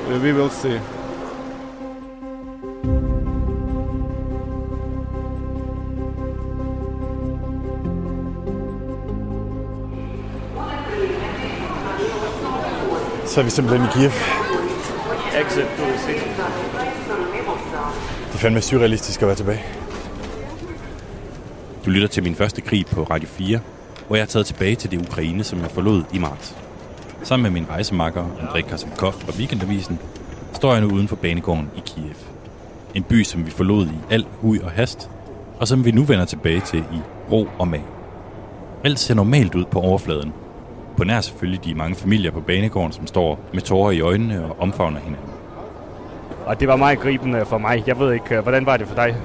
we 0.08 0.34
will 0.34 0.50
see. 0.50 0.80
Så 13.26 13.40
er 13.40 13.44
vi 13.44 13.50
simpelthen 13.50 13.90
i 13.90 13.92
Kiev. 13.94 14.12
Exit 15.42 15.66
to 15.78 15.84
the 15.84 16.00
city. 16.00 16.28
Det 18.28 18.34
er 18.34 18.38
fandme 18.38 18.62
surrealistisk 18.62 19.22
at 19.22 19.28
være 19.28 19.36
tilbage. 19.36 19.64
Du 21.86 21.90
lytter 21.90 22.08
til 22.08 22.24
min 22.24 22.36
første 22.36 22.62
krig 22.62 22.86
på 22.86 23.04
Radio 23.04 23.28
4, 23.28 23.60
hvor 24.08 24.16
jeg 24.16 24.24
er 24.24 24.28
taget 24.28 24.46
tilbage 24.46 24.76
til 24.76 24.92
det 24.92 25.02
Ukraine, 25.02 25.44
som 25.44 25.60
jeg 25.60 25.72
forlod 25.72 26.04
i 26.14 26.18
marts. 26.18 26.63
Sammen 27.24 27.44
med 27.44 27.62
min 27.62 27.70
rejsemakker 27.70 28.24
André 28.24 28.62
Kasabkov 28.62 29.14
fra 29.14 29.32
Weekendavisen, 29.38 30.00
står 30.54 30.74
jeg 30.74 30.82
nu 30.82 30.88
uden 30.88 31.08
for 31.08 31.16
banegården 31.16 31.72
i 31.78 31.82
Kiev. 31.86 32.16
En 32.94 33.04
by, 33.04 33.24
som 33.24 33.46
vi 33.46 33.52
forlod 33.52 33.86
i 33.86 34.14
al 34.14 34.26
hui 34.42 34.60
og 34.64 34.72
hast, 34.72 35.10
og 35.60 35.68
som 35.68 35.86
vi 35.86 35.92
nu 35.92 36.04
vender 36.04 36.26
tilbage 36.26 36.60
til 36.60 36.80
i 36.80 37.00
ro 37.32 37.48
og 37.60 37.68
mag. 37.68 37.84
Alt 38.84 39.00
ser 39.00 39.14
normalt 39.14 39.56
ud 39.56 39.66
på 39.66 39.80
overfladen. 39.80 40.34
På 40.98 41.04
nær 41.04 41.22
selvfølgelig 41.22 41.66
de 41.66 41.76
mange 41.76 41.96
familier 41.96 42.32
på 42.32 42.42
banegården, 42.42 42.92
som 42.92 43.08
står 43.08 43.40
med 43.54 43.62
tårer 43.62 43.92
i 43.92 44.02
øjnene 44.02 44.46
og 44.46 44.60
omfavner 44.60 45.00
hinanden. 45.00 45.30
Og 46.46 46.60
det 46.60 46.68
var 46.68 46.76
meget 46.76 47.00
gribende 47.00 47.46
for 47.46 47.58
mig. 47.58 47.84
Jeg 47.88 48.00
ved 48.00 48.14
ikke, 48.14 48.36
øh, 48.36 48.44
hvordan 48.44 48.66
var 48.66 48.78
det 48.78 48.88
for 48.88 48.96
dig? 48.96 49.16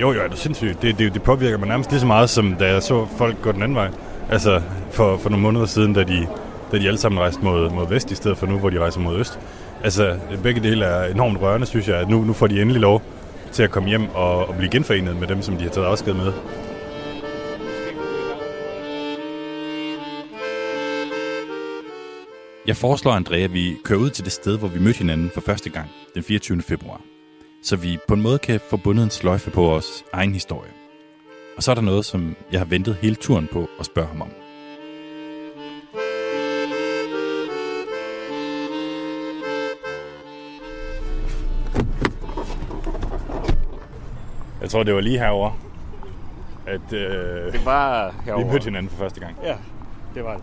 Jo, 0.00 0.12
jo, 0.12 0.20
er 0.20 0.28
det 0.28 0.38
sindssygt. 0.38 0.82
Det, 0.82 0.98
det, 0.98 1.14
det 1.14 1.22
påvirker 1.22 1.58
mig 1.58 1.68
nærmest 1.68 1.90
lige 1.90 2.00
så 2.00 2.06
meget, 2.06 2.30
som 2.30 2.54
da 2.54 2.72
jeg 2.72 2.82
så 2.82 3.06
folk 3.18 3.42
gå 3.42 3.52
den 3.52 3.62
anden 3.62 3.76
vej. 3.76 3.88
Altså, 4.30 4.60
for, 4.90 5.16
for 5.16 5.30
nogle 5.30 5.42
måneder 5.42 5.66
siden, 5.66 5.92
da 5.92 6.02
de, 6.02 6.26
da 6.72 6.78
de 6.78 6.86
alle 6.86 6.98
sammen 6.98 7.20
rejste 7.20 7.44
mod, 7.44 7.70
mod 7.70 7.88
vest, 7.88 8.10
i 8.10 8.14
stedet 8.14 8.38
for 8.38 8.46
nu, 8.46 8.58
hvor 8.58 8.70
de 8.70 8.78
rejser 8.78 9.00
mod 9.00 9.18
øst. 9.18 9.38
Altså, 9.84 10.18
begge 10.42 10.62
dele 10.62 10.84
er 10.84 11.04
enormt 11.04 11.40
rørende, 11.40 11.66
synes 11.66 11.88
jeg, 11.88 12.00
at 12.00 12.08
nu, 12.08 12.24
nu 12.24 12.32
får 12.32 12.46
de 12.46 12.60
endelig 12.60 12.80
lov 12.80 13.02
til 13.52 13.62
at 13.62 13.70
komme 13.70 13.88
hjem 13.88 14.08
og, 14.14 14.48
og 14.48 14.54
blive 14.54 14.70
genforenet 14.70 15.16
med 15.16 15.28
dem, 15.28 15.42
som 15.42 15.56
de 15.56 15.62
har 15.62 15.70
taget 15.70 15.86
afsked 15.86 16.14
med. 16.14 16.32
Jeg 22.66 22.76
foreslår 22.76 23.12
Andrea, 23.12 23.40
at 23.40 23.52
vi 23.52 23.76
kører 23.84 23.98
ud 23.98 24.10
til 24.10 24.24
det 24.24 24.32
sted, 24.32 24.58
hvor 24.58 24.68
vi 24.68 24.80
mødte 24.80 24.98
hinanden 24.98 25.30
for 25.34 25.40
første 25.40 25.70
gang, 25.70 25.90
den 26.14 26.22
24. 26.22 26.62
februar. 26.62 27.00
Så 27.62 27.76
vi 27.76 27.98
på 28.08 28.14
en 28.14 28.22
måde 28.22 28.38
kan 28.38 28.60
få 28.70 28.76
bundet 28.76 29.04
en 29.04 29.10
sløjfe 29.10 29.50
på 29.50 29.62
vores 29.62 30.04
egen 30.12 30.32
historie. 30.32 30.70
Og 31.56 31.62
så 31.62 31.70
er 31.70 31.74
der 31.74 31.82
noget, 31.82 32.04
som 32.04 32.36
jeg 32.52 32.60
har 32.60 32.64
ventet 32.64 32.96
hele 33.00 33.14
turen 33.14 33.48
på 33.52 33.68
at 33.80 33.86
spørge 33.86 34.08
ham 34.08 34.22
om. 34.22 34.41
Jeg 44.62 44.70
tror, 44.70 44.82
det 44.82 44.94
var 44.94 45.00
lige 45.00 45.18
herover 45.18 45.50
at 46.66 46.92
øh, 46.92 47.52
Det 47.52 47.64
var 47.64 48.10
vi 48.10 48.14
herovre. 48.24 48.52
mødte 48.52 48.64
hinanden 48.64 48.90
for 48.90 48.96
første 48.98 49.20
gang. 49.20 49.36
Ja, 49.44 49.54
det 50.14 50.24
var 50.24 50.32
det. 50.34 50.42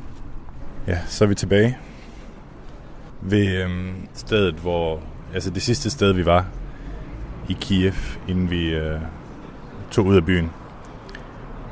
Ja, 0.88 0.98
så 1.08 1.24
er 1.24 1.28
vi 1.28 1.36
tilbage 1.36 1.78
ved 3.22 3.64
øhm, 3.64 4.08
stedet, 4.14 4.56
hvor... 4.56 5.00
Altså 5.34 5.50
det 5.50 5.62
sidste 5.62 5.90
sted, 5.90 6.14
vi 6.14 6.26
var 6.26 6.46
i 7.50 7.58
Kiev, 7.62 7.94
inden 8.28 8.50
vi 8.50 8.70
øh, 8.76 9.00
tog 9.92 10.06
ud 10.06 10.16
af 10.16 10.26
byen. 10.26 10.52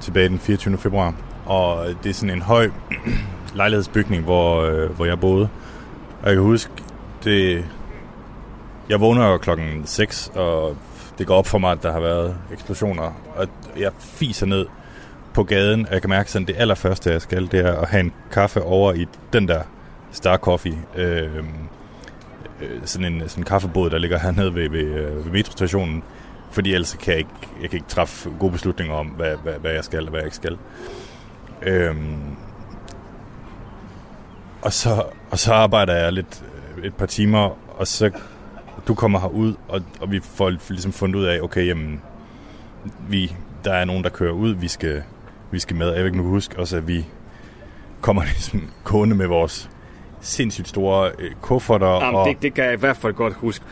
Tilbage 0.02 0.30
den 0.30 0.40
24. 0.40 0.78
februar. 0.78 1.14
Og 1.46 1.86
det 2.04 2.10
er 2.10 2.14
sådan 2.14 2.36
en 2.36 2.42
høj 2.42 2.70
lejlighedsbygning, 3.56 4.24
hvor, 4.24 4.62
øh, 4.62 4.90
hvor 4.96 5.06
jeg 5.06 5.20
boede. 5.20 5.50
Og 6.22 6.28
jeg 6.28 6.36
kan 6.36 6.44
huske, 6.44 6.72
det... 7.24 7.66
Jeg 8.90 9.00
vågner 9.02 9.28
jo 9.28 9.38
klokken 9.38 9.86
6, 9.86 10.32
og 10.36 10.78
det 11.18 11.28
går 11.28 11.36
op 11.36 11.48
for 11.48 11.58
mig, 11.58 11.72
at 11.72 11.84
der 11.84 11.92
har 11.92 12.00
været 12.00 12.36
eksplosioner. 12.54 13.22
Og 13.36 13.48
jeg 13.78 13.92
fiser 14.00 14.46
ned 14.46 14.66
på 15.34 15.44
gaden, 15.44 15.86
og 15.88 15.94
jeg 15.94 16.02
kan 16.02 16.10
mærke 16.10 16.40
at 16.40 16.48
det 16.48 16.56
allerførste, 16.58 17.12
jeg 17.12 17.22
skal, 17.22 17.52
det 17.52 17.60
er 17.60 17.74
at 17.74 17.90
have 17.90 18.00
en 18.00 18.14
kaffe 18.32 18.62
over 18.62 18.94
i 18.94 19.08
den 19.34 19.48
der 19.48 19.62
Star 20.12 20.38
Coffee. 20.38 20.78
Øhm, 20.96 21.48
øh, 22.62 22.82
sådan 22.86 23.14
en 23.14 23.30
sådan 23.30 23.42
en 23.42 23.46
kaffebåd, 23.46 23.90
der 23.90 23.98
ligger 23.98 24.20
hernede 24.20 24.56
ved, 24.56 24.70
ved, 24.70 24.80
øh, 24.80 25.26
ved 25.26 25.32
metrostationen. 25.32 26.04
Fordi 26.52 26.74
ellers 26.74 26.98
kan 27.02 27.12
jeg 27.12 27.18
ikke, 27.18 27.30
jeg 27.62 27.70
kan 27.70 27.78
ikke 27.78 27.90
træffe 27.90 28.30
gode 28.40 28.52
beslutninger 28.52 28.96
om, 28.96 29.08
hvad, 29.08 29.36
hvad, 29.44 29.54
hvad 29.54 29.72
jeg 29.72 29.84
skal 29.84 30.04
og 30.04 30.10
hvad 30.10 30.20
jeg 30.20 30.28
ikke 30.28 30.36
skal. 30.36 30.58
Øhm, 31.62 32.36
og, 34.62 34.74
så, 34.74 35.04
og 35.32 35.40
så 35.40 35.54
arbejder 35.54 35.96
jeg 35.96 36.14
lidt 36.14 36.44
øh, 36.78 36.84
et 36.84 36.96
par 36.96 37.06
timer, 37.06 37.58
og 37.80 37.88
så 37.88 38.12
du 38.88 38.94
kommer 38.94 39.20
herud, 39.20 39.54
og, 39.68 39.82
og 40.02 40.12
vi 40.12 40.20
får 40.20 40.50
ligesom 40.50 40.92
fundet 40.92 41.20
ud 41.20 41.26
af, 41.26 41.42
okay, 41.42 41.68
jamen, 41.68 42.02
vi, 43.10 43.36
der 43.64 43.74
er 43.74 43.86
nogen, 43.86 44.04
der 44.04 44.10
kører 44.10 44.32
ud, 44.32 44.54
vi 44.54 44.68
skal, 44.68 45.04
vi 45.52 45.60
skal 45.60 45.76
med. 45.76 45.94
Jeg 45.94 46.12
nu 46.12 46.24
huske 46.24 46.60
også, 46.60 46.78
at 46.78 46.88
vi 46.88 47.06
kommer 48.02 48.24
ligesom 48.34 48.70
gående 48.84 49.16
med 49.16 49.28
vores 49.28 49.70
sindssygt 50.22 50.68
store 50.68 51.12
øh, 51.20 51.32
kufferter. 51.42 51.88
Jamen, 51.88 52.16
og, 52.16 52.28
det, 52.28 52.42
det 52.42 52.54
kan 52.54 52.64
jeg 52.64 52.74
i 52.74 52.80
hvert 52.80 52.98
fald 52.98 53.14
godt 53.14 53.34
huske. 53.34 53.66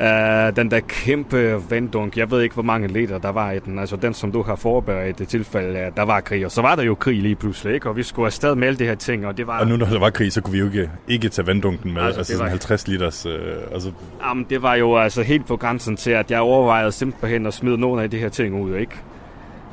Uh, 0.00 0.56
den 0.56 0.70
der 0.70 0.80
kæmpe 0.88 1.56
vanddunk, 1.70 2.16
jeg 2.16 2.30
ved 2.30 2.42
ikke, 2.42 2.54
hvor 2.54 2.62
mange 2.62 2.88
liter 2.88 3.18
der 3.18 3.32
var 3.32 3.50
i 3.50 3.58
den. 3.58 3.78
Altså 3.78 3.96
den, 3.96 4.14
som 4.14 4.32
du 4.32 4.42
har 4.42 4.56
forberedt 4.56 5.20
i 5.20 5.22
det 5.22 5.28
tilfælde, 5.28 5.90
der 5.96 6.02
var 6.02 6.20
krig. 6.20 6.44
Og 6.44 6.50
så 6.52 6.62
var 6.62 6.74
der 6.74 6.82
jo 6.82 6.94
krig 6.94 7.22
lige 7.22 7.34
pludselig, 7.34 7.74
ikke? 7.74 7.88
Og 7.88 7.96
vi 7.96 8.02
skulle 8.02 8.26
afsted 8.26 8.54
med 8.54 8.68
alle 8.68 8.78
de 8.78 8.84
her 8.84 8.94
ting, 8.94 9.26
og 9.26 9.36
det 9.36 9.46
var... 9.46 9.60
og 9.60 9.66
nu 9.66 9.76
når 9.76 9.86
der 9.86 9.98
var 9.98 10.10
krig, 10.10 10.32
så 10.32 10.40
kunne 10.40 10.52
vi 10.52 10.58
jo 10.58 10.64
ikke, 10.66 10.90
ikke 11.08 11.28
tage 11.28 11.46
vanddunken 11.46 11.94
med. 11.94 12.02
Altså, 12.02 12.18
Altså, 12.20 12.32
altså 12.32 12.42
var- 12.44 12.48
sådan 12.48 12.50
50 12.50 12.88
liters. 12.88 13.26
Øh, 13.26 13.32
altså, 13.72 13.92
Jamen, 14.28 14.46
det 14.50 14.62
var 14.62 14.74
jo 14.74 14.96
altså 14.96 15.22
helt 15.22 15.46
på 15.46 15.56
grænsen 15.56 15.96
til, 15.96 16.10
at 16.10 16.30
jeg 16.30 16.40
overvejede 16.40 16.92
simpelthen 16.92 17.46
at 17.46 17.54
smide 17.54 17.78
nogle 17.80 18.02
af 18.02 18.10
de 18.10 18.18
her 18.18 18.28
ting 18.28 18.62
ud, 18.62 18.76
ikke? 18.76 18.96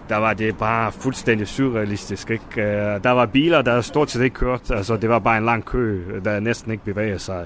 der 0.10 0.18
var 0.18 0.34
det 0.34 0.58
bare 0.58 0.92
fuldstændig 0.92 1.48
surrealistisk. 1.48 2.30
Ikke? 2.30 2.44
Øh, 2.62 3.04
der 3.04 3.10
var 3.12 3.26
biler, 3.26 3.62
der 3.62 3.82
stort 3.82 4.12
set 4.12 4.24
ikke 4.24 4.34
kørte. 4.34 4.76
Altså, 4.76 4.98
det 4.98 5.10
var 5.10 5.20
bare 5.20 5.38
en 5.38 5.46
lang 5.46 5.66
kø, 5.66 6.02
der 6.26 6.40
næsten 6.40 6.72
ikke 6.72 6.84
bevægede 6.86 7.20
sig. 7.20 7.46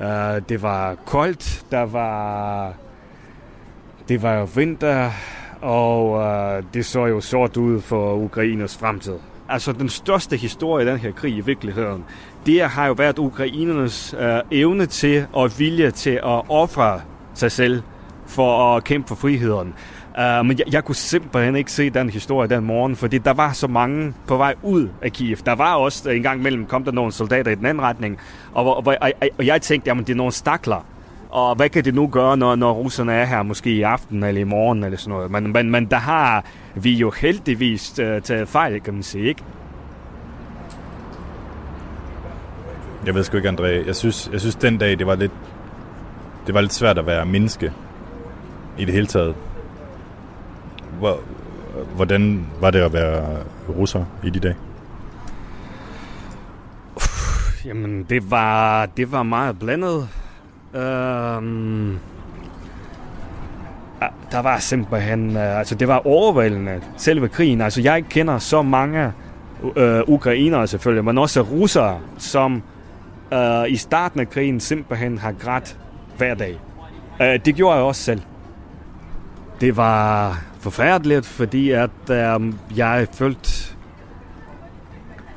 Øh, 0.00 0.42
det 0.48 0.62
var 0.62 0.94
koldt, 1.06 1.64
der 1.70 1.82
var... 1.82 2.72
Det 4.08 4.22
var 4.22 4.34
jo 4.34 4.48
vinter, 4.54 5.10
og 5.60 6.10
uh, 6.10 6.64
det 6.74 6.86
så 6.86 7.06
jo 7.06 7.20
sort 7.20 7.56
ud 7.56 7.80
for 7.80 8.14
Ukrainers 8.14 8.76
fremtid. 8.76 9.14
Altså 9.48 9.72
den 9.72 9.88
største 9.88 10.36
historie 10.36 10.86
i 10.86 10.88
den 10.88 10.98
her 10.98 11.12
krig 11.12 11.36
i 11.36 11.40
virkeligheden, 11.40 12.04
det 12.46 12.62
har 12.62 12.86
jo 12.86 12.92
været 12.92 13.18
ukrainernes 13.18 14.14
uh, 14.14 14.58
evne 14.58 14.86
til 14.86 15.26
og 15.32 15.58
vilje 15.58 15.90
til 15.90 16.10
at 16.10 16.42
ofre 16.48 17.00
sig 17.34 17.52
selv 17.52 17.82
for 18.26 18.76
at 18.76 18.84
kæmpe 18.84 19.08
for 19.08 19.14
friheden. 19.14 19.74
Uh, 20.18 20.46
men 20.46 20.58
jeg, 20.58 20.72
jeg 20.72 20.84
kunne 20.84 20.94
simpelthen 20.94 21.56
ikke 21.56 21.72
se 21.72 21.90
den 21.90 22.10
historie 22.10 22.48
den 22.48 22.64
morgen, 22.64 22.96
fordi 22.96 23.18
der 23.18 23.32
var 23.32 23.52
så 23.52 23.66
mange 23.66 24.14
på 24.26 24.36
vej 24.36 24.54
ud 24.62 24.88
af 25.02 25.12
Kiev. 25.12 25.36
Der 25.36 25.54
var 25.54 25.74
også 25.74 26.10
øh, 26.10 26.16
en 26.16 26.22
gang 26.22 26.40
imellem, 26.40 26.66
kom 26.66 26.84
der 26.84 26.92
nogle 26.92 27.12
soldater 27.12 27.50
i 27.50 27.54
den 27.54 27.66
anden 27.66 27.82
retning, 27.82 28.18
og, 28.54 28.76
og, 28.76 28.96
og, 29.00 29.12
og 29.38 29.46
jeg 29.46 29.62
tænkte, 29.62 29.88
jamen 29.88 30.04
det 30.04 30.12
er 30.12 30.16
nogle 30.16 30.32
stakler. 30.32 30.86
Og 31.30 31.54
hvad 31.54 31.68
kan 31.68 31.84
det 31.84 31.94
nu 31.94 32.06
gøre, 32.06 32.36
når, 32.36 32.56
når 32.56 32.72
russerne 32.72 33.12
er 33.12 33.24
her, 33.24 33.42
måske 33.42 33.70
i 33.70 33.82
aften 33.82 34.22
eller 34.22 34.40
i 34.40 34.44
morgen 34.44 34.84
eller 34.84 34.98
sådan 34.98 35.14
noget. 35.14 35.30
Men, 35.30 35.52
men, 35.52 35.70
men 35.70 35.86
der 35.86 35.96
har 35.96 36.44
vi 36.74 36.92
jo 36.92 37.10
heldigvis 37.10 37.90
uh, 37.90 38.22
taget 38.22 38.48
fejl, 38.48 38.80
kan 38.80 38.94
man 38.94 39.02
sige, 39.02 39.28
ikke? 39.28 39.42
Jeg 43.06 43.14
ved 43.14 43.24
sgu 43.24 43.36
ikke, 43.36 43.48
André. 43.48 43.86
Jeg 43.86 43.96
synes, 43.96 44.30
jeg 44.32 44.40
synes 44.40 44.54
den 44.54 44.78
dag, 44.78 44.98
det 44.98 45.06
var 45.06 45.14
lidt, 45.14 45.32
det 46.46 46.54
var 46.54 46.60
lidt 46.60 46.72
svært 46.72 46.98
at 46.98 47.06
være 47.06 47.26
menneske 47.26 47.72
i 48.78 48.84
det 48.84 48.94
hele 48.94 49.06
taget. 49.06 49.34
Hvor, 50.98 51.20
hvordan 51.96 52.46
var 52.60 52.70
det 52.70 52.78
at 52.78 52.92
være 52.92 53.24
russer 53.68 54.04
i 54.24 54.30
de 54.30 54.40
dage? 54.40 54.56
Jamen, 57.64 58.06
det 58.10 58.30
var, 58.30 58.86
det 58.86 59.12
var 59.12 59.22
meget 59.22 59.58
blandet. 59.58 60.08
Øhm, 60.74 61.98
ah, 64.00 64.10
der 64.30 64.38
var 64.38 64.58
simpelthen, 64.58 65.36
øh, 65.36 65.58
altså 65.58 65.74
det 65.74 65.88
var 65.88 66.06
overvældende, 66.06 66.80
selve 66.96 67.28
krigen. 67.28 67.60
Altså 67.60 67.80
jeg 67.80 68.04
kender 68.10 68.38
så 68.38 68.62
mange 68.62 69.12
øh, 69.76 70.00
ukrainere 70.06 70.66
selvfølgelig, 70.66 71.04
men 71.04 71.18
også 71.18 71.40
russere, 71.40 72.00
som 72.18 72.62
øh, 73.32 73.68
i 73.68 73.76
starten 73.76 74.20
af 74.20 74.30
krigen 74.30 74.60
simpelthen 74.60 75.18
har 75.18 75.32
grædt 75.32 75.78
hver 76.16 76.34
dag. 76.34 76.58
Øh, 77.22 77.40
det 77.44 77.54
gjorde 77.54 77.76
jeg 77.76 77.84
også 77.84 78.02
selv. 78.02 78.20
Det 79.60 79.76
var 79.76 80.38
forfærdeligt, 80.60 81.26
fordi 81.26 81.70
at 81.70 82.10
øh, 82.10 82.52
jeg 82.76 83.06
følte 83.12 83.76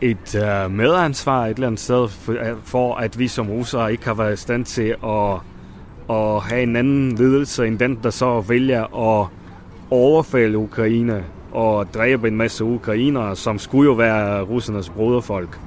et 0.02 0.36
øh, 0.36 0.72
medansvar 0.72 1.46
et 1.46 1.54
eller 1.54 1.68
andet 1.68 1.80
sted 1.80 2.08
for, 2.08 2.32
øh, 2.32 2.56
for, 2.64 2.96
at 2.96 3.20
vi 3.20 3.28
som 3.28 3.50
russere 3.50 3.92
ikke 3.92 4.06
har 4.06 4.14
været 4.14 4.34
i 4.34 4.38
stand 4.38 4.66
til 4.66 4.96
at, 5.04 5.34
at 6.10 6.42
have 6.42 6.64
en 6.64 6.76
anden 6.76 7.16
ledelse 7.16 7.68
end 7.68 7.80
den, 7.80 8.00
der 8.04 8.10
så 8.10 8.42
vælger 8.42 8.84
at 8.84 9.28
overfælde 9.90 10.58
Ukraine 10.58 11.24
og 11.52 11.94
dræbe 11.94 12.28
en 12.28 12.36
masse 12.36 12.64
ukrainere, 12.64 13.36
som 13.36 13.60
skulle 13.60 13.90
jo 13.90 13.94
være 13.94 14.42
russernes 14.42 14.90
broderfolk. 14.90 15.60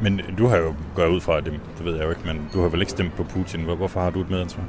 Men 0.00 0.20
du 0.38 0.46
har 0.46 0.56
jo 0.56 0.74
gået 0.94 1.08
ud 1.08 1.20
fra 1.20 1.40
det, 1.40 1.60
det 1.78 1.86
ved 1.86 1.96
jeg 1.96 2.04
jo 2.04 2.10
ikke, 2.10 2.22
men 2.26 2.50
du 2.52 2.62
har 2.62 2.68
vel 2.68 2.80
ikke 2.80 2.92
stemt 2.92 3.16
på 3.16 3.22
Putin. 3.22 3.60
Hvorfor 3.60 4.00
har 4.00 4.10
du 4.10 4.20
et 4.20 4.30
medansvar? 4.30 4.62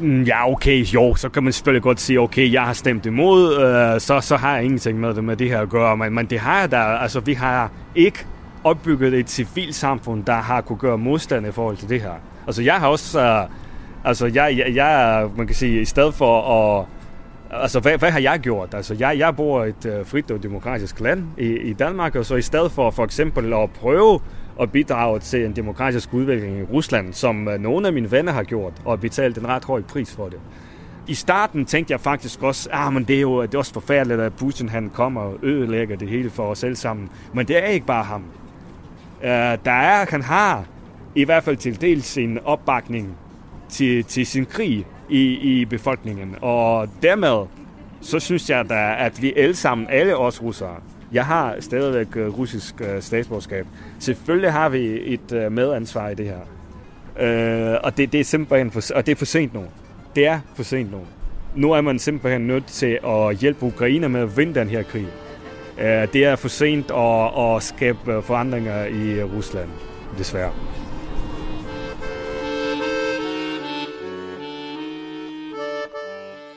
Mm, 0.00 0.22
ja, 0.22 0.50
okay, 0.50 0.84
jo, 0.84 1.14
så 1.14 1.28
kan 1.28 1.42
man 1.42 1.52
selvfølgelig 1.52 1.82
godt 1.82 2.00
sige, 2.00 2.20
okay, 2.20 2.52
jeg 2.52 2.62
har 2.62 2.72
stemt 2.72 3.06
imod, 3.06 3.54
øh, 3.54 4.00
så, 4.00 4.20
så 4.20 4.36
har 4.36 4.54
jeg 4.54 4.64
ingenting 4.64 5.00
med 5.00 5.14
det, 5.14 5.24
med 5.24 5.36
det 5.36 5.48
her 5.48 5.60
at 5.60 5.68
gøre, 5.68 5.96
men, 5.96 6.14
men 6.14 6.26
det 6.26 6.38
har 6.38 6.60
jeg 6.60 6.70
da, 6.70 6.76
altså 6.76 7.20
vi 7.20 7.34
har 7.34 7.70
ikke 7.94 8.26
opbygget 8.64 9.14
et 9.14 9.30
civilsamfund, 9.30 10.24
der 10.24 10.34
har 10.34 10.60
kunne 10.60 10.78
gøre 10.78 10.98
modstand 10.98 11.46
i 11.46 11.52
forhold 11.52 11.76
til 11.76 11.88
det 11.88 12.00
her. 12.00 12.12
Altså 12.46 12.62
jeg 12.62 12.74
har 12.74 12.88
også, 12.88 13.20
øh, 13.20 13.44
altså 14.04 14.26
jeg, 14.26 14.54
jeg, 14.58 14.74
jeg, 14.74 15.26
man 15.36 15.46
kan 15.46 15.56
sige, 15.56 15.80
i 15.80 15.84
stedet 15.84 16.14
for 16.14 16.40
at, 16.40 16.86
altså 17.62 17.80
hvad, 17.80 17.98
hvad 17.98 18.10
har 18.10 18.20
jeg 18.20 18.40
gjort? 18.40 18.74
Altså 18.74 18.96
jeg, 18.98 19.18
jeg 19.18 19.36
bor 19.36 19.64
i 19.64 19.68
et 19.68 19.86
øh, 19.86 20.06
frit 20.06 20.30
og 20.30 20.42
demokratisk 20.42 21.00
land 21.00 21.24
i, 21.38 21.46
i 21.46 21.72
Danmark, 21.72 22.16
og 22.16 22.26
så 22.26 22.36
i 22.36 22.42
stedet 22.42 22.72
for 22.72 22.90
for 22.90 23.04
eksempel 23.04 23.52
at 23.54 23.70
prøve 23.70 24.20
og 24.56 24.70
bidrage 24.70 25.18
til 25.18 25.44
en 25.44 25.56
demokratisk 25.56 26.14
udvikling 26.14 26.58
i 26.58 26.62
Rusland, 26.62 27.12
som 27.12 27.48
øh, 27.48 27.60
nogle 27.60 27.86
af 27.86 27.92
mine 27.92 28.10
venner 28.10 28.32
har 28.32 28.42
gjort, 28.42 28.72
og 28.84 29.00
betalt 29.00 29.38
en 29.38 29.48
ret 29.48 29.64
høj 29.64 29.82
pris 29.82 30.14
for 30.14 30.28
det. 30.28 30.38
I 31.08 31.14
starten 31.14 31.64
tænkte 31.64 31.92
jeg 31.92 32.00
faktisk 32.00 32.42
også, 32.42 32.68
ah, 32.72 32.92
men 32.92 33.04
det 33.04 33.16
er 33.16 33.20
jo 33.20 33.42
det 33.42 33.54
er 33.54 33.58
også 33.58 33.72
forfærdeligt, 33.72 34.20
at 34.20 34.32
Putin 34.32 34.68
han 34.68 34.90
kommer 34.90 35.20
og 35.20 35.38
ødelægger 35.42 35.96
det 35.96 36.08
hele 36.08 36.30
for 36.30 36.42
os 36.42 36.64
alle 36.64 36.76
sammen. 36.76 37.10
Men 37.34 37.48
det 37.48 37.64
er 37.64 37.66
ikke 37.66 37.86
bare 37.86 38.04
ham. 38.04 38.24
Uh, 39.20 39.28
der 39.64 39.72
er, 39.72 40.06
han 40.10 40.22
har 40.22 40.64
i 41.14 41.24
hvert 41.24 41.44
fald 41.44 41.56
til 41.56 41.80
dels 41.80 42.06
sin 42.06 42.38
opbakning 42.44 43.16
til, 43.68 44.04
til 44.04 44.26
sin 44.26 44.46
krig 44.46 44.86
i, 45.08 45.20
i 45.20 45.64
befolkningen. 45.64 46.36
Og 46.40 46.88
dermed, 47.02 47.46
så 48.00 48.18
synes 48.18 48.50
jeg 48.50 48.68
da, 48.68 48.94
at 48.98 49.22
vi 49.22 49.32
alle 49.36 49.54
sammen, 49.54 49.86
alle 49.90 50.16
os 50.16 50.42
russere, 50.42 50.76
jeg 51.12 51.26
har 51.26 51.56
stadigvæk 51.60 52.16
øh, 52.16 52.38
russisk 52.38 52.80
øh, 52.80 53.02
statsborgerskab. 53.02 53.66
Selvfølgelig 53.98 54.52
har 54.52 54.68
vi 54.68 55.14
et 55.14 55.32
øh, 55.32 55.52
medansvar 55.52 56.08
i 56.08 56.14
det 56.14 56.26
her. 56.26 56.40
Uh, 57.16 57.78
og 57.84 57.96
det, 57.96 58.12
det 58.12 58.20
er 58.20 58.24
simpelthen 58.24 58.70
for, 58.70 58.94
og 58.94 59.06
det 59.06 59.12
er 59.12 59.16
for 59.16 59.24
sent 59.24 59.54
nu. 59.54 59.64
Det 60.16 60.26
er 60.26 60.40
for 60.54 60.62
sent 60.62 60.92
nu. 60.92 61.00
Nu 61.56 61.72
er 61.72 61.80
man 61.80 61.98
simpelthen 61.98 62.46
nødt 62.46 62.66
til 62.66 62.98
at 63.06 63.36
hjælpe 63.36 63.66
Ukraine 63.66 64.08
med 64.08 64.20
at 64.20 64.36
vinde 64.36 64.54
den 64.54 64.68
her 64.68 64.82
krig. 64.82 65.06
Uh, 65.76 66.12
det 66.12 66.16
er 66.16 66.36
for 66.36 66.48
sent 66.48 66.90
at, 66.90 67.56
at 67.56 67.62
skabe 67.62 68.22
forandringer 68.22 68.84
i 68.84 69.22
Rusland, 69.22 69.68
desværre. 70.18 70.52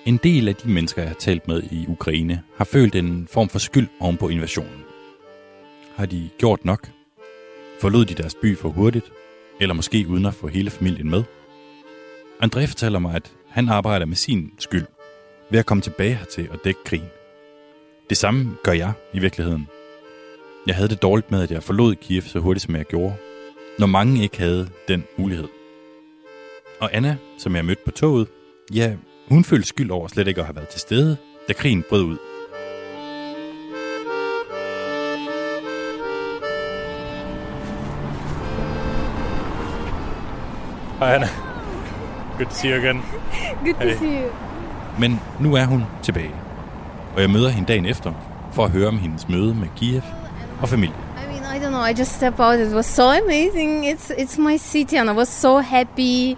En 0.05 0.17
del 0.17 0.47
af 0.47 0.55
de 0.55 0.69
mennesker, 0.69 1.01
jeg 1.01 1.09
har 1.09 1.15
talt 1.15 1.47
med 1.47 1.63
i 1.71 1.85
Ukraine, 1.87 2.43
har 2.57 2.65
følt 2.65 2.95
en 2.95 3.27
form 3.31 3.49
for 3.49 3.59
skyld 3.59 3.87
oven 3.99 4.17
på 4.17 4.29
invasionen. 4.29 4.83
Har 5.95 6.05
de 6.05 6.29
gjort 6.37 6.65
nok? 6.65 6.89
Forlod 7.81 8.05
de 8.05 8.13
deres 8.13 8.35
by 8.41 8.57
for 8.57 8.69
hurtigt? 8.69 9.11
Eller 9.61 9.75
måske 9.75 10.05
uden 10.07 10.25
at 10.25 10.33
få 10.33 10.47
hele 10.47 10.69
familien 10.69 11.09
med? 11.09 11.23
André 12.43 12.65
fortæller 12.65 12.99
mig, 12.99 13.15
at 13.15 13.31
han 13.49 13.69
arbejder 13.69 14.05
med 14.05 14.15
sin 14.15 14.53
skyld 14.59 14.85
ved 15.49 15.59
at 15.59 15.65
komme 15.65 15.81
tilbage 15.81 16.15
hertil 16.15 16.51
og 16.51 16.59
dække 16.63 16.83
krigen. 16.83 17.09
Det 18.09 18.17
samme 18.17 18.57
gør 18.63 18.71
jeg 18.71 18.93
i 19.13 19.19
virkeligheden. 19.19 19.67
Jeg 20.67 20.75
havde 20.75 20.89
det 20.89 21.01
dårligt 21.01 21.31
med, 21.31 21.41
at 21.43 21.51
jeg 21.51 21.63
forlod 21.63 21.95
Kiev 21.95 22.21
så 22.21 22.39
hurtigt, 22.39 22.65
som 22.65 22.75
jeg 22.75 22.85
gjorde, 22.85 23.15
når 23.79 23.87
mange 23.87 24.23
ikke 24.23 24.37
havde 24.37 24.69
den 24.87 25.03
mulighed. 25.17 25.47
Og 26.79 26.95
Anna, 26.95 27.17
som 27.37 27.55
jeg 27.55 27.65
mødte 27.65 27.81
på 27.85 27.91
toget, 27.91 28.27
ja, 28.73 28.95
hun 29.29 29.43
følte 29.43 29.67
skyld 29.67 29.91
over 29.91 30.07
slet 30.07 30.27
ikke 30.27 30.39
at 30.41 30.45
have 30.45 30.55
været 30.55 30.67
til 30.67 30.79
stede, 30.79 31.17
da 31.47 31.53
krigen 31.53 31.83
brød 31.89 32.03
ud. 32.03 32.17
Hej 40.99 41.13
Anna. 41.15 41.27
Good 42.37 42.47
to 42.49 42.55
see 42.55 42.69
you 42.69 42.77
again. 42.79 43.01
Good 43.63 43.73
to 43.73 43.79
Hey. 43.87 43.97
see 43.97 44.21
you. 44.23 44.29
Men 44.99 45.19
nu 45.39 45.53
er 45.55 45.65
hun 45.65 45.83
tilbage, 46.03 46.31
og 47.15 47.21
jeg 47.21 47.29
møder 47.29 47.49
hende 47.49 47.67
dagen 47.67 47.85
efter 47.85 48.13
for 48.53 48.65
at 48.65 48.71
høre 48.71 48.87
om 48.87 48.97
hendes 48.97 49.29
møde 49.29 49.55
med 49.55 49.67
Kiev 49.75 50.01
og 50.61 50.69
familien. 50.69 50.97
I 51.23 51.27
mean, 51.27 51.43
I 51.55 51.65
don't 51.65 51.69
know. 51.69 51.85
I 51.85 51.93
just 51.99 52.15
stepped 52.15 52.39
out. 52.39 52.59
It 52.59 52.75
was 52.75 52.85
so 52.85 53.03
amazing. 53.03 53.85
It's 53.91 54.11
it's 54.17 54.37
my 54.41 54.57
city, 54.57 54.95
and 54.95 55.09
I 55.09 55.13
was 55.13 55.27
so 55.27 55.57
happy 55.59 56.37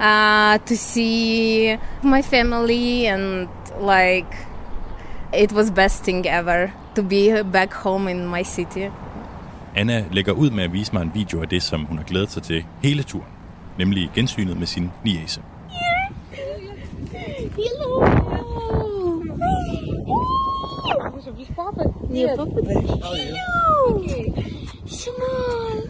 uh, 0.00 0.58
to 0.66 0.76
see 0.76 1.76
my 2.02 2.22
family 2.22 3.06
and 3.06 3.48
like 3.80 4.36
it 5.32 5.52
was 5.52 5.70
best 5.70 6.04
thing 6.04 6.26
ever 6.26 6.70
to 6.94 7.02
be 7.02 7.42
back 7.42 7.72
home 7.72 8.10
in 8.10 8.28
my 8.28 8.42
city. 8.44 8.90
Anna 9.74 10.04
lægger 10.10 10.32
ud 10.32 10.50
med 10.50 10.64
at 10.64 10.72
vise 10.72 10.92
mig 10.92 11.02
en 11.02 11.10
video 11.14 11.42
af 11.42 11.48
det, 11.48 11.62
som 11.62 11.84
hun 11.84 11.98
har 11.98 12.04
glædet 12.04 12.30
sig 12.30 12.42
til 12.42 12.64
hele 12.82 13.02
turen, 13.02 13.26
nemlig 13.78 14.10
gensynet 14.14 14.56
med 14.56 14.66
sin 14.66 14.90
niece. 15.04 15.42
Нет, 22.10 22.36
папа 22.36 22.52
Okay. 23.88 24.24
Smile. 24.86 25.82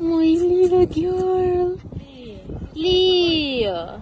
My 0.00 0.28
little 0.50 0.86
girl. 0.86 1.78
Leo. 2.75 4.01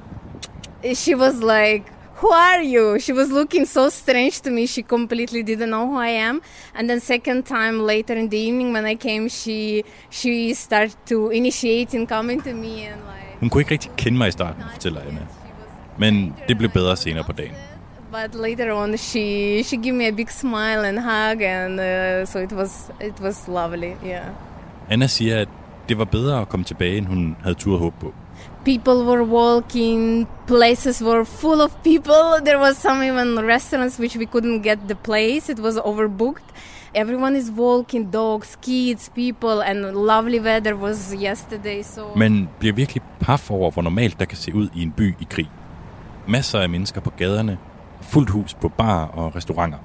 She 0.95 1.15
was 1.15 1.36
like, 1.41 1.84
"Who 2.21 2.30
are 2.32 2.61
you?" 2.61 2.99
She 2.99 3.13
was 3.13 3.30
looking 3.32 3.65
so 3.65 3.89
strange 3.89 4.41
to 4.41 4.49
me. 4.51 4.67
She 4.67 4.82
completely 4.82 5.41
didn't 5.43 5.69
know 5.69 5.86
who 5.88 5.97
I 5.97 6.09
am. 6.30 6.41
And 6.76 6.89
then 6.89 6.99
second 6.99 7.43
time 7.43 7.76
later 7.88 8.15
in 8.15 8.30
the 8.30 8.38
evening 8.47 8.74
when 8.74 8.86
I 8.86 8.95
came, 8.95 9.30
she 9.30 9.84
she 10.09 10.53
started 10.53 10.97
to 11.05 11.30
initiate 11.30 11.97
and 11.97 12.07
coming 12.07 12.41
to 12.43 12.53
me 12.53 12.74
and 12.91 13.01
like. 13.01 13.39
Hun 13.39 13.49
kunne 13.49 13.61
ikke 13.61 13.71
rigtig 13.71 13.91
kende 13.97 14.17
mig 14.17 14.28
i 14.28 14.32
starten, 14.32 14.63
fortæller 14.74 15.01
Anna. 15.01 15.21
Men 15.97 16.36
det 16.47 16.57
blev 16.57 16.69
bedre 16.69 16.97
senere 16.97 17.24
på 17.24 17.32
dagen. 17.32 17.53
But 18.11 18.36
later 18.41 18.74
on, 18.74 18.97
she 18.97 19.63
she 19.63 19.78
gave 19.78 19.93
me 19.95 20.07
a 20.07 20.11
big 20.11 20.30
smile 20.32 20.88
and 20.88 20.99
hug, 20.99 21.41
and 21.41 21.80
uh, 21.80 22.28
so 22.28 22.39
it 22.39 22.51
was 22.51 22.91
it 23.01 23.19
was 23.21 23.47
lovely. 23.47 23.91
Yeah. 24.05 24.26
Anna 24.89 25.07
siger, 25.07 25.41
at 25.41 25.47
det 25.89 25.97
var 25.97 26.05
bedre 26.05 26.41
at 26.41 26.49
komme 26.49 26.63
tilbage, 26.63 26.97
end 26.97 27.05
hun 27.05 27.36
havde 27.43 27.55
tur 27.55 27.78
håb 27.78 27.93
på. 27.99 28.13
People 28.64 29.03
were 29.05 29.24
walking, 29.24 30.26
places 30.47 31.01
were 31.01 31.26
full 31.26 31.61
of 31.61 31.72
people. 31.84 32.24
There 32.45 32.59
was 32.59 32.78
some 32.78 33.03
even 33.03 33.45
restaurants 33.45 33.99
which 33.99 34.16
we 34.16 34.26
couldn't 34.26 34.61
get 34.61 34.88
the 34.88 34.95
place. 34.95 35.49
It 35.49 35.59
was 35.59 35.76
overbooked. 35.78 36.47
Everyone 36.95 37.36
is 37.36 37.51
walking, 37.51 38.11
dogs, 38.11 38.55
kids, 38.61 39.09
people, 39.09 39.61
and 39.61 39.95
lovely 39.95 40.39
weather 40.39 40.76
was 40.76 41.14
yesterday. 41.14 41.82
So 41.84 42.01
Men 42.16 42.49
bliver 42.59 42.74
virkelig 42.76 43.03
paf 43.20 43.51
over, 43.51 43.72
hvor 43.72 43.82
normalt 43.82 44.20
der 44.20 44.26
kan 44.26 44.38
se 44.38 44.55
ud 44.55 44.68
i 44.76 44.82
en 44.84 44.91
by 44.91 45.16
i 45.22 45.28
krig. 45.30 45.49
Masser 46.28 46.59
af 46.59 46.70
mennesker 46.70 47.01
på 47.01 47.09
gaderne, 47.18 47.57
fuldt 48.01 48.30
hus 48.30 48.53
på 48.53 48.70
bar 48.70 49.05
og 49.05 49.36
restauranter. 49.36 49.78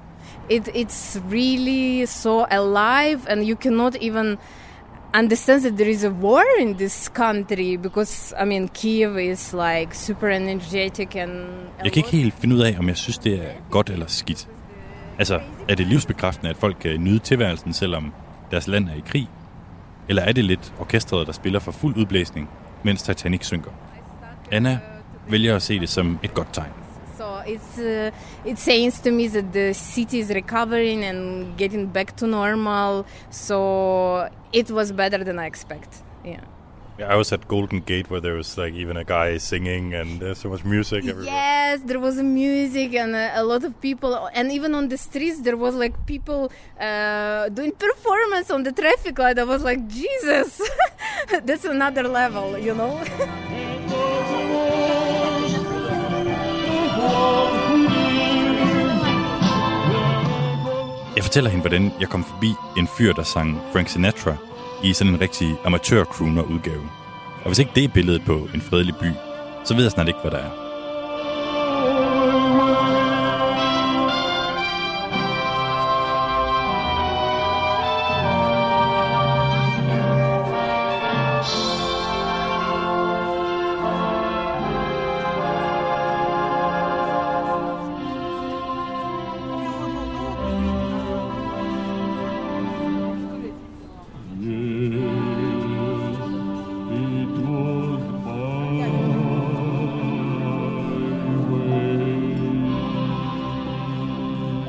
it 0.49 0.67
it's 0.75 1.19
really 1.31 2.05
so 2.05 2.45
alive, 2.49 3.19
and 3.27 3.43
you 3.49 3.55
cannot 3.55 3.95
even 4.01 4.37
understands 5.13 5.63
that 5.63 5.77
there 5.77 5.89
is 5.89 6.03
a 6.03 6.09
war 6.09 6.43
in 6.59 6.75
this 6.75 7.09
country 7.15 7.77
because 7.77 8.33
I 8.41 8.45
mean 8.45 8.67
Kiev 8.67 9.17
is 9.17 9.53
like 9.53 9.95
super 9.95 10.29
energetic 10.29 11.15
and 11.15 11.31
Jeg 11.83 11.91
kan 11.91 11.99
ikke 11.99 12.17
helt 12.17 12.33
finde 12.33 12.55
ud 12.55 12.61
af, 12.61 12.75
om 12.79 12.87
jeg 12.87 12.97
synes, 12.97 13.17
det 13.17 13.33
er 13.33 13.51
godt 13.71 13.89
eller 13.89 14.07
skidt. 14.07 14.49
Altså, 15.19 15.39
er 15.69 15.75
det 15.75 15.87
livsbekræftende, 15.87 16.49
at 16.49 16.57
folk 16.57 16.75
øh, 16.85 16.91
kan 16.91 17.03
nyde 17.03 17.19
tilværelsen, 17.19 17.73
selvom 17.73 18.13
deres 18.51 18.67
land 18.67 18.89
er 18.89 18.93
i 18.93 19.03
krig? 19.05 19.29
Eller 20.09 20.21
er 20.21 20.31
det 20.31 20.45
lidt 20.45 20.73
orkestret, 20.79 21.27
der 21.27 21.33
spiller 21.33 21.59
for 21.59 21.71
fuld 21.71 21.97
udblæsning, 21.97 22.49
mens 22.83 23.03
Titanic 23.03 23.45
synker? 23.45 23.71
Anna 24.51 24.79
vælger 25.29 25.55
at 25.55 25.61
se 25.61 25.79
det 25.79 25.89
som 25.89 26.19
et 26.23 26.33
godt 26.33 26.47
tegn. 26.53 26.71
It's 27.55 27.77
uh, 27.77 28.11
it 28.45 28.57
seems 28.57 28.99
to 29.01 29.11
me 29.11 29.27
that 29.27 29.51
the 29.53 29.73
city 29.73 30.19
is 30.19 30.29
recovering 30.29 31.03
and 31.03 31.57
getting 31.57 31.87
back 31.87 32.15
to 32.17 32.27
normal. 32.27 33.05
So 33.29 34.29
it 34.53 34.69
was 34.71 34.91
better 34.91 35.23
than 35.23 35.37
I 35.39 35.45
expect. 35.45 36.03
Yeah. 36.23 36.41
Yeah, 36.99 37.13
I 37.13 37.15
was 37.15 37.31
at 37.31 37.47
Golden 37.47 37.79
Gate 37.79 38.09
where 38.09 38.19
there 38.19 38.33
was 38.33 38.57
like 38.57 38.73
even 38.73 38.97
a 38.97 39.05
guy 39.05 39.37
singing 39.37 39.93
and 39.93 40.19
there's 40.19 40.39
so 40.39 40.49
much 40.49 40.65
music 40.65 41.05
everywhere. 41.05 41.33
Yes, 41.33 41.79
there 41.85 41.97
was 41.97 42.17
music 42.21 42.93
and 42.93 43.15
a, 43.15 43.39
a 43.39 43.43
lot 43.43 43.63
of 43.63 43.79
people, 43.79 44.29
and 44.33 44.51
even 44.51 44.75
on 44.75 44.89
the 44.89 44.97
streets 44.97 45.39
there 45.39 45.55
was 45.55 45.75
like 45.75 45.95
people 46.05 46.51
uh, 46.77 47.47
doing 47.49 47.71
performance 47.71 48.51
on 48.51 48.63
the 48.63 48.73
traffic 48.73 49.17
light. 49.17 49.39
I 49.39 49.45
was 49.45 49.63
like, 49.63 49.87
Jesus, 49.87 50.61
that's 51.45 51.63
another 51.63 52.03
level, 52.03 52.57
you 52.57 52.75
know. 52.75 53.01
Jeg 61.15 61.23
fortæller 61.23 61.49
hende, 61.49 61.61
hvordan 61.61 61.91
jeg 61.99 62.09
kom 62.09 62.23
forbi 62.23 62.53
en 62.77 62.87
fyr, 62.87 63.13
der 63.13 63.23
sang 63.23 63.61
Frank 63.73 63.89
Sinatra 63.89 64.35
i 64.83 64.93
sådan 64.93 65.13
en 65.13 65.21
rigtig 65.21 65.57
amatør-crooner-udgave. 65.65 66.89
Og 67.43 67.47
hvis 67.47 67.59
ikke 67.59 67.71
det 67.75 67.83
er 67.83 67.87
billedet 67.87 68.21
på 68.25 68.47
en 68.53 68.61
fredelig 68.61 68.95
by, 68.95 69.11
så 69.65 69.75
ved 69.75 69.83
jeg 69.83 69.91
snart 69.91 70.07
ikke, 70.07 70.19
hvad 70.19 70.31
der 70.31 70.37
er. 70.37 70.68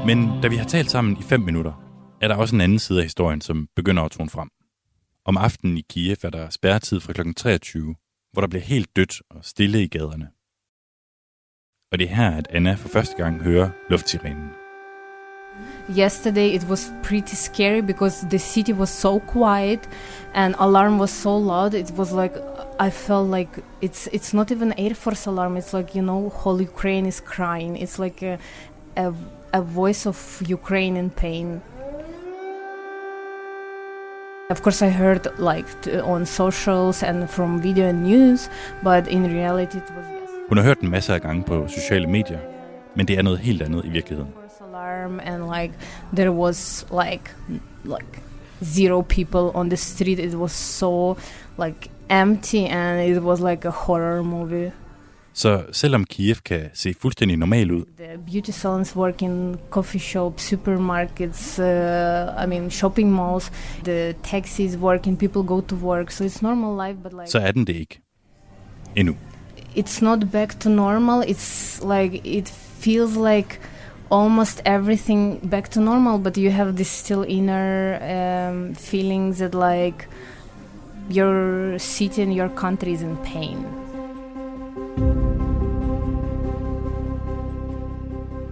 Men 0.07 0.41
da 0.43 0.49
vi 0.49 0.57
har 0.57 0.65
talt 0.65 0.91
sammen 0.91 1.17
i 1.17 1.23
5 1.23 1.41
minutter, 1.41 1.73
er 2.21 2.29
der 2.29 2.37
også 2.37 2.55
en 2.55 2.61
anden 2.61 2.79
side 2.79 2.99
af 2.99 3.05
historien, 3.05 3.41
som 3.41 3.69
begynder 3.77 4.03
at 4.03 4.11
tone 4.11 4.31
frem. 4.31 4.49
Om 5.25 5.37
aftenen 5.37 5.77
i 5.77 5.85
Kiev 5.91 6.17
er 6.23 6.31
der 6.31 6.51
spærretid 6.51 7.01
fra 7.01 7.13
kl. 7.13 7.33
23, 7.37 7.95
hvor 8.33 8.41
der 8.41 8.49
bliver 8.49 8.63
helt 8.63 8.97
dødt 8.97 9.23
og 9.31 9.45
stille 9.45 9.83
i 9.83 9.89
gaderne. 9.89 10.29
Og 11.93 11.99
det 11.99 12.11
er 12.11 12.15
her, 12.15 12.31
at 12.31 12.49
Anna 12.51 12.75
for 12.75 12.89
første 12.89 13.17
gang 13.17 13.43
hører 13.43 13.71
luftsirenen. 13.91 14.51
Yesterday 15.99 16.55
it 16.55 16.65
was 16.69 16.93
pretty 17.03 17.35
scary 17.35 17.81
because 17.81 18.27
the 18.31 18.39
city 18.39 18.73
was 18.73 18.89
so 18.89 19.19
quiet 19.19 19.81
and 20.35 20.55
alarm 20.59 21.01
was 21.01 21.11
so 21.11 21.39
loud. 21.39 21.75
It 21.75 21.93
was 21.99 22.13
like 22.13 22.35
I 22.87 22.91
felt 22.91 23.31
like 23.37 23.51
it's 23.83 24.09
it's 24.13 24.35
not 24.35 24.51
even 24.51 24.73
Air 24.79 24.95
Force 24.95 25.31
alarm. 25.31 25.57
It's 25.57 25.77
like 25.77 25.99
you 25.99 26.03
know, 26.03 26.29
whole 26.29 26.63
Ukraine 26.63 27.09
is 27.09 27.21
crying. 27.21 27.77
It's 27.77 27.99
like 27.99 28.23
a 28.23 28.39
a, 28.97 29.13
a 29.53 29.61
voice 29.61 30.07
of 30.09 30.43
Ukraine 30.49 30.97
in 30.97 31.11
pain. 31.11 31.61
Of 34.51 34.63
course, 34.63 34.83
I 34.83 34.89
heard 34.89 35.29
like 35.39 35.67
on 36.03 36.27
socials 36.27 37.03
and 37.03 37.31
from 37.31 37.61
video 37.63 37.89
and 37.89 38.03
news, 38.03 38.51
but 38.83 39.07
in 39.09 39.23
reality, 39.25 39.79
it 39.79 39.91
was 39.97 40.07
yes. 40.11 40.31
Hun 40.49 40.59
har 40.59 40.65
hørt 40.65 40.81
en 40.81 40.91
masse 40.91 41.15
af 41.15 41.21
gange 41.23 41.43
på 41.43 41.69
sociale 41.69 42.07
medier, 42.07 42.39
men 42.95 43.09
det 43.09 43.19
er 43.19 43.23
noget 43.23 43.39
helt 43.39 43.63
andet 43.63 43.85
i 43.85 43.89
virkeligheden. 43.89 44.33
alarm 44.71 45.21
and 45.21 45.49
like 45.49 45.73
there 46.13 46.33
was 46.33 46.85
like 46.91 47.31
like 47.85 48.21
zero 48.65 49.03
people 49.03 49.51
on 49.55 49.69
the 49.69 49.77
street 49.77 50.19
it 50.19 50.35
was 50.35 50.53
so 50.53 51.17
like 51.59 51.91
empty 52.09 52.67
and 52.67 53.01
it 53.01 53.23
was 53.23 53.41
like 53.41 53.65
a 53.65 53.71
horror 53.71 54.23
movie 54.23 54.73
Så 55.33 55.63
selvom 55.73 56.05
Kiev 56.05 56.37
kan 56.45 56.61
se 56.75 56.95
fuldstændig 57.01 57.37
normal 57.37 57.73
ud, 57.73 57.85
the 57.99 58.19
beauty 58.33 58.51
salons 58.51 58.97
work 58.97 59.23
in 59.23 59.57
coffee 59.71 60.01
shops 60.01 60.43
supermarkets 60.43 61.59
uh, 61.59 61.65
i 62.45 62.47
mean 62.47 62.71
shopping 62.71 63.13
malls 63.13 63.53
the 63.85 64.13
taxis 64.13 64.77
working 64.77 65.19
people 65.19 65.43
go 65.43 65.61
to 65.61 65.77
work 65.77 66.11
so 66.11 66.25
it's 66.25 66.43
normal 66.43 66.89
life 66.89 66.99
but 67.03 67.13
like 67.13 67.31
så 67.31 67.39
er 67.39 67.51
den 67.51 67.65
det 67.65 67.77
ikke. 67.77 68.01
Endnu. 68.97 69.17
it's 69.77 70.03
not 70.05 70.31
back 70.33 70.61
to 70.61 70.69
normal 70.69 71.23
it's 71.29 71.81
like 71.95 72.21
it 72.25 72.49
feels 72.81 73.17
like 73.17 73.61
almost 74.11 74.63
everything 74.67 75.51
back 75.51 75.71
to 75.71 75.81
normal 75.81 76.19
but 76.19 76.37
you 76.37 76.51
have 76.51 76.73
this 76.73 76.89
still 76.89 77.25
inner 77.29 77.95
um, 77.95 78.75
feelings 78.75 79.39
that 79.39 79.55
like 79.55 80.09
your 81.19 81.79
city 81.79 82.23
and 82.23 82.33
your 82.33 82.49
country 82.49 82.93
is 82.93 83.03
in 83.03 83.17
pain 83.17 83.80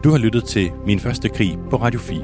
du 0.04 0.10
har 0.10 0.18
lyttet 0.18 0.44
til 0.44 0.70
Min 0.86 1.00
Første 1.00 1.28
Krig 1.28 1.58
på 1.70 1.76
Radio 1.76 2.00
4. 2.00 2.20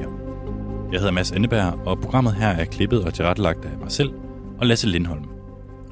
Jeg 0.91 0.99
hedder 0.99 1.11
Mads 1.11 1.31
Anneberg, 1.31 1.87
og 1.87 1.99
programmet 1.99 2.35
her 2.35 2.47
er 2.47 2.65
klippet 2.65 3.03
og 3.03 3.13
tilrettelagt 3.13 3.65
af 3.65 3.77
mig 3.79 3.91
selv 3.91 4.13
og 4.59 4.67
Lasse 4.67 4.87
Lindholm. 4.87 5.23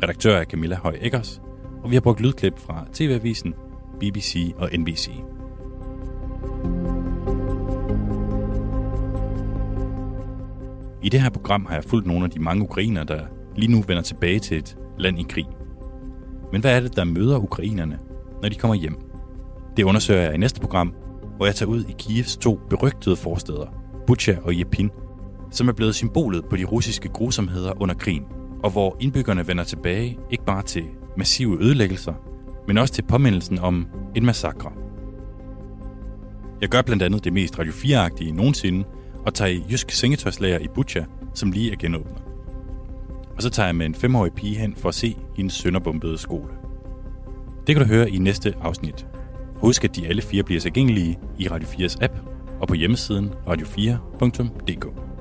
Redaktør 0.04 0.38
er 0.38 0.44
Camilla 0.44 0.76
Høj 0.76 0.98
Eggers, 1.02 1.42
og 1.84 1.90
vi 1.90 1.96
har 1.96 2.02
brugt 2.02 2.22
lydklip 2.22 2.60
fra 2.60 2.86
TV-avisen, 2.94 3.54
BBC 4.00 4.54
og 4.58 4.70
NBC. 4.78 5.10
I 11.04 11.10
det 11.10 11.22
her 11.22 11.30
program 11.30 11.66
har 11.66 11.76
jeg 11.76 11.84
fulgt 11.84 12.08
nogle 12.08 12.26
af 12.26 12.32
de 12.32 12.40
mange 12.40 12.64
ukrainer, 12.64 13.04
der 13.04 13.22
lige 13.56 13.72
nu 13.72 13.84
vender 13.88 14.04
tilbage 14.04 14.40
til 14.40 14.58
et 14.58 14.78
land 14.98 15.20
i 15.20 15.26
krig. 15.30 15.48
Men 16.52 16.62
hvad 16.62 16.76
er 16.76 16.80
det, 16.80 16.96
der 16.96 17.04
møder 17.04 17.38
ukrainerne, 17.38 18.00
når 18.44 18.50
de 18.50 18.56
kommer 18.56 18.76
hjem? 18.76 18.98
Det 19.78 19.84
undersøger 19.84 20.22
jeg 20.22 20.34
i 20.34 20.38
næste 20.38 20.62
program, 20.62 20.94
hvor 21.38 21.46
jeg 21.46 21.56
tager 21.56 21.70
ud 21.70 21.84
i 21.84 21.96
Kievs 21.98 22.38
to 22.38 22.60
berygtede 22.70 23.16
forsteder, 23.16 23.66
Bucha 24.08 24.36
og 24.44 24.60
Jepin, 24.60 24.90
som 25.52 25.68
er 25.68 25.74
blevet 25.74 25.96
symbolet 25.96 26.46
på 26.46 26.56
de 26.56 26.64
russiske 26.64 27.10
grusomheder 27.10 27.82
under 27.82 27.96
krigen, 27.96 28.24
og 28.64 28.72
hvor 28.72 28.98
indbyggerne 29.00 29.48
vender 29.48 29.64
tilbage 29.64 30.18
ikke 30.32 30.46
bare 30.46 30.62
til 30.62 30.84
massive 31.18 31.64
ødelæggelser, 31.64 32.14
men 32.68 32.78
også 32.78 32.94
til 32.94 33.02
påmindelsen 33.02 33.60
om 33.60 33.88
en 34.16 34.26
massakre. 34.26 34.72
Jeg 36.62 36.70
gør 36.70 36.82
blandt 36.82 37.04
andet 37.04 37.24
det 37.24 37.34
mest 37.34 37.60
Radio 37.60 37.72
4-agtige 37.72 38.34
nogensinde, 38.34 38.84
og 39.26 39.34
tager 39.34 39.52
i 39.52 39.64
Jysk 39.72 39.92
Sengetøjslager 39.92 40.60
i 40.60 40.68
Bucha, 40.76 41.04
som 41.34 41.52
lige 41.52 41.72
er 41.72 41.76
genåbnet. 41.76 42.24
Og 43.36 43.42
så 43.42 43.50
tager 43.50 43.68
jeg 43.68 43.76
med 43.76 43.86
en 43.86 43.96
femårig 43.96 44.34
pige 44.34 44.56
hen 44.56 44.76
for 44.76 44.90
at 44.90 44.96
se 44.96 45.18
hendes 45.36 45.54
sønderbombede 45.54 46.18
skole. 46.18 46.63
Det 47.68 47.76
kan 47.76 47.86
du 47.86 47.94
høre 47.94 48.10
i 48.10 48.18
næste 48.18 48.54
afsnit. 48.62 49.06
Husk, 49.56 49.84
at 49.84 49.96
de 49.96 50.08
alle 50.08 50.22
fire 50.22 50.44
bliver 50.44 50.62
tilgængelige 50.62 51.20
i 51.40 51.48
Radio 51.48 51.68
4's 51.68 52.04
app 52.04 52.14
og 52.62 52.68
på 52.68 52.74
hjemmesiden 52.74 53.30
radio4.dk. 53.48 55.13